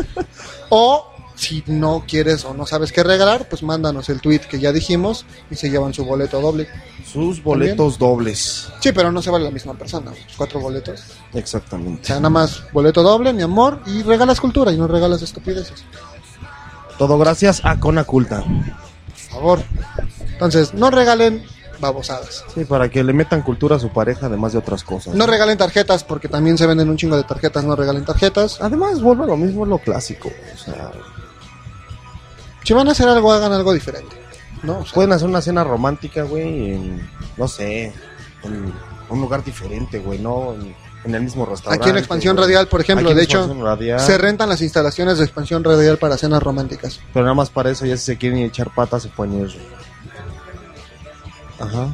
o 0.68 1.10
si 1.40 1.64
no 1.66 2.04
quieres 2.06 2.44
o 2.44 2.52
no 2.52 2.66
sabes 2.66 2.92
qué 2.92 3.02
regalar, 3.02 3.48
pues 3.48 3.62
mándanos 3.62 4.10
el 4.10 4.20
tweet 4.20 4.40
que 4.40 4.60
ya 4.60 4.72
dijimos 4.72 5.24
y 5.50 5.54
se 5.54 5.70
llevan 5.70 5.94
su 5.94 6.04
boleto 6.04 6.38
doble. 6.40 6.68
Sus 7.10 7.42
boletos 7.42 7.98
dobles. 7.98 8.68
Sí, 8.80 8.92
pero 8.92 9.10
no 9.10 9.22
se 9.22 9.30
vale 9.30 9.46
la 9.46 9.50
misma 9.50 9.72
persona. 9.72 10.12
Cuatro 10.36 10.60
boletos. 10.60 11.00
O 11.32 11.38
Exactamente. 11.38 12.04
sea, 12.08 12.16
nada 12.16 12.28
más 12.28 12.62
boleto 12.72 13.02
doble, 13.02 13.32
mi 13.32 13.40
amor, 13.42 13.80
y 13.86 14.02
regalas 14.02 14.38
cultura 14.38 14.70
y 14.70 14.76
no 14.76 14.86
regalas 14.86 15.22
estupideces. 15.22 15.82
Todo 16.98 17.16
gracias 17.16 17.62
a 17.64 17.80
Conaculta. 17.80 18.44
Por 18.44 19.30
favor. 19.30 19.62
Entonces, 20.32 20.74
no 20.74 20.90
regalen 20.90 21.42
babosadas. 21.80 22.44
Sí, 22.54 22.66
para 22.66 22.90
que 22.90 23.02
le 23.02 23.14
metan 23.14 23.40
cultura 23.40 23.76
a 23.76 23.78
su 23.78 23.88
pareja, 23.88 24.26
además 24.26 24.52
de 24.52 24.58
otras 24.58 24.84
cosas. 24.84 25.14
No 25.14 25.26
regalen 25.26 25.56
tarjetas, 25.56 26.04
porque 26.04 26.28
también 26.28 26.58
se 26.58 26.66
venden 26.66 26.90
un 26.90 26.98
chingo 26.98 27.16
de 27.16 27.24
tarjetas, 27.24 27.64
no 27.64 27.74
regalen 27.74 28.04
tarjetas. 28.04 28.58
Además, 28.60 29.00
vuelve 29.00 29.24
a 29.24 29.28
lo 29.28 29.38
mismo 29.38 29.64
lo 29.64 29.78
clásico. 29.78 30.30
O 30.54 30.58
sea, 30.58 30.92
Si 32.64 32.72
van 32.72 32.88
a 32.88 32.92
hacer 32.92 33.08
algo, 33.08 33.32
hagan 33.32 33.52
algo 33.52 33.72
diferente. 33.72 34.16
¿no? 34.62 34.80
O 34.80 34.84
sea, 34.84 34.94
pueden 34.94 35.12
hacer 35.12 35.28
una 35.28 35.40
cena 35.40 35.64
romántica, 35.64 36.22
güey, 36.22 36.74
en, 36.74 37.10
no 37.36 37.48
sé, 37.48 37.92
en 38.42 38.72
un 39.08 39.20
lugar 39.20 39.44
diferente, 39.44 39.98
güey, 39.98 40.18
no 40.18 40.54
en, 40.54 40.74
en 41.04 41.14
el 41.14 41.22
mismo 41.22 41.46
restaurante. 41.46 41.82
Aquí 41.82 41.90
en 41.90 41.98
Expansión 41.98 42.36
güey. 42.36 42.46
Radial, 42.46 42.68
por 42.68 42.80
ejemplo, 42.80 43.08
Aquí 43.08 43.16
de 43.16 43.24
hecho, 43.24 43.54
Radial, 43.60 44.00
se 44.00 44.18
rentan 44.18 44.48
las 44.48 44.60
instalaciones 44.60 45.18
de 45.18 45.24
Expansión 45.24 45.64
Radial 45.64 45.98
para 45.98 46.16
cenas 46.16 46.42
románticas. 46.42 47.00
Pero 47.12 47.24
nada 47.24 47.34
más 47.34 47.50
para 47.50 47.70
eso, 47.70 47.86
ya 47.86 47.96
si 47.96 48.04
se 48.04 48.18
quieren 48.18 48.40
echar 48.40 48.72
patas, 48.74 49.02
se 49.02 49.08
pueden 49.08 49.40
ir. 49.40 49.56
Ajá. 51.58 51.88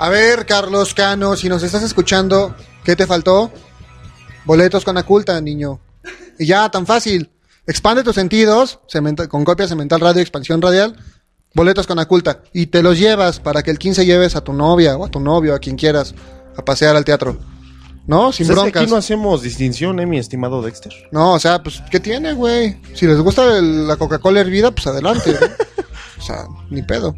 A 0.00 0.08
ver, 0.10 0.46
Carlos 0.46 0.94
Cano, 0.94 1.36
si 1.36 1.48
nos 1.48 1.62
estás 1.62 1.82
escuchando, 1.82 2.54
¿qué 2.84 2.94
te 2.94 3.06
faltó? 3.06 3.50
Boletos 4.44 4.84
con 4.84 4.96
Aculta, 4.96 5.40
niño. 5.40 5.80
Y 6.38 6.46
ya, 6.46 6.68
tan 6.70 6.86
fácil. 6.86 7.30
Expande 7.66 8.02
tus 8.02 8.14
sentidos 8.14 8.80
Cementa- 8.90 9.28
con 9.28 9.44
copia 9.44 9.68
Cemental 9.68 10.00
Radio, 10.00 10.22
Expansión 10.22 10.62
Radial. 10.62 10.96
Boletos 11.54 11.86
con 11.86 11.98
Aculta. 11.98 12.42
Y 12.52 12.66
te 12.66 12.82
los 12.82 12.98
llevas 12.98 13.40
para 13.40 13.62
que 13.62 13.70
el 13.70 13.78
15 13.78 14.04
lleves 14.06 14.36
a 14.36 14.42
tu 14.42 14.52
novia 14.52 14.96
o 14.96 15.04
a 15.04 15.10
tu 15.10 15.20
novio, 15.20 15.54
a 15.54 15.58
quien 15.58 15.76
quieras, 15.76 16.14
a 16.56 16.64
pasear 16.64 16.94
al 16.96 17.04
teatro. 17.04 17.38
¿No? 18.06 18.32
Sin 18.32 18.44
es 18.44 18.48
que 18.48 18.54
broncas. 18.54 18.82
aquí 18.82 18.90
no 18.90 18.96
hacemos 18.96 19.42
distinción, 19.42 20.00
eh, 20.00 20.06
mi 20.06 20.18
estimado 20.18 20.62
Dexter. 20.62 20.92
No, 21.12 21.34
o 21.34 21.38
sea, 21.38 21.62
pues, 21.62 21.82
¿qué 21.90 22.00
tiene, 22.00 22.32
güey? 22.32 22.80
Si 22.94 23.06
les 23.06 23.18
gusta 23.18 23.58
el- 23.58 23.86
la 23.86 23.96
Coca-Cola 23.96 24.40
hervida, 24.40 24.70
pues 24.70 24.86
adelante. 24.86 25.32
¿no? 25.38 25.46
o 26.18 26.22
sea, 26.22 26.46
ni 26.70 26.80
pedo. 26.82 27.14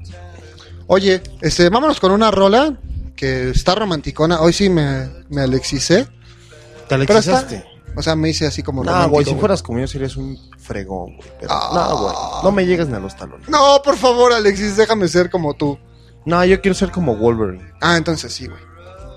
Oye, 0.88 1.22
este, 1.42 1.68
vámonos 1.68 2.00
con 2.00 2.10
una 2.10 2.32
rola 2.32 2.76
que 3.14 3.50
está 3.50 3.76
romanticona. 3.76 4.40
Hoy 4.40 4.52
sí 4.52 4.68
me, 4.68 5.08
me 5.28 5.42
alexicé. 5.42 6.08
Te 6.88 6.96
alexizaste. 6.96 7.64
O 7.96 8.02
sea, 8.02 8.14
me 8.16 8.28
hice 8.30 8.46
así 8.46 8.62
como 8.62 8.82
No, 8.84 8.90
romántico, 8.90 9.14
güey, 9.14 9.26
si 9.26 9.34
fueras 9.34 9.62
como 9.62 9.78
yo 9.80 9.86
serías 9.88 10.16
un 10.16 10.38
fregón, 10.58 11.16
güey. 11.16 11.28
Pero, 11.40 11.52
Ah. 11.52 11.88
No, 11.90 11.98
güey, 12.02 12.14
no 12.44 12.52
me 12.52 12.66
llegas 12.66 12.88
ni 12.88 12.94
a 12.94 13.00
los 13.00 13.16
talones. 13.16 13.48
No, 13.48 13.80
por 13.84 13.96
favor, 13.96 14.32
Alexis, 14.32 14.76
déjame 14.76 15.08
ser 15.08 15.30
como 15.30 15.54
tú. 15.54 15.78
No, 16.24 16.44
yo 16.44 16.60
quiero 16.60 16.74
ser 16.74 16.90
como 16.90 17.16
Wolverine. 17.16 17.72
Ah, 17.80 17.96
entonces 17.96 18.32
sí, 18.32 18.46
güey. 18.46 18.60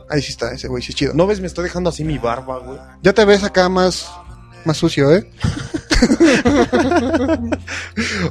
Ahí 0.10 0.22
sí 0.22 0.32
está, 0.32 0.52
ese 0.52 0.68
güey 0.68 0.82
sí 0.84 0.92
es 0.92 0.96
chido. 0.96 1.14
¿No 1.14 1.28
ves? 1.28 1.40
Me 1.40 1.48
estoy 1.48 1.64
dejando 1.66 1.90
así 1.90 2.04
mi 2.04 2.18
barba, 2.18 2.60
güey. 2.60 2.78
Ya 3.02 3.14
te 3.14 3.26
ves 3.26 3.44
acá 3.44 3.70
más, 3.70 4.08
más 4.66 4.78
sucio, 4.78 5.12
¿eh? 5.14 5.30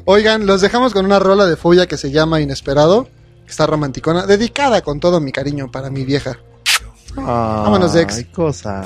Oigan, 0.05 0.47
los 0.47 0.61
dejamos 0.61 0.93
con 0.93 1.05
una 1.05 1.18
rola 1.18 1.47
de 1.47 1.57
Fuya 1.57 1.86
que 1.86 1.97
se 1.97 2.11
llama 2.11 2.40
Inesperado. 2.40 3.05
que 3.45 3.51
Está 3.51 3.66
romanticona, 3.66 4.26
dedicada 4.26 4.82
con 4.82 5.01
todo 5.01 5.20
mi 5.20 5.32
cariño 5.32 5.70
para 5.70 5.90
mi 5.90 6.05
vieja. 6.05 6.38
Vámonos, 7.14 7.93
Dex. 7.93 8.16
Ay, 8.16 8.24
cosa. 8.26 8.82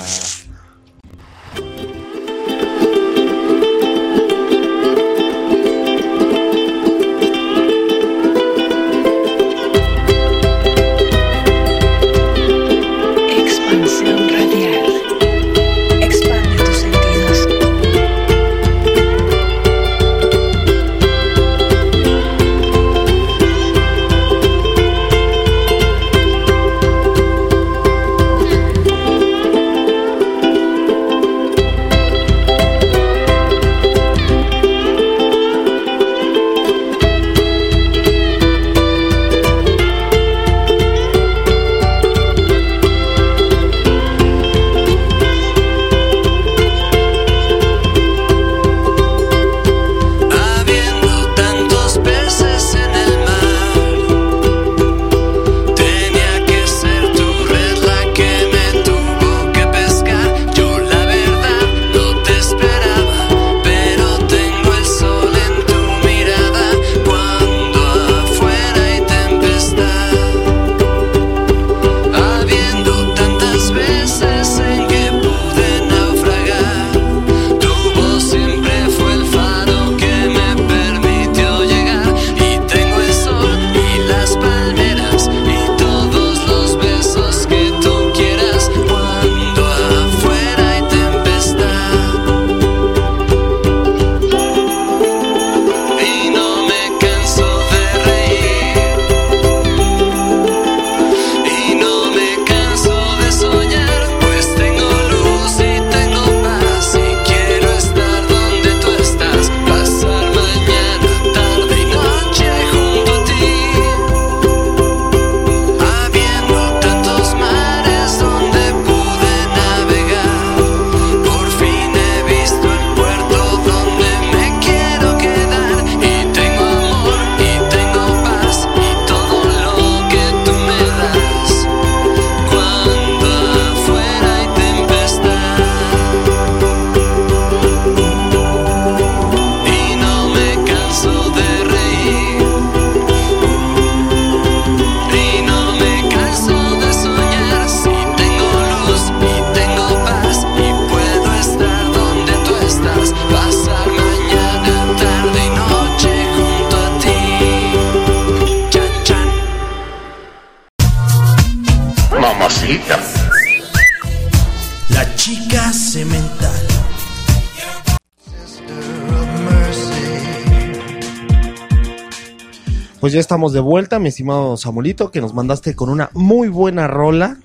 Pues 172.99 173.13
ya 173.13 173.19
estamos 173.19 173.53
de 173.53 173.59
vuelta, 173.59 173.99
mi 173.99 174.09
estimado 174.09 174.57
Samuelito, 174.57 175.11
que 175.11 175.21
nos 175.21 175.33
mandaste 175.33 175.75
con 175.75 175.89
una 175.89 176.09
muy 176.13 176.47
buena 176.47 176.87
rola. 176.87 177.37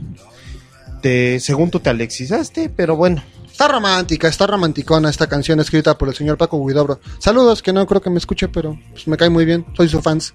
Según 1.03 1.71
tú 1.71 1.81
te 1.81 1.91
alexizaste, 1.91 2.71
pero 2.71 2.97
bueno. 2.97 3.23
Está 3.51 3.69
romántica, 3.69 4.29
está 4.29 4.47
romanticona 4.47 5.11
esta 5.11 5.27
canción 5.27 5.61
escrita 5.61 5.99
por 5.99 6.09
el 6.09 6.15
señor 6.15 6.39
Paco 6.39 6.65
Guidobro. 6.65 7.01
Saludos, 7.19 7.61
que 7.61 7.73
no 7.73 7.87
creo 7.87 8.01
que 8.01 8.09
me 8.09 8.19
escuche, 8.19 8.49
pero 8.49 8.79
pues, 8.93 9.07
me 9.07 9.17
cae 9.19 9.29
muy 9.29 9.45
bien. 9.45 9.67
Soy 9.77 9.89
su 9.89 10.01
fans. 10.01 10.33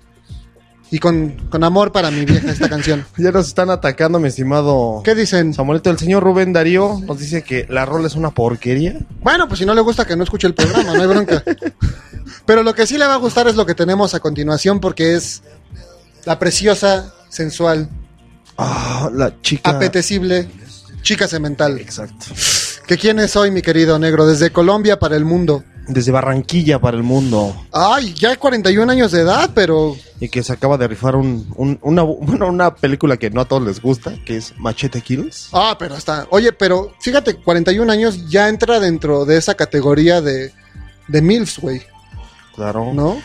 Y 0.91 0.99
con, 0.99 1.31
con 1.49 1.63
amor 1.63 1.91
para 1.91 2.11
mi 2.11 2.23
vieja 2.25 2.51
esta 2.51 2.69
canción. 2.69 3.05
Ya 3.17 3.31
nos 3.31 3.47
están 3.47 3.69
atacando, 3.71 4.19
mi 4.19 4.27
estimado. 4.27 5.01
¿Qué 5.03 5.15
dicen? 5.15 5.53
Samuelito, 5.53 5.89
el 5.89 5.97
señor 5.97 6.23
Rubén 6.23 6.53
Darío 6.53 7.01
nos 7.05 7.19
dice 7.19 7.41
que 7.41 7.65
la 7.69 7.85
rola 7.85 8.07
es 8.07 8.15
una 8.15 8.29
porquería. 8.29 8.99
Bueno, 9.21 9.47
pues 9.47 9.59
si 9.59 9.65
no 9.65 9.73
le 9.73 9.81
gusta 9.81 10.05
que 10.05 10.15
no 10.15 10.23
escuche 10.23 10.47
el 10.47 10.53
programa, 10.53 10.93
no 10.93 11.01
hay 11.01 11.07
bronca. 11.07 11.43
Pero 12.45 12.63
lo 12.63 12.73
que 12.73 12.87
sí 12.87 12.97
le 12.97 13.05
va 13.05 13.13
a 13.15 13.17
gustar 13.17 13.47
es 13.47 13.55
lo 13.55 13.65
que 13.65 13.75
tenemos 13.75 14.13
a 14.13 14.19
continuación 14.19 14.79
porque 14.79 15.15
es 15.15 15.41
la 16.25 16.37
preciosa, 16.39 17.13
sensual, 17.29 17.89
Ah, 18.57 19.09
la 19.13 19.39
chica. 19.41 19.69
apetecible 19.71 20.47
chica 21.03 21.27
semental. 21.27 21.79
Exacto. 21.79 22.25
¿Que 22.87 22.97
quién 22.97 23.19
es 23.19 23.35
hoy, 23.35 23.51
mi 23.51 23.61
querido 23.61 23.99
negro? 23.99 24.25
Desde 24.25 24.51
Colombia 24.51 24.97
para 24.99 25.15
el 25.15 25.25
mundo. 25.25 25.63
Desde 25.87 26.11
Barranquilla 26.11 26.79
para 26.79 26.97
el 26.97 27.03
mundo. 27.03 27.55
Ay, 27.71 28.13
ya 28.13 28.29
hay 28.31 28.35
41 28.37 28.89
años 28.91 29.11
de 29.11 29.21
edad, 29.21 29.51
pero 29.53 29.95
Y 30.19 30.27
que 30.27 30.43
se 30.43 30.51
acaba 30.51 30.77
de 30.77 30.85
rifar 30.87 31.15
un, 31.15 31.47
un- 31.55 31.79
una, 31.81 32.01
bueno, 32.03 32.47
una 32.47 32.75
película 32.75 33.15
que 33.17 33.29
no 33.29 33.39
a 33.41 33.45
todos 33.45 33.61
les 33.63 33.81
gusta, 33.81 34.13
que 34.25 34.35
es 34.37 34.53
Machete 34.57 34.99
Kills. 35.01 35.47
Ah, 35.53 35.77
pero 35.79 35.95
está. 35.95 36.27
Oye, 36.31 36.51
pero 36.51 36.91
fíjate, 36.99 37.35
41 37.35 37.89
años 37.91 38.27
ya 38.29 38.49
entra 38.49 38.79
dentro 38.81 39.23
de 39.23 39.37
esa 39.37 39.55
categoría 39.55 40.19
de, 40.19 40.51
de 41.07 41.21
MILFs, 41.21 41.59
güey. 41.59 41.81
Claro. 42.57 42.91
¿No? 42.91 43.21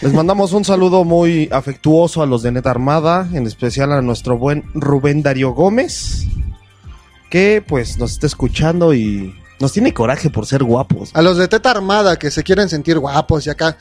Les 0.00 0.14
mandamos 0.14 0.54
un 0.54 0.64
saludo 0.64 1.04
muy 1.04 1.50
afectuoso 1.52 2.22
a 2.22 2.26
los 2.26 2.42
de 2.42 2.50
Neta 2.50 2.70
Armada, 2.70 3.28
en 3.34 3.46
especial 3.46 3.92
a 3.92 4.00
nuestro 4.00 4.38
buen 4.38 4.64
Rubén 4.72 5.22
Darío 5.22 5.50
Gómez, 5.50 6.24
que 7.30 7.62
pues 7.66 7.98
nos 7.98 8.12
está 8.12 8.26
escuchando 8.26 8.94
y 8.94 9.34
nos 9.60 9.72
tiene 9.72 9.92
coraje 9.92 10.30
por 10.30 10.46
ser 10.46 10.64
guapos. 10.64 11.10
A 11.12 11.20
los 11.20 11.36
de 11.36 11.46
Teta 11.46 11.70
Armada 11.70 12.18
que 12.18 12.30
se 12.30 12.42
quieren 12.42 12.70
sentir 12.70 12.98
guapos 12.98 13.46
y 13.46 13.50
acá. 13.50 13.76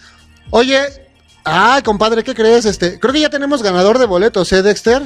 Oye, 0.50 0.82
ay, 1.46 1.82
compadre, 1.82 2.26
¿qué 2.26 2.36
crees? 2.36 2.66
Este, 2.66 3.00
creo 3.00 3.14
que 3.14 3.22
ya 3.22 3.30
tenemos 3.30 3.64
ganador 3.64 4.00
de 4.00 4.06
boletos, 4.06 4.52
¿eh, 4.52 4.62
Dexter? 4.64 5.04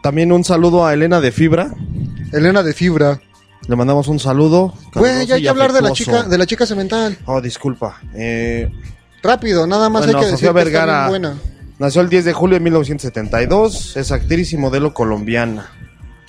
También 0.00 0.30
un 0.30 0.44
saludo 0.44 0.86
a 0.86 0.94
Elena 0.94 1.20
de 1.20 1.32
Fibra. 1.32 1.74
Elena 2.32 2.62
de 2.62 2.72
Fibra. 2.72 3.20
Le 3.68 3.76
mandamos 3.76 4.08
un 4.08 4.18
saludo. 4.18 4.74
Güey, 4.94 5.26
ya 5.26 5.36
hay 5.36 5.42
que 5.42 5.48
hablar 5.48 5.72
de 5.72 5.82
la 5.82 5.92
chica, 5.92 6.24
de 6.24 6.38
la 6.38 6.46
chica 6.46 6.66
semental. 6.66 7.16
Oh, 7.26 7.40
disculpa. 7.40 8.00
Eh, 8.14 8.70
Rápido, 9.22 9.66
nada 9.66 9.88
más 9.88 10.04
Bueno, 10.04 10.18
hay 10.18 10.24
que 10.24 10.30
decir 10.32 10.48
Sofía 10.48 10.62
que 10.62 10.68
está 10.68 10.78
Vergara. 10.80 11.08
bien 11.08 11.22
buena. 11.22 11.38
nació 11.78 12.00
el 12.00 12.08
10 12.08 12.24
de 12.24 12.32
julio 12.32 12.54
de 12.56 12.60
1972, 12.60 13.96
es 13.96 14.10
actriz 14.10 14.52
y 14.52 14.56
modelo 14.56 14.92
colombiana. 14.92 15.70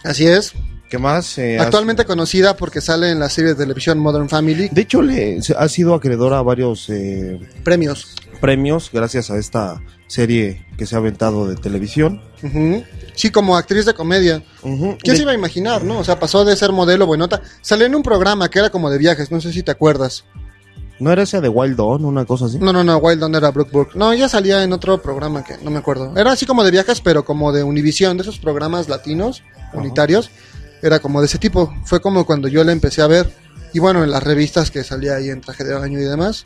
Así 0.04 0.28
es. 0.28 0.54
¿Qué 0.90 1.00
más? 1.00 1.40
Eh, 1.40 1.58
Actualmente 1.60 2.06
conocida 2.06 2.56
porque 2.56 2.80
sale 2.80 3.10
en 3.10 3.20
la 3.20 3.30
serie 3.30 3.52
de 3.52 3.56
televisión 3.56 3.98
Modern 3.98 4.30
Family. 4.30 4.70
De 4.72 4.82
hecho, 4.82 5.02
le, 5.02 5.40
ha 5.58 5.68
sido 5.68 5.96
acreedora 5.96 6.38
a 6.38 6.44
varios 6.44 6.88
eh, 6.90 7.40
Premios. 7.64 8.14
premios 8.40 8.92
gracias 8.94 9.32
a 9.32 9.38
esta 9.40 9.82
serie 10.14 10.66
que 10.78 10.86
se 10.86 10.96
ha 10.96 11.00
aventado 11.00 11.48
de 11.48 11.56
televisión. 11.56 12.22
Sí, 13.16 13.32
como 13.32 13.58
actriz 13.58 13.86
de 13.86 13.94
comedia. 13.94 14.44
¿Quién 14.62 14.98
De- 15.04 15.16
se 15.16 15.22
iba 15.24 15.32
a 15.32 15.36
imaginar, 15.36 15.84
no? 15.84 15.98
O 16.00 16.04
sea, 16.04 16.20
pasó 16.20 16.46
de 16.46 16.56
ser 16.56 16.72
modelo 16.72 17.08
buenota. 17.08 17.42
Salió 17.62 17.86
en 17.88 17.96
un 17.96 18.04
programa 18.04 18.50
que 18.50 18.60
era 18.60 18.70
como 18.70 18.90
de 18.92 18.98
viajes, 19.00 19.32
no 19.32 19.42
sé 19.42 19.52
si 19.52 19.64
te 19.64 19.72
acuerdas. 19.72 20.26
¿No 21.00 21.12
era 21.12 21.24
esa 21.24 21.42
de 21.42 21.50
Wild 21.50 21.76
Dawn, 21.78 22.06
una 22.06 22.26
cosa 22.26 22.46
así? 22.46 22.60
No, 22.60 22.72
no, 22.72 22.84
no, 22.84 22.98
Wild 22.98 23.20
Dawn 23.22 23.34
era 23.36 23.50
Brooke 23.50 23.72
Burke. 23.72 23.98
No, 23.98 24.14
ella 24.14 24.30
salía 24.30 24.64
en 24.64 24.72
otro 24.72 25.02
programa 25.02 25.44
que 25.44 25.58
no 25.58 25.72
me 25.72 25.80
acuerdo. 25.80 26.14
Era 26.16 26.32
así 26.32 26.46
como 26.46 26.64
de 26.64 26.70
viajes, 26.72 27.02
pero 27.02 27.26
como 27.26 27.52
de 27.52 27.64
Univisión, 27.64 28.16
de 28.18 28.22
esos 28.24 28.38
programas 28.38 28.88
latinos, 28.90 29.42
unitarios. 29.74 30.30
Era 30.84 31.00
como 31.00 31.22
de 31.22 31.26
ese 31.26 31.40
tipo. 31.40 31.74
Fue 31.86 32.00
como 32.02 32.26
cuando 32.26 32.48
yo 32.48 32.64
la 32.64 32.72
empecé 32.72 33.02
a 33.02 33.08
ver. 33.08 33.28
Y 33.74 33.80
bueno, 33.80 34.04
en 34.04 34.12
las 34.12 34.22
revistas 34.22 34.70
que 34.70 34.84
salía 34.84 35.16
ahí 35.16 35.30
en 35.30 35.42
traje 35.42 35.64
de 35.64 35.74
baño 35.74 36.00
y 36.00 36.04
demás, 36.04 36.46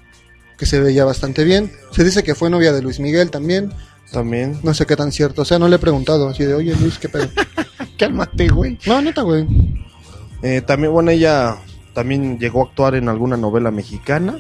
que 0.58 0.66
se 0.66 0.80
veía 0.80 1.05
bastante 1.05 1.43
bien. 1.43 1.72
Se 1.91 2.03
dice 2.03 2.24
que 2.24 2.36
fue 2.36 2.49
novia 2.49 2.74
de 2.74 2.82
Luis 2.82 2.99
Miguel 2.99 3.30
también. 3.32 3.72
También. 4.12 4.60
No 4.64 4.74
sé 4.74 4.86
qué 4.86 4.95
tan 4.95 5.12
cierto. 5.12 5.41
O 5.41 5.45
sea, 5.45 5.60
no 5.60 5.68
le 5.68 5.76
he 5.76 5.80
preguntado 5.80 6.30
así 6.30 6.43
de, 6.43 6.53
oye 6.53 6.76
Luis, 6.76 6.97
¿qué 6.97 7.10
pedo? 7.10 7.28
Cálmate, 7.99 8.47
güey. 8.49 8.78
No, 8.86 9.01
neta, 9.01 9.22
güey. 9.22 9.45
Eh, 10.41 10.62
también, 10.62 10.93
bueno, 10.93 11.12
ella 11.12 11.58
también 11.93 12.38
llegó 12.39 12.62
a 12.62 12.70
actuar 12.70 12.95
en 12.95 13.10
alguna 13.10 13.38
novela 13.38 13.72
mexicana. 13.72 14.38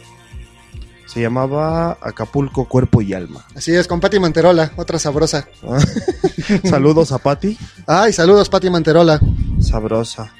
Se 1.07 1.21
llamaba 1.21 1.97
Acapulco, 2.01 2.65
Cuerpo 2.65 3.01
y 3.01 3.13
Alma. 3.13 3.45
Así 3.55 3.73
es, 3.73 3.87
con 3.87 3.99
Pati 3.99 4.19
Manterola, 4.19 4.73
otra 4.75 4.99
sabrosa. 4.99 5.47
Saludos 6.63 7.11
a 7.11 7.17
Patti. 7.17 7.57
Ay, 7.85 8.13
saludos, 8.13 8.49
Pati 8.49 8.69
Manterola. 8.69 9.19
Sabrosa. 9.59 10.31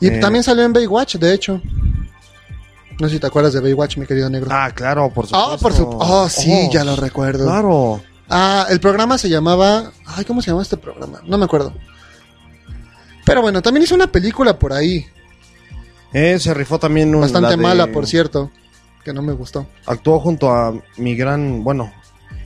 Y 0.00 0.08
Eh, 0.08 0.20
también 0.20 0.42
salió 0.44 0.62
en 0.64 0.72
Baywatch, 0.72 1.16
de 1.16 1.32
hecho. 1.34 1.60
No 3.00 3.08
sé 3.08 3.14
si 3.14 3.20
te 3.20 3.26
acuerdas 3.26 3.52
de 3.52 3.60
Baywatch, 3.60 3.96
mi 3.96 4.06
querido 4.06 4.30
negro. 4.30 4.48
Ah, 4.52 4.70
claro, 4.72 5.10
por 5.12 5.26
supuesto. 5.26 5.52
Ah, 5.54 5.58
por 5.60 5.72
su... 5.72 5.88
Oh, 5.88 6.28
sí, 6.28 6.68
ya 6.72 6.84
lo 6.84 6.94
recuerdo. 6.96 7.44
Claro. 7.46 8.00
Ah, 8.28 8.66
el 8.70 8.80
programa 8.80 9.18
se 9.18 9.28
llamaba... 9.28 9.90
Ay, 10.06 10.24
¿cómo 10.24 10.40
se 10.40 10.50
llama 10.50 10.62
este 10.62 10.76
programa? 10.76 11.20
No 11.26 11.36
me 11.38 11.44
acuerdo. 11.44 11.72
Pero 13.24 13.42
bueno, 13.42 13.62
también 13.62 13.82
hizo 13.84 13.94
una 13.94 14.06
película 14.06 14.58
por 14.58 14.72
ahí. 14.72 15.06
Eh, 16.12 16.38
se 16.38 16.54
rifó 16.54 16.78
también 16.78 17.14
un, 17.14 17.22
Bastante 17.22 17.50
de- 17.50 17.56
mala, 17.56 17.88
por 17.88 18.06
cierto. 18.06 18.50
Que 19.04 19.12
no 19.12 19.22
me 19.22 19.32
gustó. 19.32 19.66
Actuó 19.86 20.20
junto 20.20 20.50
a 20.50 20.72
mi 20.96 21.14
gran, 21.16 21.64
bueno, 21.64 21.92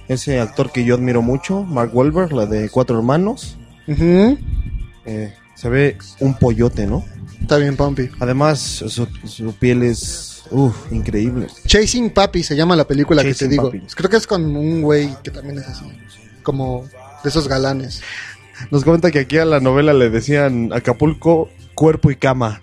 ese 0.08 0.40
actor 0.40 0.72
que 0.72 0.84
yo 0.84 0.94
admiro 0.94 1.20
mucho, 1.22 1.62
Mark 1.62 1.90
Wahlberg, 1.94 2.32
la 2.32 2.46
de 2.46 2.68
Cuatro 2.70 2.96
Hermanos. 2.96 3.56
Eh, 3.86 5.34
se 5.54 5.68
ve 5.68 5.98
un 6.20 6.34
pollote, 6.34 6.86
¿no? 6.86 7.04
Está 7.40 7.56
bien, 7.56 7.76
Pompi. 7.76 8.10
Además, 8.20 8.58
su, 8.60 9.06
su 9.24 9.52
piel 9.54 9.82
es 9.82 10.42
uf, 10.50 10.74
increíble. 10.92 11.46
Chasing 11.66 12.10
Papi 12.10 12.42
se 12.42 12.56
llama 12.56 12.76
la 12.76 12.86
película 12.86 13.22
que 13.22 13.34
te 13.34 13.48
digo. 13.48 13.66
Papi. 13.70 13.82
Creo 13.94 14.10
que 14.10 14.16
es 14.16 14.26
con 14.26 14.44
un 14.56 14.82
güey 14.82 15.14
que 15.22 15.30
también 15.30 15.58
es 15.58 15.66
así. 15.66 15.84
Como 16.42 16.86
de 17.22 17.28
esos 17.30 17.48
galanes. 17.48 18.02
Nos 18.70 18.84
comenta 18.84 19.10
que 19.10 19.20
aquí 19.20 19.38
a 19.38 19.44
la 19.44 19.60
novela 19.60 19.92
le 19.92 20.10
decían 20.10 20.70
Acapulco, 20.72 21.48
cuerpo 21.74 22.10
y 22.10 22.16
cama. 22.16 22.62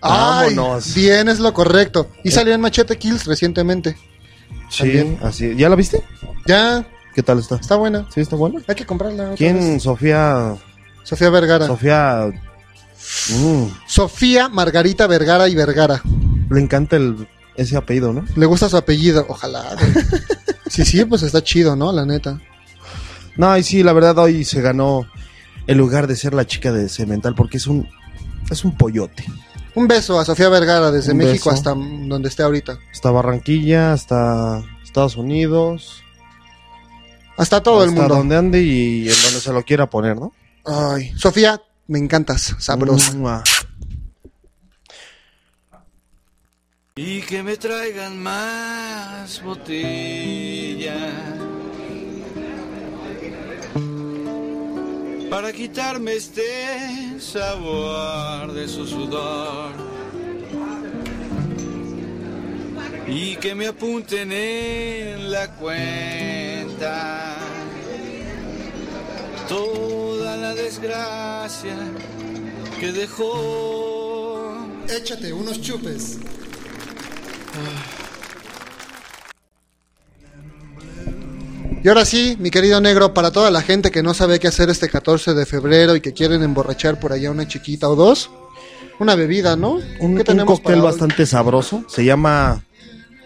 Ay, 0.00 0.54
Vámonos. 0.54 0.94
bien, 0.94 1.28
es 1.28 1.38
lo 1.38 1.52
correcto. 1.52 2.08
Y 2.22 2.30
salió 2.30 2.54
en 2.54 2.60
Machete 2.60 2.96
Kills 2.96 3.26
recientemente. 3.26 3.96
Sí, 4.70 4.78
también. 4.78 5.18
así. 5.22 5.54
¿Ya 5.56 5.68
la 5.68 5.76
viste? 5.76 6.02
Ya, 6.46 6.86
¿Qué 7.14 7.22
tal 7.22 7.38
está? 7.40 7.56
está 7.56 7.76
buena. 7.76 8.08
¿Sí 8.12 8.20
está 8.20 8.36
buena? 8.36 8.60
Hay 8.66 8.74
que 8.74 8.86
comprarla. 8.86 9.24
otra 9.24 9.36
¿Quién? 9.36 9.58
vez. 9.58 9.82
Sofía. 9.82 10.56
Sofía 11.02 11.28
Vergara. 11.30 11.66
Sofía. 11.66 12.30
Mm, 13.30 13.64
Sofía 13.86 14.48
Margarita 14.48 15.06
Vergara 15.06 15.48
y 15.48 15.54
Vergara. 15.54 16.02
le 16.50 16.60
encanta 16.60 16.96
el, 16.96 17.26
ese 17.56 17.76
apellido, 17.76 18.12
¿no? 18.12 18.24
Le 18.36 18.46
gusta 18.46 18.68
su 18.68 18.76
apellido, 18.76 19.24
ojalá. 19.28 19.76
sí, 20.68 20.84
sí, 20.84 21.04
pues 21.04 21.22
está 21.22 21.42
chido, 21.42 21.76
¿no? 21.76 21.92
La 21.92 22.04
neta. 22.04 22.40
No, 23.36 23.56
y 23.56 23.62
sí, 23.62 23.82
la 23.82 23.92
verdad 23.92 24.18
hoy 24.18 24.44
se 24.44 24.60
ganó 24.60 25.06
el 25.66 25.78
lugar 25.78 26.06
de 26.06 26.16
ser 26.16 26.34
la 26.34 26.46
chica 26.46 26.72
de 26.72 26.88
Cemental 26.88 27.34
porque 27.34 27.56
es 27.56 27.66
un 27.66 27.88
es 28.50 28.64
un 28.64 28.76
pollote. 28.76 29.24
Un 29.74 29.88
beso 29.88 30.20
a 30.20 30.24
Sofía 30.24 30.48
Vergara 30.50 30.90
desde 30.92 31.12
Un 31.12 31.18
México 31.18 31.50
beso. 31.50 31.50
hasta 31.50 31.70
donde 31.74 32.28
esté 32.28 32.42
ahorita. 32.44 32.78
Hasta 32.92 33.10
Barranquilla, 33.10 33.92
hasta 33.92 34.62
Estados 34.84 35.16
Unidos, 35.16 36.02
Hasta 37.36 37.60
todo 37.60 37.82
el 37.82 37.88
hasta 37.88 38.00
mundo. 38.02 38.14
donde 38.16 38.36
ande 38.36 38.62
y 38.62 39.08
en 39.08 39.22
donde 39.24 39.40
se 39.40 39.52
lo 39.52 39.62
quiera 39.64 39.90
poner, 39.90 40.16
¿no? 40.16 40.32
Ay, 40.64 41.12
Sofía, 41.16 41.60
me 41.86 41.98
encantas, 41.98 42.54
sabrosa. 42.58 43.12
Mua. 43.14 43.42
Y 46.96 47.22
que 47.22 47.42
me 47.42 47.56
traigan 47.56 48.22
más 48.22 49.42
botellas 49.42 51.34
para 55.28 55.52
quitarme 55.52 56.14
este 56.14 57.18
sabor 57.18 58.52
de 58.52 58.68
su 58.68 58.86
sudor. 58.86 59.72
Y 63.08 63.36
que 63.36 63.54
me 63.56 63.66
apunten 63.66 64.30
en 64.30 65.32
la 65.32 65.50
cuenta 65.56 67.36
toda 69.48 70.36
la 70.36 70.54
desgracia 70.54 71.76
que 72.80 72.92
dejó. 72.92 74.54
Échate 74.88 75.32
unos 75.32 75.60
chupes. 75.60 76.18
Y 81.82 81.88
ahora 81.88 82.04
sí, 82.06 82.36
mi 82.40 82.50
querido 82.50 82.80
negro, 82.80 83.12
para 83.12 83.30
toda 83.30 83.50
la 83.50 83.60
gente 83.60 83.90
que 83.90 84.02
no 84.02 84.14
sabe 84.14 84.40
qué 84.40 84.48
hacer 84.48 84.70
este 84.70 84.88
14 84.88 85.34
de 85.34 85.44
febrero 85.44 85.94
y 85.94 86.00
que 86.00 86.14
quieren 86.14 86.42
emborrachar 86.42 86.98
por 86.98 87.12
allá 87.12 87.30
una 87.30 87.46
chiquita 87.46 87.88
o 87.90 87.94
dos, 87.94 88.30
una 88.98 89.14
bebida, 89.14 89.54
¿no? 89.54 89.80
Un, 90.00 90.16
¿Qué 90.16 90.32
un 90.32 90.46
cóctel 90.46 90.76
hoy? 90.76 90.80
bastante 90.80 91.26
sabroso. 91.26 91.84
Se 91.88 92.04
llama 92.04 92.64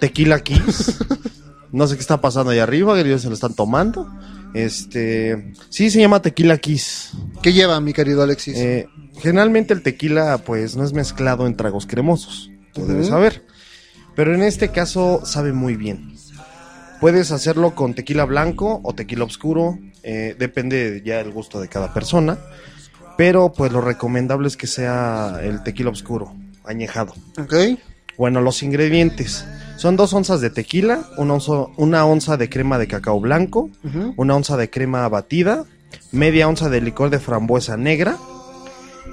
Tequila 0.00 0.40
Kiss. 0.40 0.96
no 1.72 1.86
sé 1.86 1.94
qué 1.96 2.00
está 2.00 2.20
pasando 2.20 2.50
ahí 2.50 2.58
arriba, 2.58 2.94
que 2.94 3.00
ellos 3.02 3.22
se 3.22 3.28
lo 3.28 3.34
están 3.34 3.54
tomando. 3.54 4.06
Este, 4.54 5.52
sí, 5.68 5.90
se 5.90 6.00
llama 6.00 6.22
Tequila 6.22 6.58
Kiss. 6.58 7.12
¿Qué 7.42 7.52
lleva, 7.52 7.80
mi 7.80 7.92
querido 7.92 8.22
Alexis? 8.22 8.56
Eh, 8.56 8.88
generalmente 9.20 9.74
el 9.74 9.82
tequila, 9.82 10.38
pues, 10.38 10.76
no 10.76 10.84
es 10.84 10.92
mezclado 10.92 11.46
en 11.46 11.56
tragos 11.56 11.86
cremosos. 11.86 12.50
Tú 12.72 12.82
Ujú. 12.82 12.92
debes 12.92 13.08
saber. 13.08 13.44
Pero 14.16 14.34
en 14.34 14.42
este 14.42 14.70
caso 14.70 15.22
sabe 15.24 15.52
muy 15.52 15.76
bien. 15.76 16.14
Puedes 17.00 17.30
hacerlo 17.30 17.74
con 17.74 17.94
tequila 17.94 18.24
blanco 18.24 18.80
o 18.82 18.94
tequila 18.94 19.24
oscuro. 19.24 19.78
eh, 20.04 20.34
depende 20.38 21.02
ya 21.04 21.18
del 21.18 21.32
gusto 21.32 21.60
de 21.60 21.68
cada 21.68 21.92
persona. 21.92 22.38
Pero 23.18 23.52
pues 23.52 23.72
lo 23.72 23.80
recomendable 23.80 24.48
es 24.48 24.56
que 24.56 24.66
sea 24.68 25.40
el 25.42 25.62
tequila 25.64 25.90
oscuro, 25.90 26.34
añejado. 26.64 27.12
Ok. 27.36 27.54
Bueno, 28.16 28.40
los 28.40 28.62
ingredientes. 28.62 29.44
Son 29.78 29.96
dos 29.96 30.12
onzas 30.12 30.40
de 30.40 30.50
tequila, 30.50 31.04
una 31.18 31.34
onza, 31.34 31.52
una 31.76 32.04
onza 32.04 32.36
de 32.36 32.50
crema 32.50 32.78
de 32.78 32.88
cacao 32.88 33.20
blanco, 33.20 33.70
una 34.16 34.34
onza 34.34 34.56
de 34.56 34.68
crema 34.68 35.08
batida, 35.08 35.64
media 36.10 36.48
onza 36.48 36.68
de 36.68 36.80
licor 36.80 37.10
de 37.10 37.20
frambuesa 37.20 37.76
negra, 37.76 38.16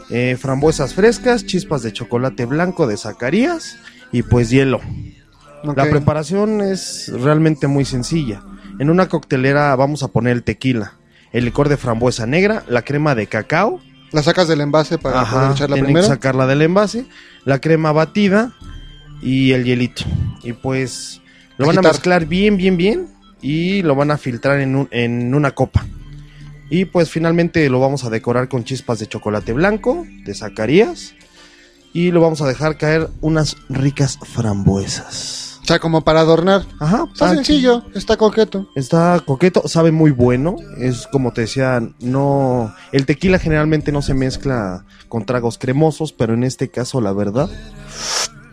eh, 0.10 0.36
frambuesas 0.40 0.96
frescas, 0.96 1.46
chispas 1.46 1.84
de 1.84 1.94
chocolate 1.94 2.46
blanco 2.46 2.88
de 2.88 2.98
Zacarías 2.98 3.78
y 4.12 4.24
pues 4.24 4.50
hielo. 4.50 4.82
La 5.64 5.88
preparación 5.88 6.62
es 6.62 7.12
realmente 7.14 7.68
muy 7.68 7.86
sencilla. 7.86 8.42
En 8.80 8.90
una 8.90 9.08
coctelera 9.08 9.76
vamos 9.76 10.02
a 10.02 10.08
poner 10.08 10.34
el 10.34 10.44
tequila, 10.44 10.94
el 11.32 11.46
licor 11.46 11.70
de 11.70 11.78
frambuesa 11.78 12.26
negra, 12.26 12.64
la 12.68 12.82
crema 12.82 13.14
de 13.14 13.28
cacao, 13.28 13.80
La 14.12 14.24
sacas 14.24 14.48
del 14.48 14.62
envase 14.62 14.98
para 14.98 15.22
Ajá, 15.22 15.36
poder 15.36 15.52
echarla 15.52 15.76
primero. 15.78 16.08
sacarla 16.08 16.48
del 16.48 16.64
envase, 16.64 17.06
la 17.46 17.60
crema 17.60 17.92
batida 17.92 18.54
y 19.22 19.52
el 19.52 19.64
hielito. 19.66 20.04
Y 20.44 20.54
pues 20.54 21.22
lo 21.58 21.68
van 21.68 21.78
a 21.80 21.82
mezclar 21.82 22.26
bien, 22.26 22.58
bien, 22.58 22.78
bien 22.78 23.08
y 23.42 23.82
lo 23.82 23.96
van 23.96 24.12
a 24.12 24.18
filtrar 24.18 24.60
en, 24.60 24.76
un- 24.76 24.88
en 24.92 25.34
una 25.36 25.52
copa. 25.52 25.86
Y 26.70 26.86
pues 26.86 27.10
finalmente 27.10 27.70
lo 27.70 27.80
vamos 27.80 28.04
a 28.06 28.10
decorar 28.10 28.50
con 28.50 28.64
chispas 28.64 29.00
de 29.00 29.08
chocolate 29.08 29.54
blanco, 29.54 30.06
de 30.26 30.34
Zacarías. 30.34 31.14
Y 31.94 32.12
lo 32.12 32.20
vamos 32.22 32.42
a 32.42 32.48
dejar 32.48 32.78
caer 32.78 33.08
unas 33.22 33.56
ricas 33.70 34.18
frambuesas. 34.22 35.60
O 35.62 35.66
sea, 35.68 35.80
como 35.80 36.02
para 36.04 36.20
adornar. 36.20 36.66
Ajá. 36.80 37.06
Está 37.12 37.30
ah, 37.32 37.34
sencillo, 37.36 37.84
está 37.96 38.18
coqueto. 38.18 38.70
Está 38.76 39.20
coqueto, 39.26 39.68
sabe 39.68 39.92
muy 39.92 40.12
bueno. 40.12 40.58
Es 40.78 41.08
como 41.12 41.32
te 41.34 41.42
decía, 41.42 41.82
no. 42.02 42.74
El 42.92 43.06
tequila 43.06 43.40
generalmente 43.40 43.92
no 43.92 44.02
se 44.02 44.14
mezcla 44.14 44.86
con 45.08 45.26
tragos 45.26 45.58
cremosos, 45.58 46.12
pero 46.14 46.34
en 46.34 46.44
este 46.44 46.70
caso, 46.70 47.00
la 47.02 47.14
verdad, 47.14 47.50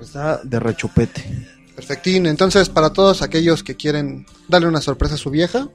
está 0.04 0.40
de 0.42 0.60
rechupete. 0.60 1.48
Perfectín. 1.74 2.26
Entonces, 2.26 2.68
para 2.68 2.90
todos 2.90 3.22
aquellos 3.22 3.62
que 3.62 3.76
quieren 3.76 4.26
darle 4.48 4.68
una 4.68 4.80
sorpresa 4.80 5.14
a 5.14 5.18
su 5.18 5.30
vieja. 5.30 5.68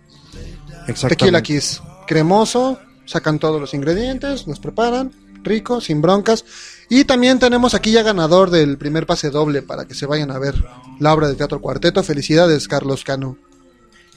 Tequila 1.08 1.42
Kiss. 1.42 1.82
Cremoso, 2.06 2.80
sacan 3.06 3.40
todos 3.40 3.60
los 3.60 3.74
ingredientes, 3.74 4.48
los 4.48 4.60
preparan, 4.60 5.12
rico, 5.44 5.82
sin 5.82 6.02
broncas. 6.02 6.46
Y 6.90 7.04
también 7.04 7.40
tenemos 7.40 7.74
aquí 7.74 7.92
ya 7.92 8.04
ganador 8.04 8.50
del 8.50 8.78
primer 8.78 9.06
pase 9.06 9.30
doble 9.30 9.62
para 9.62 9.86
que 9.86 9.94
se 9.94 10.06
vayan 10.06 10.32
a 10.32 10.40
ver 10.40 10.56
la 11.00 11.14
obra 11.14 11.28
de 11.28 11.36
teatro 11.36 11.60
cuarteto. 11.60 12.04
Felicidades, 12.04 12.68
Carlos 12.68 13.04
Cano. 13.04 13.38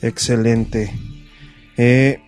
Excelente. 0.02 0.94
Eh, 1.76 2.22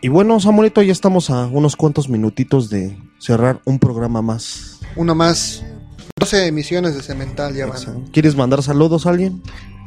y 0.00 0.08
bueno, 0.08 0.38
Samuelito, 0.38 0.82
ya 0.82 0.92
estamos 0.92 1.30
a 1.30 1.46
unos 1.46 1.74
cuantos 1.74 2.08
minutitos 2.08 2.70
de 2.70 2.96
cerrar 3.18 3.60
un 3.64 3.78
programa 3.78 4.22
más. 4.22 4.78
Uno 4.94 5.14
más. 5.14 5.64
12 6.18 6.46
emisiones 6.46 6.94
de 6.94 7.02
Cemental 7.02 7.54
ya 7.54 7.66
van. 7.66 8.06
¿Quieres 8.12 8.36
mandar 8.36 8.62
saludos 8.62 9.06
a 9.06 9.10
alguien? 9.10 9.42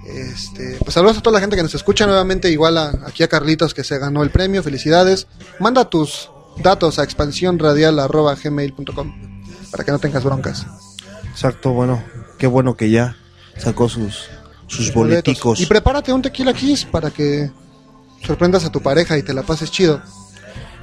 Este, 0.06 0.78
pues 0.80 0.94
saludos 0.94 1.18
a 1.18 1.22
toda 1.22 1.34
la 1.36 1.42
gente 1.42 1.56
que 1.56 1.64
nos 1.64 1.76
escucha 1.76 2.06
nuevamente, 2.06 2.50
igual 2.50 2.78
a, 2.78 2.92
aquí 3.06 3.24
a 3.24 3.28
Carlitos 3.28 3.74
que 3.74 3.84
se 3.84 4.00
ganó 4.00 4.24
el 4.24 4.32
premio, 4.32 4.64
felicidades. 4.64 5.28
Manda 5.60 5.90
tus 5.90 6.30
datos 6.58 7.00
a 7.00 7.04
expansiónradial.gmail.com 7.04 9.32
para 9.72 9.84
que 9.84 9.92
no 9.92 10.00
tengas 10.00 10.24
broncas. 10.24 10.66
Exacto, 11.30 11.72
bueno, 11.72 12.04
qué 12.38 12.48
bueno 12.48 12.76
que 12.76 12.90
ya 12.90 13.16
sacó 13.58 13.88
sus, 13.88 14.30
sus 14.68 14.94
boleticos. 14.94 15.60
Y 15.60 15.66
prepárate 15.66 16.14
un 16.14 16.22
tequila 16.22 16.54
kiss 16.54 16.86
para 16.86 17.12
que 17.12 17.52
sorprendas 18.26 18.66
a 18.66 18.72
tu 18.72 18.82
pareja 18.82 19.18
y 19.18 19.24
te 19.24 19.34
la 19.34 19.44
pases 19.44 19.72
chido. 19.72 20.02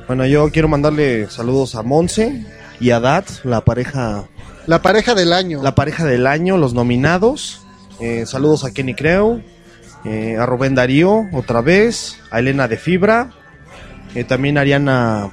Bueno, 0.06 0.26
yo 0.26 0.50
quiero 0.50 0.68
mandarle 0.68 1.30
saludos 1.30 1.74
a 1.74 1.82
Monse 1.82 2.46
y 2.80 2.90
a 2.90 3.00
Dat, 3.00 3.26
la 3.44 3.62
pareja 3.62 4.28
La 4.68 4.82
pareja 4.82 5.14
del 5.14 5.32
año. 5.32 5.62
la 5.62 5.74
pareja 5.74 6.04
del 6.04 6.26
año, 6.26 6.58
los 6.58 6.74
nominados. 6.74 7.62
Eh, 8.00 8.26
saludos 8.26 8.64
a 8.64 8.70
Kenny 8.70 8.94
Creu, 8.94 9.42
eh, 10.04 10.36
a 10.38 10.44
Rubén 10.44 10.74
Darío, 10.74 11.24
otra 11.32 11.62
vez, 11.62 12.18
a 12.30 12.40
Elena 12.40 12.68
de 12.68 12.76
Fibra, 12.76 13.30
eh, 14.14 14.24
también 14.24 14.58
a 14.58 14.60
Ariana, 14.60 15.30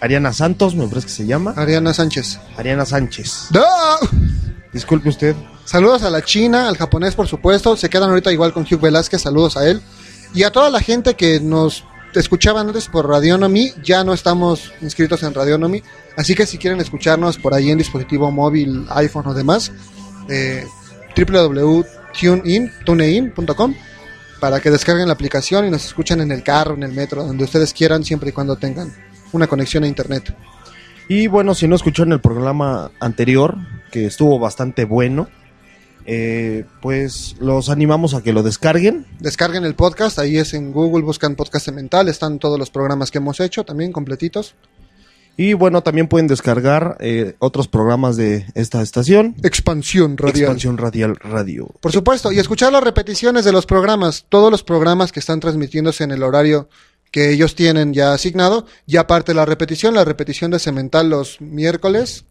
Ariana 0.00 0.32
Santos, 0.32 0.74
me 0.74 0.88
parece 0.88 1.06
que 1.06 1.12
se 1.12 1.24
llama. 1.24 1.54
Ariana 1.56 1.94
Sánchez. 1.94 2.40
Ariana 2.56 2.84
Sánchez. 2.84 3.46
¡No! 3.52 3.62
Disculpe 4.72 5.08
usted. 5.08 5.36
Saludos 5.64 6.02
a 6.02 6.10
la 6.10 6.22
China, 6.22 6.66
al 6.68 6.76
japonés 6.76 7.14
por 7.14 7.28
supuesto. 7.28 7.76
Se 7.76 7.88
quedan 7.88 8.10
ahorita 8.10 8.32
igual 8.32 8.52
con 8.52 8.64
Hugh 8.64 8.80
Velázquez, 8.80 9.22
saludos 9.22 9.56
a 9.56 9.68
él. 9.68 9.80
Y 10.34 10.42
a 10.42 10.50
toda 10.50 10.68
la 10.68 10.80
gente 10.80 11.14
que 11.14 11.38
nos 11.38 11.84
escuchaban 12.20 12.68
antes 12.68 12.88
por 12.88 13.08
Radionomy, 13.08 13.72
ya 13.82 14.04
no 14.04 14.12
estamos 14.12 14.72
inscritos 14.80 15.22
en 15.22 15.34
Radionomy. 15.34 15.82
Así 16.16 16.34
que 16.34 16.46
si 16.46 16.58
quieren 16.58 16.80
escucharnos 16.80 17.38
por 17.38 17.54
ahí 17.54 17.70
en 17.70 17.78
dispositivo 17.78 18.30
móvil, 18.30 18.86
iPhone 18.90 19.26
o 19.26 19.34
demás, 19.34 19.72
eh, 20.28 20.66
www.tunein.com 21.16 23.74
para 24.40 24.60
que 24.60 24.70
descarguen 24.70 25.06
la 25.06 25.14
aplicación 25.14 25.66
y 25.66 25.70
nos 25.70 25.86
escuchen 25.86 26.20
en 26.20 26.30
el 26.30 26.42
carro, 26.42 26.74
en 26.74 26.82
el 26.82 26.92
metro, 26.92 27.24
donde 27.24 27.44
ustedes 27.44 27.72
quieran, 27.72 28.04
siempre 28.04 28.28
y 28.28 28.32
cuando 28.32 28.56
tengan 28.56 28.92
una 29.32 29.46
conexión 29.46 29.84
a 29.84 29.86
internet. 29.86 30.36
Y 31.08 31.26
bueno, 31.26 31.54
si 31.54 31.68
no 31.68 31.76
escucharon 31.76 32.12
el 32.12 32.20
programa 32.20 32.90
anterior, 33.00 33.56
que 33.90 34.04
estuvo 34.06 34.38
bastante 34.38 34.84
bueno, 34.84 35.28
eh, 36.06 36.64
pues 36.82 37.36
los 37.40 37.68
animamos 37.68 38.14
a 38.14 38.22
que 38.22 38.32
lo 38.32 38.42
descarguen. 38.42 39.06
Descarguen 39.20 39.64
el 39.64 39.74
podcast, 39.74 40.18
ahí 40.18 40.38
es 40.38 40.54
en 40.54 40.72
Google, 40.72 41.04
buscan 41.04 41.36
podcast 41.36 41.68
mental, 41.68 42.08
están 42.08 42.38
todos 42.38 42.58
los 42.58 42.70
programas 42.70 43.10
que 43.10 43.18
hemos 43.18 43.40
hecho 43.40 43.64
también 43.64 43.92
completitos. 43.92 44.54
Y 45.36 45.54
bueno, 45.54 45.82
también 45.82 46.06
pueden 46.06 46.28
descargar 46.28 46.96
eh, 47.00 47.34
otros 47.40 47.66
programas 47.66 48.16
de 48.16 48.46
esta 48.54 48.82
estación. 48.82 49.34
Expansión 49.42 50.16
Radial. 50.16 50.42
Expansión 50.42 50.78
Radial 50.78 51.16
Radio. 51.16 51.74
Por 51.80 51.90
supuesto, 51.90 52.30
y 52.30 52.38
escuchar 52.38 52.72
las 52.72 52.84
repeticiones 52.84 53.44
de 53.44 53.50
los 53.50 53.66
programas, 53.66 54.26
todos 54.28 54.50
los 54.50 54.62
programas 54.62 55.10
que 55.10 55.20
están 55.20 55.40
transmitiéndose 55.40 56.04
en 56.04 56.12
el 56.12 56.22
horario 56.22 56.68
que 57.10 57.30
ellos 57.30 57.54
tienen 57.54 57.94
ya 57.94 58.12
asignado, 58.12 58.66
y 58.86 58.96
aparte 58.96 59.34
la 59.34 59.44
repetición, 59.44 59.94
la 59.94 60.04
repetición 60.04 60.50
de 60.50 60.58
Cemental 60.58 61.10
los 61.10 61.40
miércoles 61.40 62.24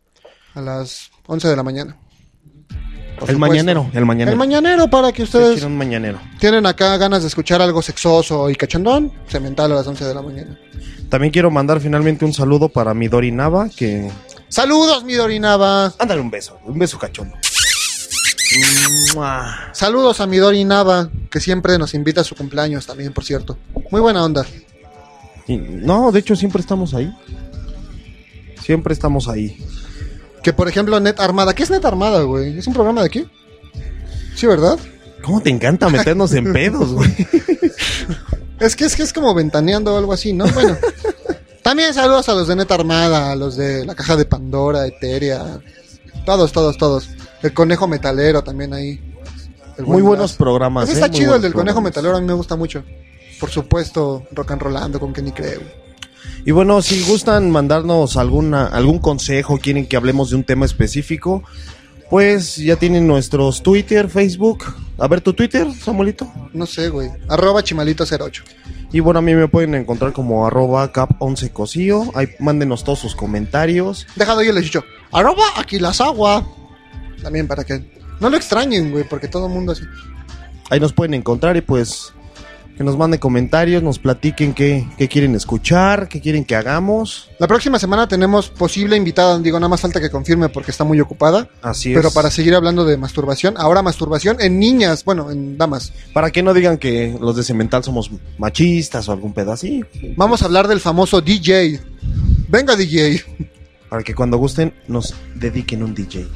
a 0.55 0.61
las 0.61 1.09
11 1.28 1.47
de 1.47 1.55
la 1.55 1.63
mañana. 1.63 1.97
Por 3.20 3.30
El 3.30 3.36
supuesto. 3.36 3.39
mañanero, 3.39 3.89
el 3.93 4.05
mañanero. 4.05 4.32
El 4.32 4.38
mañanero 4.38 4.88
para 4.89 5.11
que 5.11 5.24
ustedes 5.24 5.64
un 5.64 5.78
mañanero. 5.78 6.20
tienen 6.39 6.66
acá 6.66 6.97
ganas 6.97 7.22
de 7.22 7.28
escuchar 7.28 7.61
algo 7.61 7.82
sexoso 7.82 8.49
y 8.49 8.55
cachondón, 8.55 9.11
Cemental 9.28 9.72
a 9.72 9.76
las 9.76 9.88
11 9.88 10.03
de 10.05 10.14
la 10.16 10.22
mañana. 10.22 10.59
También 11.09 11.32
quiero 11.32 11.51
mandar 11.51 11.80
finalmente 11.80 12.26
un 12.26 12.34
saludo 12.34 12.70
para 12.70 12.93
mi 12.93 13.07
Dori 13.07 13.32
Nava, 13.32 13.70
que... 13.70 14.09
Saludos, 14.49 15.03
mi 15.03 15.14
Dorinava. 15.14 15.93
Ándale 15.97 16.22
un 16.22 16.30
beso, 16.30 16.59
un 16.66 16.78
beso 16.78 16.97
cachondo. 16.99 17.36
Mua. 19.16 19.70
Saludos 19.74 20.20
a 20.20 20.28
mi 20.28 20.38
Dori 20.38 20.64
Nava, 20.64 21.09
que 21.30 21.39
siempre 21.39 21.78
nos 21.80 21.93
invita 21.93 22.22
a 22.22 22.24
su 22.24 22.36
cumpleaños 22.36 22.86
también, 22.86 23.14
por 23.14 23.24
cierto. 23.24 23.57
Muy 23.89 24.01
buena 24.01 24.24
onda. 24.24 24.45
Y- 25.47 25.57
no, 25.57 26.11
de 26.11 26.20
hecho 26.20 26.36
siempre 26.36 26.61
estamos 26.61 26.93
ahí. 26.93 27.11
Siempre 28.64 28.93
estamos 28.93 29.28
ahí. 29.28 29.57
Que 30.44 30.54
por 30.54 30.68
ejemplo, 30.68 31.00
Net 31.00 31.20
Armada. 31.20 31.56
¿Qué 31.56 31.64
es 31.64 31.72
Net 31.72 31.86
Armada, 31.86 32.22
güey? 32.22 32.58
¿Es 32.58 32.68
un 32.68 32.74
programa 32.74 33.02
de 33.02 33.08
aquí? 33.08 33.28
Sí, 34.36 34.46
¿verdad? 34.46 34.78
¿Cómo 35.24 35.41
te 35.41 35.50
encanta 35.50 35.89
meternos 35.89 36.34
en 36.34 36.52
pedos, 36.52 36.91
güey? 36.91 37.10
Es 38.60 38.78
que 38.78 38.86
es 38.86 38.96
que 38.96 39.04
es 39.04 39.12
como 39.12 39.34
ventaneando 39.34 39.94
o 39.94 39.98
algo 39.98 40.14
así, 40.14 40.32
¿no? 40.32 40.46
Bueno. 40.48 40.78
También 41.64 41.94
saludos 41.94 42.30
a 42.30 42.34
los 42.34 42.48
de 42.48 42.56
Net 42.56 42.72
Armada, 42.72 43.32
a 43.32 43.36
los 43.36 43.58
de 43.58 43.86
la 43.86 43.94
caja 43.94 44.16
de 44.16 44.24
Pandora, 44.24 44.86
Eteria. 44.88 45.60
Todos, 46.26 46.54
todos, 46.54 46.78
todos. 46.78 47.10
El 47.41 47.54
conejo 47.54 47.88
metalero 47.88 48.41
también 48.41 48.74
ahí. 48.74 49.02
Muy 49.80 49.86
buen 49.86 50.06
buenos 50.06 50.34
programas. 50.34 50.86
Ese 50.86 50.94
¿eh? 50.94 50.96
está 50.96 51.08
Muy 51.08 51.18
chido, 51.18 51.36
el 51.36 51.41
del 51.41 51.54
conejo 51.54 51.82
metalero, 51.82 52.16
a 52.16 52.22
mí 52.22 52.28
me 52.28 52.34
gusta 52.34 52.56
mucho. 52.56 52.84
Por 53.39 53.50
supuesto, 53.50 54.24
rock 54.32 54.52
and 54.52 54.62
rollando 54.62 55.00
con 55.00 55.12
Kenny 55.12 55.32
Creu. 55.32 55.62
Y 56.46 56.52
bueno, 56.52 56.82
si 56.82 57.02
gustan 57.04 57.52
mandarnos 57.52 58.18
alguna, 58.18 58.68
algún 58.68 59.00
consejo, 59.00 59.60
quieren 59.60 59.86
que 59.86 59.96
hablemos 59.96 60.30
de 60.30 60.36
un 60.36 60.44
tema 60.44 60.66
específico, 60.66 61.44
pues 62.10 62.58
ya 62.58 62.76
tienen 62.76 63.08
nuestros 63.08 63.64
Twitter, 63.64 64.10
Facebook. 64.10 64.66
A 64.98 65.08
ver 65.08 65.22
tu 65.22 65.34
Twitter, 65.34 65.72
Samuelito. 65.74 66.30
No 66.54 66.66
sé, 66.66 66.89
güey. 66.89 67.10
Arroba 67.30 67.64
chimalito08. 67.64 68.44
Y 68.91 69.00
bueno, 69.00 69.20
a 69.20 69.22
mí 69.22 69.34
me 69.34 69.48
pueden 69.48 69.74
encontrar 69.74 70.12
como 70.12 70.46
arroba 70.46 70.91
cap11 70.91 71.52
cosío. 71.52 72.12
Ahí 72.14 72.28
mándenos 72.39 72.84
todos 72.84 73.00
sus 73.00 73.16
comentarios. 73.16 74.06
Dejado 74.16 74.44
yo 74.44 74.52
les 74.52 74.66
dicho, 74.66 74.84
arroba 75.12 75.44
aquí 75.56 75.80
las 75.80 76.02
agua. 76.02 76.46
También 77.22 77.48
para 77.48 77.64
que 77.64 77.89
no 78.20 78.30
lo 78.30 78.36
extrañen, 78.36 78.91
güey, 78.91 79.08
porque 79.08 79.30
todo 79.30 79.48
el 79.48 79.54
mundo 79.54 79.72
así. 79.72 79.84
Ahí 80.70 80.80
nos 80.80 80.91
pueden 80.91 81.14
encontrar 81.14 81.56
y 81.56 81.62
pues 81.62 82.14
que 82.78 82.84
nos 82.84 82.97
manden 82.97 83.19
comentarios, 83.19 83.84
nos 83.84 83.99
platiquen 83.99 84.53
qué, 84.53 84.88
qué 84.97 85.07
quieren 85.07 85.36
escuchar, 85.36 86.07
qué 86.07 86.21
quieren 86.21 86.43
que 86.43 86.55
hagamos. 86.55 87.30
La 87.39 87.47
próxima 87.47 87.78
semana 87.78 88.07
tenemos 88.07 88.49
posible 88.49 88.97
invitada, 88.97 89.38
digo, 89.39 89.59
nada 89.59 89.69
más 89.69 89.82
falta 89.82 90.01
que 90.01 90.09
confirme 90.09 90.49
porque 90.49 90.71
está 90.71 90.84
muy 90.84 90.99
ocupada. 90.99 91.49
Así 91.61 91.93
Pero 91.93 92.07
es. 92.07 92.13
para 92.13 92.32
seguir 92.32 92.55
hablando 92.55 92.86
de 92.86 92.97
masturbación, 92.97 93.55
ahora 93.57 93.82
masturbación 93.82 94.38
en 94.39 94.59
niñas, 94.59 95.03
bueno, 95.05 95.30
en 95.30 95.57
damas. 95.57 95.93
Para 96.13 96.32
que 96.32 96.41
no 96.41 96.53
digan 96.53 96.78
que 96.78 97.15
los 97.19 97.36
de 97.36 97.43
Cemental 97.43 97.84
somos 97.84 98.09
machistas 98.38 99.07
o 99.09 99.11
algún 99.11 99.34
así. 99.49 99.84
Vamos 100.15 100.41
a 100.41 100.45
hablar 100.45 100.67
del 100.67 100.80
famoso 100.80 101.21
DJ. 101.21 101.80
Venga, 102.47 102.76
DJ. 102.76 103.21
Para 103.89 104.03
que 104.03 104.15
cuando 104.15 104.38
gusten 104.38 104.74
nos 104.88 105.15
dediquen 105.36 105.84
un 105.84 105.93
DJ. 105.93 106.28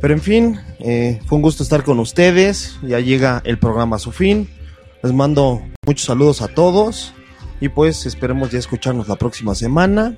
Pero 0.00 0.14
en 0.14 0.20
fin, 0.20 0.60
eh, 0.80 1.20
fue 1.26 1.36
un 1.36 1.42
gusto 1.42 1.62
estar 1.62 1.84
con 1.84 1.98
ustedes. 2.00 2.76
Ya 2.82 3.00
llega 3.00 3.40
el 3.44 3.58
programa 3.58 3.96
a 3.96 3.98
su 3.98 4.12
fin. 4.12 4.48
Les 5.02 5.12
mando 5.12 5.62
muchos 5.84 6.06
saludos 6.06 6.42
a 6.42 6.48
todos. 6.48 7.12
Y 7.60 7.68
pues 7.68 8.06
esperemos 8.06 8.50
ya 8.50 8.58
escucharnos 8.58 9.08
la 9.08 9.16
próxima 9.16 9.54
semana. 9.54 10.16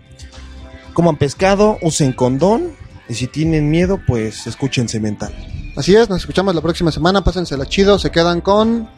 Coman 0.95 1.17
pescado, 1.17 1.79
usen 1.83 2.13
condón. 2.13 2.73
Y 3.09 3.15
si 3.15 3.27
tienen 3.27 3.71
miedo, 3.71 4.01
pues 4.07 4.47
escuchen 4.47 4.89
Cemental. 4.89 5.35
Así 5.77 5.95
es, 5.95 6.09
nos 6.09 6.21
escuchamos 6.21 6.55
la 6.55 6.63
próxima 6.63 6.91
semana. 6.91 7.23
Pásensela 7.23 7.67
chido, 7.67 7.99
se 7.99 8.11
quedan 8.11 8.41
con. 8.41 8.89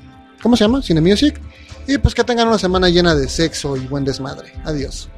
¿Cómo 0.43 0.57
se 0.57 0.65
llama? 0.65 0.83
Cine 0.83 1.01
Music. 1.01 1.41
Y 1.89 1.99
pues 1.99 2.15
que 2.15 2.25
tengan 2.25 2.49
una 2.49 2.59
semana 2.59 2.89
llena 2.89 3.15
de 3.15 3.29
sexo 3.29 3.77
y 3.77 3.81
buen 3.87 4.05
desmadre. 4.05 4.53
Adiós. 4.65 5.09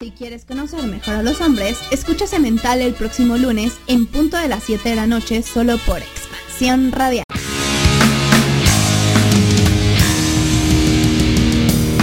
Si 0.00 0.12
quieres 0.12 0.44
conocer 0.44 0.84
mejor 0.84 1.14
a 1.14 1.22
los 1.24 1.40
hombres, 1.40 1.78
escucha 1.90 2.28
Cemental 2.28 2.80
el 2.80 2.94
próximo 2.94 3.36
lunes 3.36 3.72
en 3.88 4.06
punto 4.06 4.36
de 4.36 4.48
las 4.48 4.62
7 4.62 4.88
de 4.88 4.94
la 4.94 5.08
noche 5.08 5.42
solo 5.42 5.76
por 5.78 5.98
Expansión 5.98 6.92
Radial. 6.92 7.27